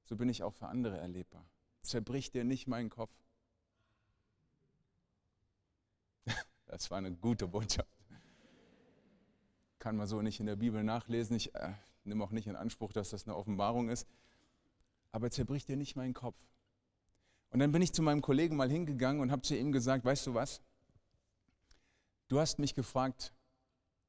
so 0.05 0.17
bin 0.17 0.29
ich 0.29 0.43
auch 0.43 0.53
für 0.53 0.67
andere 0.67 0.99
erlebbar. 0.99 1.47
Zerbrich 1.81 2.31
dir 2.31 2.45
nicht 2.45 2.69
meinen 2.69 2.91
Kopf. 2.91 3.15
Das 6.67 6.91
war 6.91 6.99
eine 6.99 7.11
gute 7.11 7.49
Botschaft. 7.49 7.89
Kann 9.79 9.97
man 9.97 10.07
so 10.07 10.21
nicht 10.21 10.41
in 10.41 10.47
der 10.47 10.57
Bibel 10.57 10.85
nachlesen. 10.85 11.37
Ich 11.37 11.55
äh, 11.55 11.73
nehme 12.05 12.23
auch 12.23 12.33
nicht 12.33 12.49
in 12.49 12.55
Anspruch, 12.55 12.93
dass 12.93 13.09
das 13.09 13.27
eine 13.27 13.35
Offenbarung 13.35 13.89
ist. 13.89 14.07
Aber 15.13 15.31
zerbrich 15.31 15.65
dir 15.65 15.77
nicht 15.77 15.95
meinen 15.95 16.15
Kopf. 16.15 16.37
Und 17.51 17.61
dann 17.61 17.71
bin 17.71 17.83
ich 17.83 17.93
zu 17.93 18.03
meinem 18.03 18.23
Kollegen 18.23 18.57
mal 18.57 18.71
hingegangen 18.71 19.21
und 19.21 19.31
habe 19.31 19.43
zu 19.43 19.57
ihm 19.57 19.73
gesagt, 19.73 20.05
weißt 20.05 20.27
du 20.27 20.35
was? 20.35 20.63
Du 22.29 22.41
hast 22.41 22.59
mich 22.59 22.75
gefragt, 22.75 23.35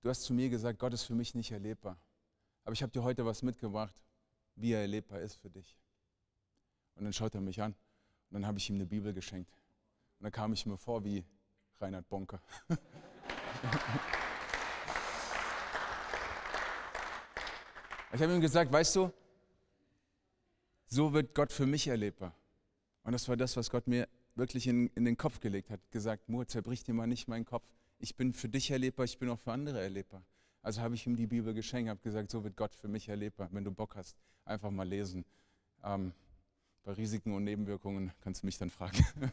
du 0.02 0.10
hast 0.10 0.24
zu 0.24 0.34
mir 0.34 0.50
gesagt, 0.50 0.80
Gott 0.80 0.94
ist 0.94 1.04
für 1.04 1.14
mich 1.14 1.36
nicht 1.36 1.52
erlebbar. 1.52 1.98
Aber 2.64 2.74
ich 2.74 2.82
habe 2.82 2.92
dir 2.92 3.04
heute 3.04 3.26
was 3.26 3.42
mitgebracht, 3.44 3.96
wie 4.56 4.72
er 4.72 4.80
erlebbar 4.80 5.20
ist 5.20 5.36
für 5.36 5.50
dich. 5.50 5.78
Und 6.96 7.04
dann 7.04 7.12
schaut 7.12 7.36
er 7.36 7.42
mich 7.42 7.62
an 7.62 7.76
und 8.30 8.36
dann 8.36 8.48
habe 8.48 8.58
ich 8.58 8.70
ihm 8.70 8.76
eine 8.76 8.86
Bibel 8.86 9.14
geschenkt. 9.14 9.52
Und 10.20 10.24
dann 10.24 10.32
kam 10.32 10.54
ich 10.54 10.66
mir 10.66 10.78
vor 10.78 11.04
wie 11.04 11.26
Reinhard 11.80 12.08
Bonker. 12.08 12.42
Ich 18.14 18.22
habe 18.22 18.32
ihm 18.32 18.42
gesagt, 18.42 18.72
weißt 18.72 18.96
du, 18.96 19.12
so 20.94 21.14
wird 21.14 21.34
Gott 21.34 21.52
für 21.52 21.66
mich 21.66 21.88
erlebbar. 21.88 22.36
Und 23.04 23.12
das 23.12 23.28
war 23.28 23.36
das, 23.36 23.58
was 23.58 23.70
Gott 23.70 23.88
mir 23.88 24.08
wirklich 24.36 24.68
in, 24.68 24.88
in 24.96 25.06
den 25.06 25.18
Kopf 25.18 25.40
gelegt 25.40 25.70
hat. 25.70 25.80
Gesagt, 25.92 26.30
Mur, 26.30 26.48
zerbrich 26.48 26.84
dir 26.84 26.94
mal 26.94 27.08
nicht 27.08 27.28
meinen 27.28 27.46
Kopf. 27.46 27.66
Ich 28.00 28.16
bin 28.16 28.34
für 28.34 28.50
dich 28.50 28.72
erlebbar, 28.72 29.06
ich 29.06 29.18
bin 29.18 29.30
auch 29.30 29.40
für 29.40 29.52
andere 29.52 29.82
erlebbar. 29.82 30.24
Also 30.62 30.82
habe 30.82 30.96
ich 30.96 31.06
ihm 31.06 31.16
die 31.16 31.28
Bibel 31.28 31.54
geschenkt, 31.54 31.90
habe 31.90 32.00
gesagt, 32.02 32.32
so 32.32 32.44
wird 32.44 32.56
Gott 32.56 32.74
für 32.76 32.88
mich 32.88 33.10
erlebbar. 33.10 33.50
Wenn 33.52 33.64
du 33.64 33.72
Bock 33.72 33.96
hast, 33.96 34.16
einfach 34.46 34.72
mal 34.72 34.88
lesen. 34.88 35.26
Ähm, 35.84 36.14
bei 36.84 36.94
Risiken 36.94 37.34
und 37.34 37.44
Nebenwirkungen 37.44 38.12
kannst 38.22 38.44
du 38.44 38.46
mich 38.46 38.58
dann 38.58 38.70
fragen. 38.70 39.06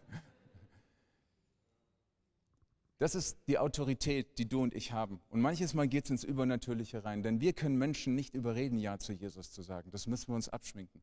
Das 2.98 3.14
ist 3.14 3.38
die 3.48 3.56
Autorität, 3.56 4.36
die 4.36 4.46
du 4.46 4.62
und 4.62 4.74
ich 4.74 4.92
haben. 4.92 5.22
Und 5.30 5.40
manches 5.40 5.72
Mal 5.72 5.88
geht 5.88 6.04
es 6.04 6.10
ins 6.10 6.22
Übernatürliche 6.22 7.02
rein, 7.02 7.22
denn 7.22 7.40
wir 7.40 7.54
können 7.54 7.78
Menschen 7.78 8.14
nicht 8.14 8.34
überreden, 8.34 8.78
Ja 8.78 8.98
zu 8.98 9.14
Jesus 9.14 9.52
zu 9.52 9.62
sagen. 9.62 9.90
Das 9.90 10.06
müssen 10.06 10.28
wir 10.28 10.34
uns 10.34 10.50
abschminken. 10.50 11.00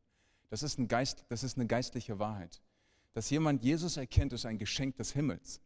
Das 0.50 0.62
ist, 0.62 0.78
ein 0.78 0.88
Geist, 0.88 1.24
das 1.28 1.44
ist 1.44 1.56
eine 1.56 1.66
geistliche 1.66 2.18
Wahrheit. 2.18 2.62
Dass 3.12 3.30
jemand 3.30 3.62
Jesus 3.62 3.96
erkennt, 3.96 4.32
ist 4.32 4.46
ein 4.46 4.58
Geschenk 4.58 4.96
des 4.96 5.12
Himmels. 5.12 5.60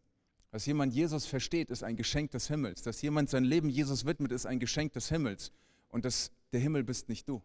Dass 0.50 0.66
jemand 0.66 0.92
Jesus 0.92 1.26
versteht, 1.26 1.70
ist 1.70 1.82
ein 1.82 1.96
Geschenk 1.96 2.30
des 2.32 2.48
Himmels. 2.48 2.82
Dass 2.82 3.00
jemand 3.02 3.30
sein 3.30 3.44
Leben 3.44 3.68
Jesus 3.70 4.04
widmet, 4.04 4.32
ist 4.32 4.46
ein 4.46 4.58
Geschenk 4.58 4.92
des 4.92 5.08
Himmels. 5.08 5.52
Und 5.88 6.04
das, 6.04 6.32
der 6.52 6.60
Himmel 6.60 6.84
bist 6.84 7.08
nicht 7.08 7.28
du. 7.28 7.42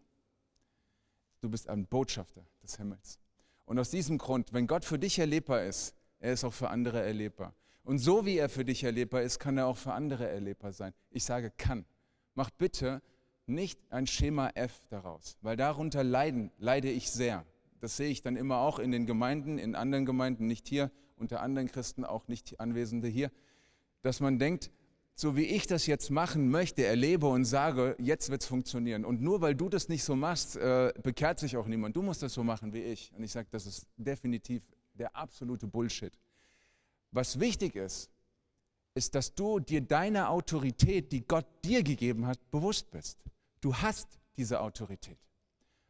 Du 1.41 1.49
bist 1.49 1.69
ein 1.69 1.85
Botschafter 1.85 2.45
des 2.63 2.77
Himmels. 2.77 3.19
Und 3.65 3.79
aus 3.79 3.91
diesem 3.91 4.17
Grund, 4.17 4.53
wenn 4.53 4.65
Gott 4.65 4.83
für 4.83 4.97
dich 4.97 5.19
erlebbar 5.19 5.63
ist, 5.63 5.93
er 6.19 6.33
ist 6.33 6.43
auch 6.43 6.53
für 6.53 6.69
andere 6.69 7.01
erlebbar. 7.01 7.53
Und 7.83 7.99
so 7.99 8.25
wie 8.25 8.37
er 8.37 8.49
für 8.49 8.65
dich 8.65 8.83
erlebbar 8.83 9.21
ist, 9.21 9.39
kann 9.39 9.57
er 9.57 9.67
auch 9.67 9.77
für 9.77 9.93
andere 9.93 10.27
erlebbar 10.27 10.73
sein. 10.73 10.93
Ich 11.09 11.23
sage 11.23 11.51
kann. 11.51 11.85
Mach 12.33 12.49
bitte 12.49 13.01
nicht 13.47 13.79
ein 13.89 14.07
Schema 14.07 14.49
F 14.55 14.81
daraus, 14.89 15.37
weil 15.41 15.57
darunter 15.57 16.03
leiden, 16.03 16.51
leide 16.57 16.89
ich 16.89 17.09
sehr. 17.11 17.45
Das 17.79 17.97
sehe 17.97 18.09
ich 18.09 18.21
dann 18.21 18.35
immer 18.35 18.57
auch 18.57 18.79
in 18.79 18.91
den 18.91 19.05
Gemeinden, 19.05 19.57
in 19.59 19.75
anderen 19.75 20.05
Gemeinden, 20.05 20.47
nicht 20.47 20.67
hier, 20.67 20.91
unter 21.15 21.41
anderen 21.41 21.67
Christen, 21.67 22.05
auch 22.05 22.27
nicht 22.27 22.59
Anwesende 22.59 23.07
hier, 23.07 23.31
dass 24.01 24.19
man 24.19 24.39
denkt, 24.39 24.71
so 25.15 25.35
wie 25.35 25.45
ich 25.45 25.65
das 25.65 25.87
jetzt 25.87 26.11
machen 26.11 26.49
möchte, 26.49 26.85
erlebe 26.85 27.27
und 27.27 27.45
sage, 27.45 27.95
jetzt 27.97 28.29
wird 28.29 28.43
es 28.43 28.47
funktionieren. 28.47 29.03
Und 29.03 29.19
nur 29.21 29.41
weil 29.41 29.55
du 29.55 29.67
das 29.67 29.89
nicht 29.89 30.03
so 30.03 30.15
machst, 30.15 30.57
äh, 30.57 30.93
bekehrt 31.01 31.39
sich 31.39 31.57
auch 31.57 31.65
niemand. 31.65 31.95
Du 31.95 32.03
musst 32.03 32.21
das 32.21 32.33
so 32.33 32.43
machen 32.43 32.71
wie 32.71 32.83
ich. 32.83 33.11
Und 33.17 33.23
ich 33.23 33.31
sage, 33.31 33.47
das 33.49 33.65
ist 33.65 33.87
definitiv 33.97 34.61
der 34.93 35.15
absolute 35.15 35.65
Bullshit. 35.65 36.13
Was 37.11 37.39
wichtig 37.39 37.75
ist, 37.75 38.11
ist, 38.93 39.15
dass 39.15 39.33
du 39.33 39.59
dir 39.59 39.81
deiner 39.81 40.29
Autorität, 40.29 41.11
die 41.11 41.25
Gott 41.25 41.47
dir 41.63 41.81
gegeben 41.81 42.27
hat, 42.27 42.39
bewusst 42.51 42.91
bist. 42.91 43.17
Du 43.61 43.75
hast 43.75 44.19
diese 44.37 44.61
Autorität, 44.61 45.19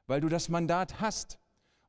weil 0.07 0.21
du 0.21 0.29
das 0.29 0.49
Mandat 0.49 0.99
hast. 0.99 1.39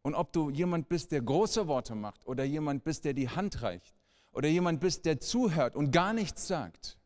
Und 0.03 0.15
ob 0.15 0.33
du 0.33 0.51
jemand 0.51 0.89
bist, 0.89 1.13
der 1.13 1.21
große 1.21 1.67
Worte 1.67 1.95
macht 1.95 2.25
oder 2.27 2.45
jemand 2.45 2.85
bist, 2.85 3.05
der 3.05 3.13
die 3.13 3.29
Hand 3.29 3.63
reicht 3.63 3.95
oder 4.33 4.49
jemand 4.49 4.81
bist, 4.81 5.05
der 5.05 5.21
zuhört 5.21 5.77
und 5.77 5.91
gar 5.91 6.13
nichts 6.13 6.47
sagt, 6.47 6.99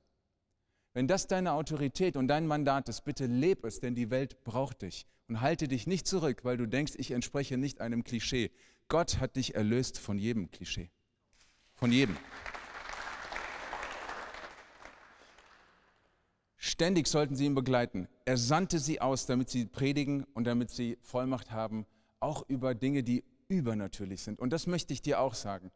wenn 0.95 1.09
das 1.09 1.27
deine 1.27 1.53
Autorität 1.53 2.17
und 2.17 2.29
dein 2.29 2.47
Mandat 2.47 2.89
ist, 2.89 3.05
bitte 3.05 3.27
leb 3.27 3.65
es, 3.65 3.81
denn 3.81 3.95
die 3.95 4.11
Welt 4.11 4.45
braucht 4.45 4.83
dich. 4.83 5.07
Und 5.29 5.41
halte 5.41 5.67
dich 5.67 5.87
nicht 5.87 6.07
zurück, 6.07 6.45
weil 6.45 6.59
du 6.59 6.67
denkst, 6.67 6.93
ich 6.97 7.13
entspreche 7.13 7.57
nicht 7.57 7.81
einem 7.81 8.05
Klischee. 8.05 8.51
Gott 8.89 9.19
hat 9.21 9.37
dich 9.37 9.55
erlöst 9.55 9.99
von 9.99 10.19
jedem 10.19 10.51
Klischee. 10.51 10.91
Von 11.75 11.91
jedem. 11.91 12.17
Ständig 16.65 17.09
sollten 17.09 17.35
sie 17.35 17.47
ihn 17.47 17.57
begleiten. 17.57 18.07
Er 18.25 18.37
sandte 18.37 18.79
sie 18.79 19.01
aus, 19.01 19.27
damit 19.27 19.51
sie 19.51 19.67
predigen 19.67 20.23
und 20.33 20.45
damit 20.45 20.71
sie 20.71 20.97
Vollmacht 21.01 21.51
haben, 21.51 21.87
auch 22.21 22.49
über 22.49 22.77
Dinge, 22.77 23.03
die 23.03 23.25
übernatürlich 23.49 24.23
sind. 24.23 24.39
Und 24.39 24.53
das 24.53 24.69
möchte 24.69 24.93
ich 24.93 25.03
dir 25.03 25.19
auch 25.19 25.35
sagen. 25.35 25.73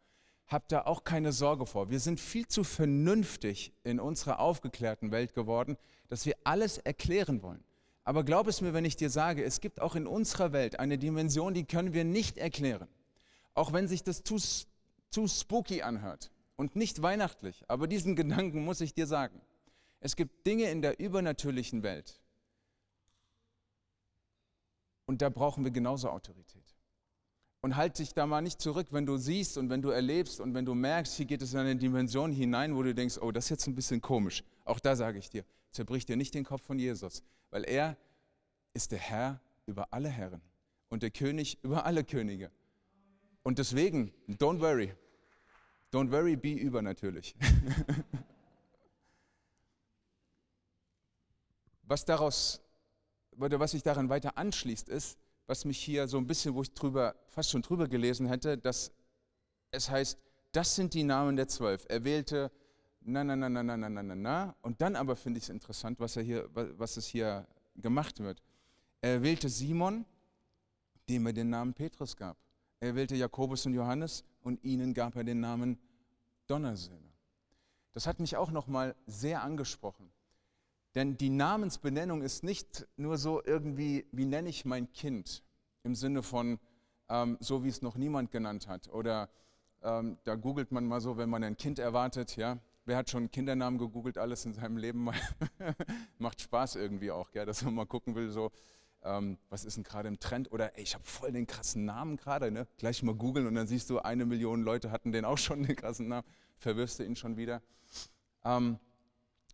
Hab 0.47 0.69
da 0.69 0.83
auch 0.83 1.03
keine 1.03 1.33
Sorge 1.33 1.67
vor. 1.67 1.91
Wir 1.91 1.99
sind 1.99 2.21
viel 2.21 2.47
zu 2.47 2.63
vernünftig 2.63 3.73
in 3.83 3.99
unserer 3.99 4.39
aufgeklärten 4.39 5.11
Welt 5.11 5.35
geworden, 5.35 5.77
dass 6.07 6.25
wir 6.25 6.37
alles 6.45 6.79
erklären 6.79 7.43
wollen. 7.43 7.65
Aber 8.05 8.23
glaub 8.23 8.47
es 8.47 8.61
mir, 8.61 8.73
wenn 8.73 8.85
ich 8.85 8.95
dir 8.95 9.11
sage, 9.11 9.43
es 9.43 9.61
gibt 9.61 9.83
auch 9.83 9.97
in 9.97 10.07
unserer 10.07 10.53
Welt 10.53 10.79
eine 10.79 10.99
Dimension, 10.99 11.53
die 11.53 11.65
können 11.65 11.95
wir 11.95 12.05
nicht 12.05 12.39
erklären. 12.39 12.87
Auch 13.55 13.73
wenn 13.73 13.89
sich 13.89 14.05
das 14.05 14.23
zu 14.23 14.39
zu 15.11 15.27
spooky 15.27 15.83
anhört 15.83 16.31
und 16.55 16.77
nicht 16.77 17.03
weihnachtlich, 17.03 17.65
aber 17.67 17.89
diesen 17.89 18.15
Gedanken 18.15 18.65
muss 18.65 18.81
ich 18.81 18.95
dir 18.95 19.09
sagen. 19.09 19.41
Es 20.01 20.17
gibt 20.17 20.47
Dinge 20.47 20.71
in 20.71 20.83
der 20.83 20.99
übernatürlichen 21.01 21.83
Welt 21.83 22.21
und 25.07 25.23
da 25.23 25.29
brauchen 25.29 25.65
wir 25.65 25.71
genauso 25.71 26.11
Autorität. 26.11 26.77
Und 27.63 27.77
halt 27.77 27.99
dich 27.99 28.13
da 28.13 28.27
mal 28.27 28.43
nicht 28.43 28.61
zurück, 28.61 28.89
wenn 28.91 29.07
du 29.07 29.17
siehst 29.17 29.59
und 29.59 29.71
wenn 29.71 29.83
du 29.83 29.89
erlebst 29.91 30.41
und 30.41 30.55
wenn 30.55 30.65
du 30.65 30.75
merkst, 30.75 31.17
hier 31.17 31.27
geht 31.27 31.43
es 31.43 31.53
in 31.53 31.61
eine 31.61 31.75
Dimension 31.75 32.31
hinein, 32.31 32.77
wo 32.77 32.83
du 32.83 32.95
denkst, 32.95 33.19
oh, 33.21 33.33
das 33.33 33.47
ist 33.47 33.51
jetzt 33.51 33.67
ein 33.67 33.75
bisschen 33.75 34.01
komisch. 34.01 34.45
Auch 34.65 34.79
da 34.79 34.95
sage 34.95 35.19
ich 35.19 35.31
dir, 35.31 35.45
zerbrich 35.73 36.07
dir 36.07 36.17
nicht 36.17 36.35
den 36.35 36.45
Kopf 36.45 36.63
von 36.63 36.79
Jesus, 36.79 37.23
weil 37.51 37.65
er 37.65 37.97
ist 38.75 38.93
der 38.93 38.99
Herr 38.99 39.41
über 39.65 39.93
alle 39.93 40.09
Herren 40.09 40.43
und 40.91 41.03
der 41.03 41.11
König 41.11 41.59
über 41.63 41.87
alle 41.87 42.05
Könige. 42.05 42.53
Und 43.43 43.59
deswegen, 43.59 44.13
don't 44.29 44.61
worry. 44.61 44.93
Don't 45.93 46.11
worry, 46.11 46.37
be 46.37 46.53
übernatürlich. 46.53 47.35
was 51.87 52.05
daraus, 52.05 52.61
oder 53.39 53.59
was 53.59 53.71
sich 53.71 53.83
daran 53.83 54.09
weiter 54.09 54.37
anschließt, 54.37 54.89
ist, 54.89 55.19
was 55.47 55.65
mich 55.65 55.79
hier 55.79 56.09
so 56.09 56.19
ein 56.19 56.27
bisschen, 56.27 56.55
wo 56.55 56.63
ich 56.63 56.75
drüber, 56.75 57.15
fast 57.29 57.51
schon 57.51 57.63
drüber 57.63 57.89
gelesen 57.89 58.27
hätte, 58.27 58.59
dass 58.59 58.93
es 59.71 59.89
heißt, 59.89 60.19
das 60.53 60.75
sind 60.75 60.95
die 60.95 61.05
Namen 61.05 61.37
der 61.37 61.49
Zwölf. 61.49 61.87
Er 61.89 62.05
wählte 62.05 62.51
na, 63.01 63.23
na, 63.23 63.37
na, 63.37 63.49
na, 63.49 63.63
na, 63.63 63.77
na, 63.77 63.89
na, 63.89 64.03
na, 64.03 64.15
na. 64.15 64.57
Und 64.63 64.81
dann 64.81 64.97
aber 64.97 65.15
finde 65.15 65.39
ich 65.39 65.45
es 65.45 65.51
interessant, 65.51 66.01
was, 66.01 66.17
er 66.17 66.23
hier, 66.23 66.49
was 66.53 66.97
es 66.97 67.07
hier 67.07 67.47
gemacht 67.77 68.19
wird. 68.21 68.43
Er 69.01 69.23
wählte 69.23 69.49
Simon, 69.49 70.05
dem 71.09 71.27
er 71.27 71.33
den 71.33 71.51
Namen 71.51 71.73
Petrus 71.73 72.17
gab. 72.17 72.37
Er 72.81 72.95
wählte 72.97 73.15
Jakobus 73.15 73.65
und 73.67 73.75
Johannes 73.75 74.25
und 74.43 74.63
ihnen 74.65 74.93
gab 74.93 75.15
er 75.15 75.25
den 75.25 75.41
Namen 75.41 75.79
Donnersöhne. 76.49 77.13
Das 77.93 78.07
hat 78.07 78.19
mich 78.19 78.37
auch 78.37 78.51
nochmal 78.51 78.95
sehr 79.07 79.43
angesprochen. 79.43 80.11
Denn 80.97 81.19
die 81.19 81.29
Namensbenennung 81.29 82.23
ist 82.23 82.43
nicht 82.43 82.89
nur 82.97 83.19
so 83.19 83.43
irgendwie, 83.45 84.07
wie 84.13 84.25
nenne 84.25 84.49
ich 84.49 84.65
mein 84.65 84.91
Kind, 84.93 85.45
im 85.83 85.95
Sinne 85.95 86.23
von 86.23 86.59
ähm, 87.11 87.37
so, 87.39 87.63
wie 87.63 87.69
es 87.69 87.83
noch 87.83 87.97
niemand 87.97 88.31
genannt 88.31 88.67
hat. 88.67 88.89
Oder 88.89 89.29
ähm, 89.83 90.17
da 90.25 90.37
googelt 90.37 90.73
man 90.73 90.87
mal 90.87 91.03
so, 91.03 91.19
wenn 91.19 91.29
man 91.29 91.45
ein 91.45 91.59
Kind 91.59 91.79
erwartet, 91.79 92.37
ja. 92.37 92.59
Wer 92.87 92.97
hat 92.97 93.11
schon 93.11 93.31
Kindernamen 93.31 93.79
gegoogelt, 93.79 94.17
alles 94.17 94.47
in 94.47 94.55
seinem 94.55 94.79
Leben? 94.79 95.11
Macht 96.19 96.41
Spaß 96.41 96.77
irgendwie 96.77 97.11
auch, 97.11 97.31
gell, 97.31 97.45
dass 97.45 97.63
man 97.63 97.75
mal 97.75 97.85
gucken 97.85 98.15
will, 98.15 98.31
so, 98.31 98.51
ähm, 99.03 99.37
was 99.51 99.67
ist 99.67 99.77
denn 99.77 99.85
gerade 99.85 100.09
im 100.09 100.19
Trend 100.19 100.51
oder 100.51 100.79
ey, 100.79 100.83
ich 100.83 100.95
habe 100.95 101.05
voll 101.05 101.31
den 101.31 101.47
krassen 101.47 101.85
Namen 101.85 102.17
gerade, 102.17 102.51
ne? 102.51 102.67
gleich 102.79 103.03
mal 103.03 103.15
googeln 103.15 103.47
und 103.47 103.55
dann 103.55 103.67
siehst 103.67 103.91
du, 103.91 103.99
eine 103.99 104.25
Million 104.25 104.63
Leute 104.63 104.91
hatten 104.93 105.13
den 105.13 105.27
auch 105.27 105.37
schon, 105.37 105.63
den 105.63 105.77
krassen 105.77 106.09
Namen, 106.09 106.27
verwirrst 106.57 107.01
du 107.01 107.05
ihn 107.05 107.17
schon 107.17 107.37
wieder. 107.37 107.61
Ähm, 108.45 108.79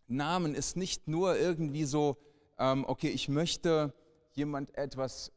Namen 0.07 0.55
ist 0.55 0.75
nicht 0.75 1.07
nur 1.07 1.37
irgendwie 1.37 1.85
so, 1.85 2.17
ähm, 2.57 2.85
okay, 2.87 3.09
ich 3.09 3.29
möchte 3.29 3.93
jemand 4.33 4.75
etwas 4.77 5.31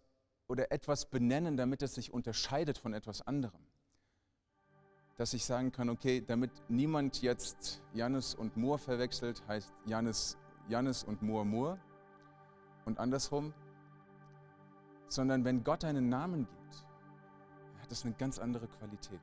oder 0.48 0.70
etwas 0.70 1.06
benennen, 1.06 1.56
damit 1.56 1.82
es 1.82 1.94
sich 1.94 2.12
unterscheidet 2.12 2.78
von 2.78 2.94
etwas 2.94 3.22
anderem. 3.22 3.60
Dass 5.16 5.32
ich 5.32 5.44
sagen 5.44 5.72
kann, 5.72 5.88
okay, 5.88 6.22
damit 6.26 6.50
niemand 6.68 7.22
jetzt 7.22 7.82
Jannis 7.94 8.34
und 8.34 8.56
Moor 8.56 8.78
verwechselt, 8.78 9.42
heißt 9.48 9.72
Jannis, 9.86 10.36
Jannis 10.68 11.02
und 11.04 11.22
Moor 11.22 11.44
Moor. 11.44 11.78
Und 12.84 12.98
andersrum, 12.98 13.52
sondern 15.08 15.44
wenn 15.44 15.64
Gott 15.64 15.84
einen 15.84 16.08
Namen 16.08 16.46
gibt, 16.46 16.86
hat 17.80 17.90
das 17.90 18.04
eine 18.04 18.14
ganz 18.14 18.38
andere 18.38 18.68
Qualität. 18.68 19.20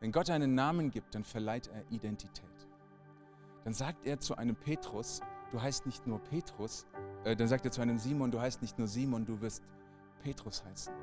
Wenn 0.00 0.12
Gott 0.12 0.30
einen 0.30 0.54
Namen 0.54 0.90
gibt, 0.90 1.14
dann 1.14 1.24
verleiht 1.24 1.68
er 1.68 1.84
Identität. 1.90 2.67
Dann 3.68 3.74
sagt 3.74 4.06
er 4.06 4.18
zu 4.18 4.34
einem 4.34 4.56
Petrus, 4.56 5.20
du 5.50 5.60
heißt 5.60 5.84
nicht 5.84 6.06
nur 6.06 6.20
Petrus, 6.20 6.86
äh, 7.24 7.36
dann 7.36 7.48
sagt 7.48 7.66
er 7.66 7.70
zu 7.70 7.82
einem 7.82 7.98
Simon, 7.98 8.30
du 8.30 8.40
heißt 8.40 8.62
nicht 8.62 8.78
nur 8.78 8.88
Simon, 8.88 9.26
du 9.26 9.38
wirst 9.42 9.62
Petrus 10.22 10.64
heißen. 10.64 10.94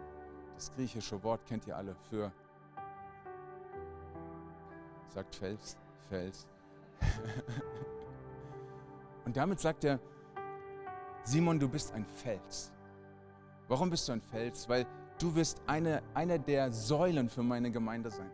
Das 0.56 0.72
griechische 0.72 1.24
Wort 1.24 1.46
kennt 1.46 1.68
ihr 1.68 1.78
alle 1.78 1.96
für, 2.10 2.32
sagt 5.10 5.36
Fels, 5.36 5.78
Fels. 6.10 6.48
Und 9.26 9.38
damit 9.38 9.60
sagt 9.60 9.84
er, 9.84 10.00
Simon, 11.24 11.60
du 11.60 11.70
bist 11.70 11.94
ein 11.94 12.04
Fels. 12.04 12.72
Warum 13.68 13.92
bist 13.92 14.08
du 14.08 14.14
ein 14.14 14.22
Fels? 14.22 14.68
Weil 14.68 14.88
du 15.20 15.36
wirst 15.36 15.62
eine, 15.68 16.02
eine 16.16 16.40
der 16.40 16.72
Säulen 16.72 17.30
für 17.30 17.44
meine 17.44 17.70
Gemeinde 17.70 18.10
sein. 18.10 18.32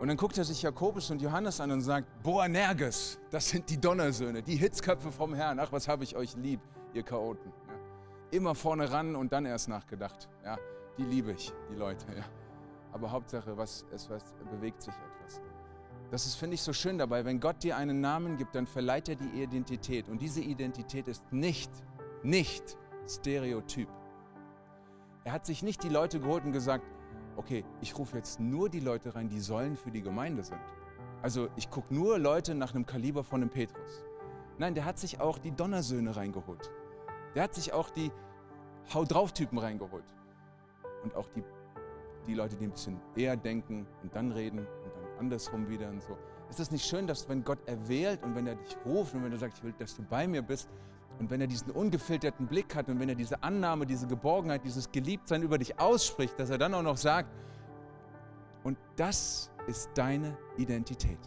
Und 0.00 0.08
dann 0.08 0.16
guckt 0.16 0.36
er 0.36 0.44
sich 0.44 0.60
Jakobus 0.62 1.10
und 1.10 1.22
Johannes 1.22 1.60
an 1.60 1.70
und 1.70 1.80
sagt, 1.80 2.06
Boanerges, 2.22 3.18
das 3.30 3.48
sind 3.48 3.70
die 3.70 3.80
Donnersöhne, 3.80 4.42
die 4.42 4.56
Hitzköpfe 4.56 5.12
vom 5.12 5.34
Herrn. 5.34 5.58
Ach, 5.60 5.70
was 5.70 5.86
habe 5.86 6.04
ich 6.04 6.16
euch 6.16 6.34
lieb, 6.36 6.60
ihr 6.92 7.02
Chaoten. 7.02 7.52
immer 8.30 8.54
vorne 8.54 8.90
ran 8.90 9.14
und 9.14 9.32
dann 9.32 9.46
erst 9.46 9.68
nachgedacht. 9.68 10.28
Ja, 10.44 10.58
die 10.98 11.04
liebe 11.04 11.32
ich, 11.32 11.52
die 11.70 11.76
Leute. 11.76 12.06
Ja. 12.16 12.24
Aber 12.92 13.10
Hauptsache, 13.10 13.56
was, 13.56 13.84
es 13.92 14.10
was, 14.10 14.34
bewegt 14.50 14.82
sich 14.82 14.94
etwas. 14.94 15.40
Das 16.10 16.26
ist, 16.26 16.34
finde 16.34 16.54
ich, 16.54 16.62
so 16.62 16.72
schön 16.72 16.98
dabei. 16.98 17.24
Wenn 17.24 17.40
Gott 17.40 17.62
dir 17.62 17.76
einen 17.76 18.00
Namen 18.00 18.36
gibt, 18.36 18.54
dann 18.54 18.66
verleiht 18.66 19.08
er 19.08 19.16
die 19.16 19.42
Identität. 19.42 20.08
Und 20.08 20.20
diese 20.20 20.40
Identität 20.40 21.08
ist 21.08 21.32
nicht, 21.32 21.70
nicht 22.22 22.76
Stereotyp. 23.08 23.88
Er 25.24 25.32
hat 25.32 25.46
sich 25.46 25.62
nicht 25.62 25.82
die 25.82 25.88
Leute 25.88 26.20
geholt 26.20 26.44
und 26.44 26.52
gesagt, 26.52 26.84
okay, 27.36 27.64
ich 27.80 27.96
rufe 27.98 28.16
jetzt 28.16 28.40
nur 28.40 28.68
die 28.68 28.80
Leute 28.80 29.14
rein, 29.14 29.28
die 29.28 29.40
Säulen 29.40 29.76
für 29.76 29.90
die 29.90 30.02
Gemeinde 30.02 30.42
sind. 30.42 30.60
Also 31.22 31.48
ich 31.56 31.70
gucke 31.70 31.92
nur 31.94 32.18
Leute 32.18 32.54
nach 32.54 32.74
einem 32.74 32.86
Kaliber 32.86 33.24
von 33.24 33.40
einem 33.40 33.50
Petrus. 33.50 34.04
Nein, 34.58 34.74
der 34.74 34.84
hat 34.84 34.98
sich 34.98 35.20
auch 35.20 35.38
die 35.38 35.50
Donnersöhne 35.50 36.14
reingeholt. 36.14 36.70
Der 37.34 37.44
hat 37.44 37.54
sich 37.54 37.72
auch 37.72 37.90
die 37.90 38.12
Hau 38.92 39.04
drauf 39.04 39.32
Typen 39.32 39.58
reingeholt. 39.58 40.04
Und 41.02 41.14
auch 41.16 41.28
die, 41.34 41.42
die 42.26 42.34
Leute, 42.34 42.56
die 42.56 42.66
ein 42.66 42.70
bisschen 42.70 43.00
eher 43.16 43.36
denken 43.36 43.86
und 44.02 44.14
dann 44.14 44.32
reden 44.32 44.58
und 44.58 44.94
dann 44.94 45.18
andersrum 45.18 45.68
wieder 45.68 45.88
und 45.88 46.02
so. 46.02 46.16
Ist 46.50 46.60
das 46.60 46.70
nicht 46.70 46.84
schön, 46.84 47.06
dass 47.06 47.28
wenn 47.28 47.42
Gott 47.42 47.66
erwählt 47.66 48.22
und 48.22 48.34
wenn 48.34 48.46
er 48.46 48.54
dich 48.54 48.76
ruft 48.84 49.14
und 49.14 49.24
wenn 49.24 49.32
er 49.32 49.38
sagt, 49.38 49.58
ich 49.58 49.64
will, 49.64 49.74
dass 49.78 49.96
du 49.96 50.02
bei 50.02 50.28
mir 50.28 50.42
bist 50.42 50.68
und 51.18 51.30
wenn 51.30 51.40
er 51.40 51.46
diesen 51.46 51.70
ungefilterten 51.70 52.46
Blick 52.46 52.74
hat 52.74 52.88
und 52.88 52.98
wenn 52.98 53.08
er 53.08 53.14
diese 53.14 53.42
Annahme, 53.42 53.86
diese 53.86 54.06
Geborgenheit, 54.06 54.64
dieses 54.64 54.90
Geliebtsein 54.90 55.42
über 55.42 55.58
dich 55.58 55.78
ausspricht, 55.78 56.38
dass 56.38 56.50
er 56.50 56.58
dann 56.58 56.74
auch 56.74 56.82
noch 56.82 56.96
sagt, 56.96 57.30
und 58.64 58.78
das 58.96 59.50
ist 59.66 59.90
deine 59.94 60.36
Identität. 60.56 61.18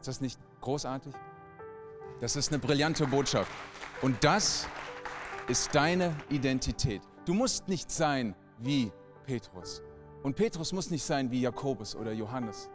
Ist 0.00 0.08
das 0.08 0.20
nicht 0.20 0.38
großartig? 0.60 1.14
Das 2.20 2.36
ist 2.36 2.52
eine 2.52 2.58
brillante 2.58 3.06
Botschaft. 3.06 3.50
Und 4.02 4.22
das 4.22 4.66
ist 5.48 5.74
deine 5.74 6.14
Identität. 6.28 7.02
Du 7.24 7.34
musst 7.34 7.68
nicht 7.68 7.90
sein 7.90 8.34
wie 8.58 8.92
Petrus. 9.24 9.82
Und 10.22 10.36
Petrus 10.36 10.72
muss 10.72 10.90
nicht 10.90 11.04
sein 11.04 11.30
wie 11.30 11.40
Jakobus 11.40 11.96
oder 11.96 12.12
Johannes. 12.12 12.68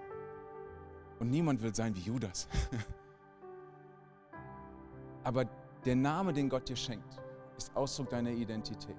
Und 1.19 1.29
niemand 1.29 1.61
will 1.61 1.73
sein 1.73 1.95
wie 1.95 2.01
Judas. 2.01 2.47
Aber 5.23 5.45
der 5.85 5.95
Name, 5.95 6.33
den 6.33 6.49
Gott 6.49 6.67
dir 6.67 6.75
schenkt, 6.75 7.21
ist 7.57 7.75
Ausdruck 7.75 8.09
deiner 8.09 8.31
Identität. 8.31 8.95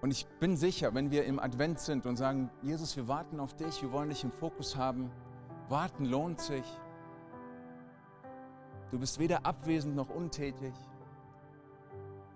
Und 0.00 0.10
ich 0.10 0.26
bin 0.40 0.56
sicher, 0.56 0.94
wenn 0.94 1.10
wir 1.10 1.24
im 1.24 1.38
Advent 1.38 1.78
sind 1.78 2.06
und 2.06 2.16
sagen, 2.16 2.50
Jesus, 2.62 2.96
wir 2.96 3.06
warten 3.06 3.38
auf 3.38 3.54
dich, 3.54 3.82
wir 3.82 3.92
wollen 3.92 4.08
dich 4.08 4.24
im 4.24 4.32
Fokus 4.32 4.76
haben, 4.76 5.10
warten 5.68 6.06
lohnt 6.06 6.40
sich. 6.40 6.64
Du 8.90 8.98
bist 8.98 9.18
weder 9.18 9.44
abwesend 9.44 9.94
noch 9.94 10.08
untätig. 10.08 10.72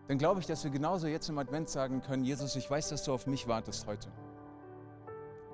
Dann 0.08 0.18
glaube 0.18 0.40
ich, 0.40 0.46
dass 0.46 0.62
wir 0.62 0.70
genauso 0.70 1.06
jetzt 1.06 1.30
im 1.30 1.38
Advent 1.38 1.70
sagen 1.70 2.02
können, 2.02 2.24
Jesus, 2.24 2.54
ich 2.56 2.70
weiß, 2.70 2.90
dass 2.90 3.04
du 3.04 3.14
auf 3.14 3.26
mich 3.26 3.48
wartest 3.48 3.86
heute. 3.86 4.12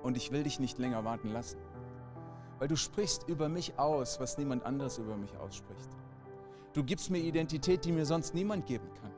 Und 0.02 0.16
ich 0.16 0.32
will 0.32 0.42
dich 0.42 0.58
nicht 0.58 0.78
länger 0.78 1.04
warten 1.04 1.28
lassen. 1.28 1.58
Weil 2.58 2.66
du 2.66 2.76
sprichst 2.76 3.28
über 3.28 3.48
mich 3.48 3.78
aus, 3.78 4.18
was 4.18 4.36
niemand 4.36 4.64
anderes 4.64 4.98
über 4.98 5.16
mich 5.16 5.36
ausspricht. 5.36 5.88
Du 6.72 6.84
gibst 6.84 7.10
mir 7.10 7.18
Identität, 7.18 7.84
die 7.84 7.92
mir 7.92 8.06
sonst 8.06 8.34
niemand 8.34 8.66
geben 8.66 8.88
kann. 9.00 9.10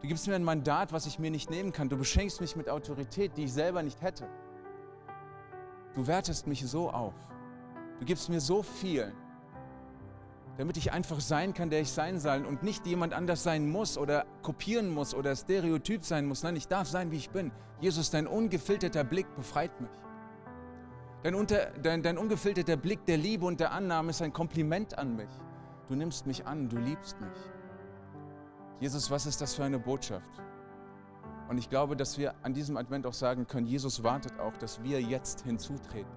Du 0.00 0.08
gibst 0.08 0.28
mir 0.28 0.34
ein 0.34 0.44
Mandat, 0.44 0.92
was 0.92 1.06
ich 1.06 1.18
mir 1.18 1.30
nicht 1.30 1.50
nehmen 1.50 1.72
kann. 1.72 1.88
Du 1.88 1.96
beschenkst 1.96 2.40
mich 2.40 2.56
mit 2.56 2.68
Autorität, 2.68 3.36
die 3.36 3.44
ich 3.44 3.52
selber 3.52 3.82
nicht 3.82 4.02
hätte. 4.02 4.28
Du 5.94 6.06
wertest 6.06 6.46
mich 6.46 6.64
so 6.66 6.90
auf. 6.90 7.14
Du 7.98 8.04
gibst 8.04 8.28
mir 8.28 8.40
so 8.40 8.62
viel, 8.62 9.12
damit 10.58 10.76
ich 10.76 10.92
einfach 10.92 11.20
sein 11.20 11.54
kann, 11.54 11.70
der 11.70 11.80
ich 11.80 11.90
sein 11.90 12.20
soll 12.20 12.44
und 12.44 12.62
nicht 12.62 12.86
jemand 12.86 13.12
anders 13.12 13.42
sein 13.42 13.68
muss 13.68 13.98
oder 13.98 14.26
kopieren 14.42 14.92
muss 14.92 15.14
oder 15.14 15.34
stereotyp 15.34 16.04
sein 16.04 16.26
muss. 16.26 16.42
Nein, 16.42 16.56
ich 16.56 16.68
darf 16.68 16.88
sein, 16.88 17.10
wie 17.10 17.16
ich 17.16 17.30
bin. 17.30 17.50
Jesus, 17.80 18.10
dein 18.10 18.26
ungefilterter 18.26 19.04
Blick 19.04 19.26
befreit 19.34 19.80
mich. 19.80 19.90
Dein, 21.22 21.34
unter, 21.34 21.70
dein, 21.82 22.02
dein 22.02 22.18
ungefilterter 22.18 22.76
Blick 22.76 23.04
der 23.06 23.16
Liebe 23.16 23.46
und 23.46 23.58
der 23.58 23.72
Annahme 23.72 24.10
ist 24.10 24.20
ein 24.20 24.32
Kompliment 24.32 24.98
an 24.98 25.16
mich. 25.16 25.30
Du 25.88 25.94
nimmst 25.94 26.26
mich 26.26 26.46
an, 26.46 26.68
du 26.68 26.78
liebst 26.78 27.20
mich. 27.20 27.38
Jesus, 28.80 29.10
was 29.10 29.26
ist 29.26 29.40
das 29.40 29.54
für 29.54 29.64
eine 29.64 29.78
Botschaft? 29.78 30.30
Und 31.48 31.58
ich 31.58 31.68
glaube, 31.68 31.94
dass 31.96 32.16
wir 32.16 32.34
an 32.42 32.54
diesem 32.54 32.76
Advent 32.76 33.06
auch 33.06 33.12
sagen 33.12 33.46
können, 33.46 33.66
Jesus 33.66 34.02
wartet 34.02 34.38
auch, 34.40 34.56
dass 34.56 34.82
wir 34.82 35.00
jetzt 35.00 35.42
hinzutreten. 35.42 36.12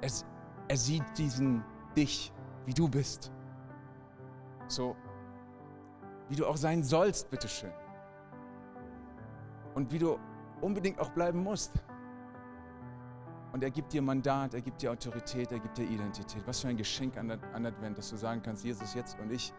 Es, 0.00 0.24
er 0.68 0.76
sieht 0.76 1.04
diesen 1.16 1.62
dich, 1.96 2.32
wie 2.64 2.72
du 2.72 2.88
bist. 2.88 3.30
So, 4.68 4.96
wie 6.28 6.36
du 6.36 6.46
auch 6.46 6.56
sein 6.56 6.82
sollst, 6.82 7.30
bitteschön. 7.30 7.72
Und 9.74 9.92
wie 9.92 9.98
du 9.98 10.18
unbedingt 10.62 10.98
auch 10.98 11.10
bleiben 11.10 11.42
musst. 11.42 11.72
Und 13.52 13.62
er 13.62 13.70
gibt 13.70 13.92
dir 13.92 14.00
Mandat, 14.00 14.54
er 14.54 14.62
gibt 14.62 14.80
dir 14.80 14.90
Autorität, 14.90 15.52
er 15.52 15.58
gibt 15.58 15.76
dir 15.76 15.84
Identität. 15.84 16.42
Was 16.46 16.60
für 16.60 16.68
ein 16.68 16.76
Geschenk 16.76 17.16
an, 17.18 17.30
an 17.30 17.66
Advent, 17.66 17.98
dass 17.98 18.08
du 18.10 18.16
sagen 18.16 18.40
kannst, 18.42 18.64
Jesus 18.64 18.94
jetzt 18.94 19.18
und 19.18 19.30
ich 19.30 19.52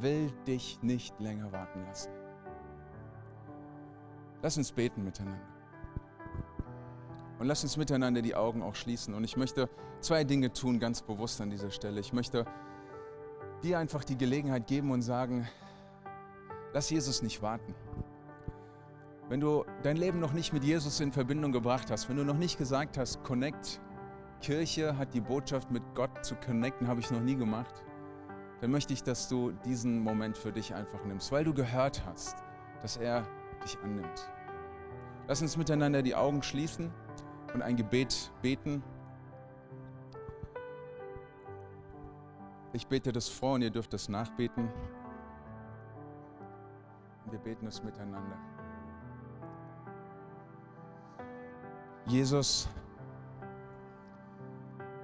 will 0.00 0.32
dich 0.46 0.78
nicht 0.82 1.18
länger 1.20 1.52
warten 1.52 1.84
lassen. 1.84 2.10
Lass 4.42 4.56
uns 4.56 4.72
beten 4.72 5.04
miteinander. 5.04 5.40
Und 7.38 7.46
lass 7.46 7.62
uns 7.62 7.76
miteinander 7.76 8.22
die 8.22 8.34
Augen 8.34 8.62
auch 8.62 8.74
schließen. 8.74 9.14
Und 9.14 9.24
ich 9.24 9.36
möchte 9.36 9.68
zwei 10.00 10.24
Dinge 10.24 10.52
tun, 10.52 10.78
ganz 10.78 11.02
bewusst 11.02 11.40
an 11.40 11.50
dieser 11.50 11.70
Stelle. 11.70 12.00
Ich 12.00 12.12
möchte 12.12 12.46
dir 13.62 13.78
einfach 13.78 14.04
die 14.04 14.16
Gelegenheit 14.16 14.66
geben 14.66 14.90
und 14.90 15.02
sagen, 15.02 15.48
lass 16.72 16.90
Jesus 16.90 17.22
nicht 17.22 17.42
warten. 17.42 17.74
Wenn 19.28 19.40
du 19.40 19.64
dein 19.82 19.96
Leben 19.96 20.20
noch 20.20 20.32
nicht 20.32 20.52
mit 20.52 20.64
Jesus 20.64 21.00
in 21.00 21.10
Verbindung 21.10 21.50
gebracht 21.50 21.90
hast, 21.90 22.08
wenn 22.08 22.16
du 22.16 22.24
noch 22.24 22.36
nicht 22.36 22.58
gesagt 22.58 22.98
hast, 22.98 23.24
Connect, 23.24 23.80
Kirche 24.42 24.98
hat 24.98 25.14
die 25.14 25.22
Botschaft 25.22 25.70
mit 25.70 25.82
Gott 25.94 26.24
zu 26.24 26.34
connecten, 26.36 26.86
habe 26.86 27.00
ich 27.00 27.10
noch 27.10 27.20
nie 27.20 27.34
gemacht, 27.34 27.84
dann 28.60 28.70
möchte 28.70 28.92
ich, 28.92 29.02
dass 29.02 29.28
du 29.28 29.52
diesen 29.64 30.00
Moment 30.00 30.36
für 30.36 30.52
dich 30.52 30.74
einfach 30.74 31.02
nimmst, 31.06 31.32
weil 31.32 31.44
du 31.44 31.54
gehört 31.54 32.04
hast, 32.04 32.36
dass 32.82 32.98
er 32.98 33.26
dich 33.62 33.78
annimmt. 33.82 34.30
Lass 35.26 35.40
uns 35.40 35.56
miteinander 35.56 36.02
die 36.02 36.14
Augen 36.14 36.42
schließen 36.42 36.92
und 37.54 37.62
ein 37.62 37.76
Gebet 37.76 38.30
beten. 38.42 38.82
Ich 42.74 42.86
bete 42.86 43.10
das 43.10 43.28
vor 43.30 43.54
und 43.54 43.62
ihr 43.62 43.70
dürft 43.70 43.94
das 43.94 44.10
nachbeten. 44.10 44.68
Wir 47.30 47.38
beten 47.38 47.66
es 47.66 47.82
miteinander. 47.82 48.53
Jesus, 52.06 52.68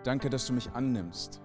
danke, 0.04 0.28
dass 0.28 0.46
du 0.46 0.52
mich 0.52 0.70
annimmst. 0.72 1.40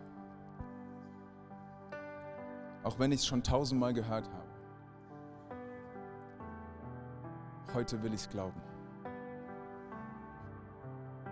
Auch 2.83 2.99
wenn 2.99 3.11
ich 3.11 3.21
es 3.21 3.25
schon 3.25 3.41
tausendmal 3.41 3.93
gehört 3.93 4.29
habe. 4.29 4.45
Heute 7.73 8.01
will 8.03 8.13
ich 8.13 8.21
es 8.21 8.29
glauben. 8.29 8.61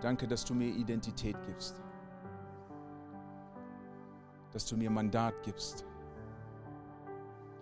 Danke, 0.00 0.26
dass 0.26 0.44
du 0.44 0.54
mir 0.54 0.68
Identität 0.68 1.36
gibst. 1.46 1.80
Dass 4.52 4.66
du 4.66 4.76
mir 4.76 4.90
Mandat 4.90 5.34
gibst. 5.42 5.86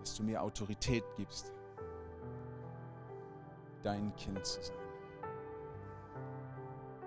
Dass 0.00 0.16
du 0.16 0.22
mir 0.22 0.42
Autorität 0.42 1.04
gibst, 1.16 1.52
dein 3.82 4.14
Kind 4.16 4.44
zu 4.44 4.60
sein. 4.62 4.81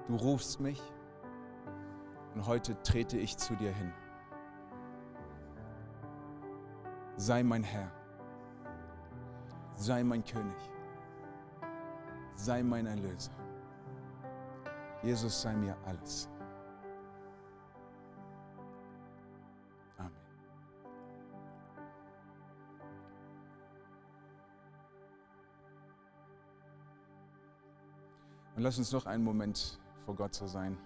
Du 0.07 0.15
rufst 0.17 0.59
mich 0.59 0.79
und 2.35 2.45
heute 2.45 2.79
trete 2.83 3.17
ich 3.17 3.37
zu 3.37 3.55
dir 3.55 3.71
hin. 3.71 3.91
Sei 7.17 7.41
mein 7.41 7.63
Herr, 7.63 7.91
sei 9.73 10.03
mein 10.03 10.23
König, 10.23 10.55
sei 12.35 12.61
mein 12.61 12.85
Erlöser. 12.85 13.31
Jesus 15.01 15.41
sei 15.41 15.55
mir 15.55 15.75
alles. 15.85 16.29
Amen. 19.97 20.11
Und 28.55 28.61
lass 28.61 28.77
uns 28.77 28.91
noch 28.91 29.07
einen 29.07 29.23
Moment 29.23 29.79
vor 30.05 30.15
Gott 30.15 30.33
zu 30.33 30.47
sein. 30.47 30.77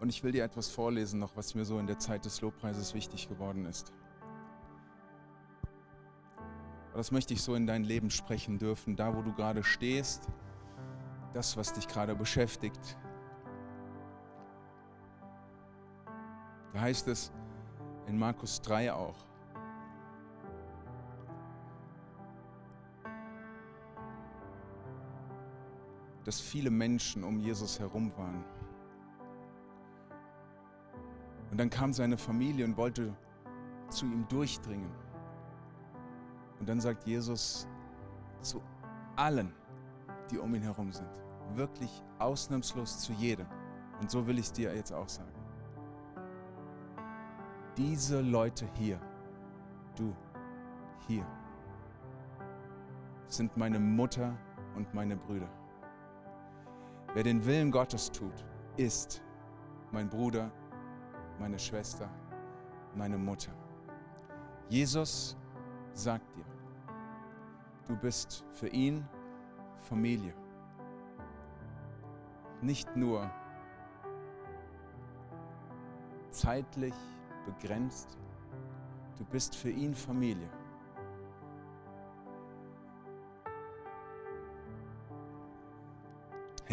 Und 0.00 0.10
ich 0.10 0.22
will 0.22 0.32
dir 0.32 0.44
etwas 0.44 0.68
vorlesen, 0.68 1.18
noch 1.18 1.36
was 1.36 1.54
mir 1.54 1.64
so 1.64 1.78
in 1.78 1.86
der 1.86 1.98
Zeit 1.98 2.24
des 2.24 2.40
Lobpreises 2.40 2.94
wichtig 2.94 3.28
geworden 3.28 3.64
ist. 3.66 3.92
Das 6.94 7.10
möchte 7.12 7.32
ich 7.34 7.42
so 7.42 7.54
in 7.54 7.66
dein 7.66 7.84
Leben 7.84 8.10
sprechen 8.10 8.58
dürfen, 8.58 8.96
da 8.96 9.16
wo 9.16 9.22
du 9.22 9.32
gerade 9.32 9.62
stehst, 9.62 10.28
das, 11.32 11.56
was 11.56 11.72
dich 11.72 11.86
gerade 11.86 12.14
beschäftigt. 12.14 12.98
Da 16.72 16.80
heißt 16.80 17.08
es 17.08 17.32
in 18.06 18.18
Markus 18.18 18.60
3 18.62 18.92
auch, 18.92 19.27
dass 26.28 26.42
viele 26.42 26.68
Menschen 26.68 27.24
um 27.24 27.40
Jesus 27.40 27.80
herum 27.80 28.12
waren. 28.18 28.44
Und 31.50 31.58
dann 31.58 31.70
kam 31.70 31.90
seine 31.94 32.18
Familie 32.18 32.66
und 32.66 32.76
wollte 32.76 33.16
zu 33.88 34.04
ihm 34.04 34.28
durchdringen. 34.28 34.90
Und 36.60 36.68
dann 36.68 36.82
sagt 36.82 37.06
Jesus 37.06 37.66
zu 38.42 38.60
allen, 39.16 39.54
die 40.30 40.36
um 40.36 40.54
ihn 40.54 40.60
herum 40.60 40.92
sind, 40.92 41.08
wirklich 41.54 42.02
ausnahmslos 42.18 42.98
zu 42.98 43.14
jedem. 43.14 43.46
Und 43.98 44.10
so 44.10 44.26
will 44.26 44.38
ich 44.38 44.44
es 44.44 44.52
dir 44.52 44.74
jetzt 44.74 44.92
auch 44.92 45.08
sagen. 45.08 45.32
Diese 47.74 48.20
Leute 48.20 48.68
hier, 48.74 49.00
du 49.96 50.14
hier, 51.06 51.26
sind 53.28 53.56
meine 53.56 53.80
Mutter 53.80 54.36
und 54.76 54.92
meine 54.92 55.16
Brüder. 55.16 55.48
Wer 57.14 57.22
den 57.22 57.44
Willen 57.44 57.70
Gottes 57.70 58.10
tut, 58.12 58.44
ist 58.76 59.22
mein 59.92 60.08
Bruder, 60.08 60.50
meine 61.38 61.58
Schwester, 61.58 62.08
meine 62.94 63.16
Mutter. 63.16 63.52
Jesus 64.68 65.36
sagt 65.94 66.36
dir, 66.36 66.44
du 67.86 67.96
bist 67.96 68.44
für 68.52 68.68
ihn 68.68 69.08
Familie. 69.80 70.34
Nicht 72.60 72.94
nur 72.94 73.30
zeitlich 76.30 76.94
begrenzt, 77.46 78.18
du 79.16 79.24
bist 79.24 79.56
für 79.56 79.70
ihn 79.70 79.94
Familie. 79.94 80.50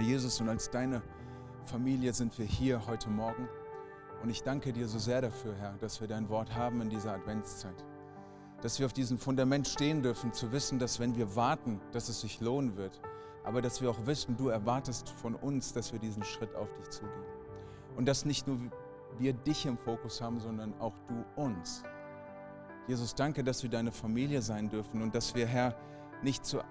Jesus, 0.06 0.40
und 0.40 0.50
als 0.50 0.70
deine 0.70 1.02
Familie 1.66 2.14
sind 2.14 2.38
wir 2.38 2.46
hier 2.46 2.86
heute 2.86 3.10
Morgen. 3.10 3.50
Und 4.22 4.30
ich 4.30 4.44
danke 4.44 4.72
dir 4.72 4.88
so 4.88 5.00
sehr 5.00 5.22
dafür, 5.22 5.56
Herr, 5.56 5.74
dass 5.80 6.00
wir 6.00 6.08
dein 6.08 6.30
Wort 6.30 6.54
haben 6.56 6.80
in 6.82 6.90
dieser 6.90 7.14
Adventszeit. 7.14 7.84
Dass 8.62 8.78
wir 8.78 8.86
auf 8.86 8.94
diesem 8.94 9.18
Fundament 9.18 9.68
stehen 9.68 10.04
dürfen, 10.04 10.32
zu 10.32 10.52
wissen, 10.52 10.78
dass 10.78 11.00
wenn 11.00 11.16
wir 11.16 11.36
warten, 11.36 11.82
dass 11.92 12.08
es 12.08 12.22
sich 12.22 12.40
lohnen 12.40 12.78
wird. 12.78 13.02
Aber 13.44 13.64
dass 13.64 13.82
wir 13.82 13.90
auch 13.90 14.06
wissen, 14.06 14.38
du 14.38 14.50
erwartest 14.50 15.10
von 15.10 15.34
uns, 15.34 15.74
dass 15.74 15.92
wir 15.92 16.00
diesen 16.00 16.24
Schritt 16.24 16.54
auf 16.56 16.72
dich 16.74 16.90
zugehen. 16.92 17.26
Und 17.98 18.06
dass 18.08 18.26
nicht 18.26 18.46
nur 18.48 18.60
wir 19.18 19.34
dich 19.34 19.66
im 19.66 19.78
Fokus 19.78 20.22
haben, 20.22 20.40
sondern 20.40 20.80
auch 20.80 20.94
du 21.08 21.42
uns. 21.42 21.84
Jesus, 22.88 23.16
danke, 23.16 23.44
dass 23.44 23.64
wir 23.64 23.72
deine 23.72 23.92
Familie 23.92 24.44
sein 24.44 24.70
dürfen 24.70 25.02
und 25.02 25.16
dass 25.16 25.34
wir, 25.34 25.48
Herr, 25.48 25.76
nicht 26.22 26.46
zu 26.46 26.62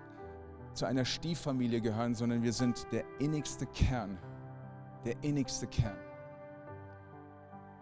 zu 0.75 0.87
einer 0.87 1.05
Stieffamilie 1.05 1.81
gehören, 1.81 2.15
sondern 2.15 2.43
wir 2.43 2.53
sind 2.53 2.87
der 2.93 3.05
innigste 3.21 3.67
Kern. 3.67 4.19
Der 5.05 5.15
innigste 5.23 5.67
Kern. 5.67 5.97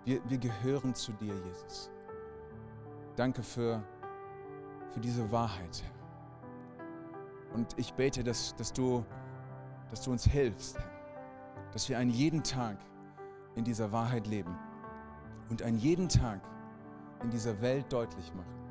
Wir, 0.05 0.21
wir 0.29 0.39
gehören 0.39 0.95
zu 0.95 1.13
dir, 1.13 1.35
Jesus. 1.35 1.91
Danke 3.17 3.43
für, 3.43 3.83
für 4.91 5.01
diese 5.01 5.31
Wahrheit. 5.31 5.83
Und 7.55 7.79
ich 7.79 7.93
bete, 7.95 8.23
dass, 8.23 8.55
dass, 8.57 8.73
du, 8.73 9.05
dass 9.91 10.03
du 10.03 10.11
uns 10.11 10.25
hilfst. 10.25 10.79
Dass 11.73 11.89
wir 11.89 11.99
einen 11.99 12.11
jeden 12.11 12.43
Tag 12.43 12.79
in 13.55 13.65
dieser 13.65 13.93
Wahrheit 13.93 14.27
leben 14.27 14.55
und 15.49 15.63
einen 15.63 15.79
jeden 15.79 16.09
Tag 16.09 16.41
in 17.23 17.31
dieser 17.31 17.61
Welt 17.61 17.91
deutlich 17.93 18.33
machen 18.35 18.62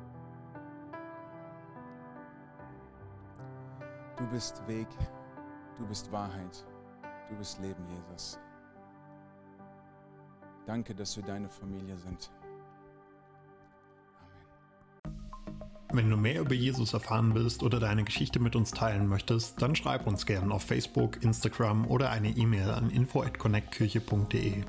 Du 4.16 4.26
bist 4.30 4.62
Weg, 4.68 4.88
du 5.78 5.86
bist 5.86 6.12
Wahrheit, 6.12 6.64
du 7.28 7.36
bist 7.36 7.60
Leben, 7.60 7.82
Jesus. 7.88 8.38
Danke, 10.66 10.94
dass 10.94 11.16
wir 11.16 11.24
deine 11.24 11.48
Familie 11.48 11.96
sind. 11.96 12.30
Amen. 15.92 16.04
Wenn 16.04 16.10
du 16.10 16.16
mehr 16.16 16.40
über 16.40 16.54
Jesus 16.54 16.94
erfahren 16.94 17.34
willst 17.34 17.62
oder 17.62 17.78
deine 17.78 18.04
Geschichte 18.04 18.40
mit 18.40 18.56
uns 18.56 18.70
teilen 18.70 19.06
möchtest, 19.08 19.60
dann 19.60 19.74
schreib 19.76 20.06
uns 20.06 20.24
gerne 20.24 20.54
auf 20.54 20.62
Facebook, 20.62 21.22
Instagram 21.22 21.86
oder 21.86 22.10
eine 22.10 22.30
E-Mail 22.30 22.70
an 22.70 22.90
info@connectkirche.de. 22.90 24.64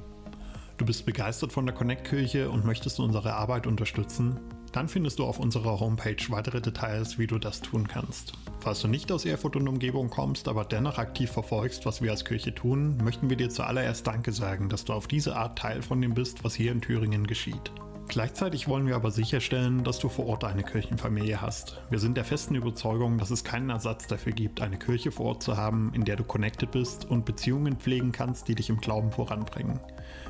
Du 0.78 0.86
bist 0.86 1.06
begeistert 1.06 1.54
von 1.54 1.66
der 1.66 1.76
Connect 1.76 2.06
Kirche 2.06 2.50
und 2.50 2.66
möchtest 2.66 3.00
unsere 3.00 3.34
Arbeit 3.36 3.68
unterstützen? 3.68 4.40
Dann 4.74 4.90
findest 4.90 5.20
du 5.20 5.26
auf 5.26 5.40
unserer 5.40 5.80
Homepage 5.80 6.18
weitere 6.30 6.60
Details, 6.60 7.20
wie 7.20 7.28
du 7.28 7.38
das 7.38 7.62
tun 7.62 7.88
kannst. 7.88 8.34
Falls 8.60 8.82
du 8.82 8.88
nicht 8.88 9.12
aus 9.12 9.24
Erfurt 9.24 9.56
und 9.56 9.68
Umgebung 9.68 10.10
kommst, 10.10 10.48
aber 10.48 10.66
dennoch 10.66 10.98
aktiv 10.98 11.30
verfolgst, 11.32 11.86
was 11.86 12.02
wir 12.02 12.10
als 12.10 12.26
Kirche 12.26 12.56
tun, 12.56 12.98
möchten 12.98 13.30
wir 13.30 13.38
dir 13.38 13.50
zuallererst 13.50 14.06
Danke 14.08 14.32
sagen, 14.32 14.70
dass 14.70 14.84
du 14.84 14.94
auf 14.94 15.08
diese 15.08 15.36
Art 15.36 15.60
Teil 15.60 15.84
von 15.84 16.02
dem 16.02 16.16
bist, 16.16 16.44
was 16.44 16.56
hier 16.56 16.72
in 16.72 16.82
Thüringen 16.82 17.28
geschieht. 17.28 17.72
Gleichzeitig 18.08 18.68
wollen 18.68 18.88
wir 18.88 18.96
aber 18.96 19.12
sicherstellen, 19.12 19.84
dass 19.84 20.00
du 20.00 20.10
vor 20.10 20.26
Ort 20.28 20.44
eine 20.44 20.64
Kirchenfamilie 20.64 21.42
hast. 21.42 21.82
Wir 21.90 22.00
sind 22.00 22.18
der 22.18 22.26
festen 22.26 22.56
Überzeugung, 22.56 23.18
dass 23.18 23.32
es 23.32 23.44
keinen 23.44 23.70
Ersatz 23.70 24.08
dafür 24.08 24.34
gibt, 24.34 24.62
eine 24.62 24.78
Kirche 24.78 25.12
vor 25.12 25.28
Ort 25.28 25.44
zu 25.44 25.56
haben, 25.56 25.92
in 25.94 26.04
der 26.04 26.16
du 26.16 26.24
connected 26.24 26.72
bist 26.72 27.10
und 27.10 27.26
Beziehungen 27.26 27.78
pflegen 27.78 28.12
kannst, 28.12 28.48
die 28.48 28.56
dich 28.56 28.70
im 28.70 28.82
Glauben 28.82 29.12
voranbringen. 29.12 29.80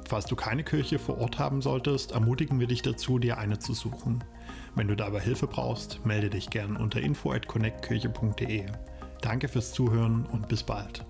Falls 0.08 0.26
du 0.26 0.36
keine 0.36 0.64
Kirche 0.64 1.00
vor 1.00 1.20
Ort 1.20 1.40
haben 1.40 1.62
solltest, 1.62 2.12
ermutigen 2.12 2.60
wir 2.60 2.68
dich 2.68 2.82
dazu, 2.82 3.20
dir 3.20 3.38
eine 3.38 3.60
zu 3.60 3.74
suchen. 3.74 4.24
Wenn 4.76 4.88
du 4.88 4.96
dabei 4.96 5.20
Hilfe 5.20 5.48
brauchst, 5.48 6.06
melde 6.06 6.30
dich 6.30 6.50
gern 6.50 6.76
unter 6.76 7.00
info@connectkirche.de. 7.00 8.66
Danke 9.22 9.48
fürs 9.48 9.72
Zuhören 9.72 10.26
und 10.26 10.48
bis 10.48 10.64
bald. 10.64 11.06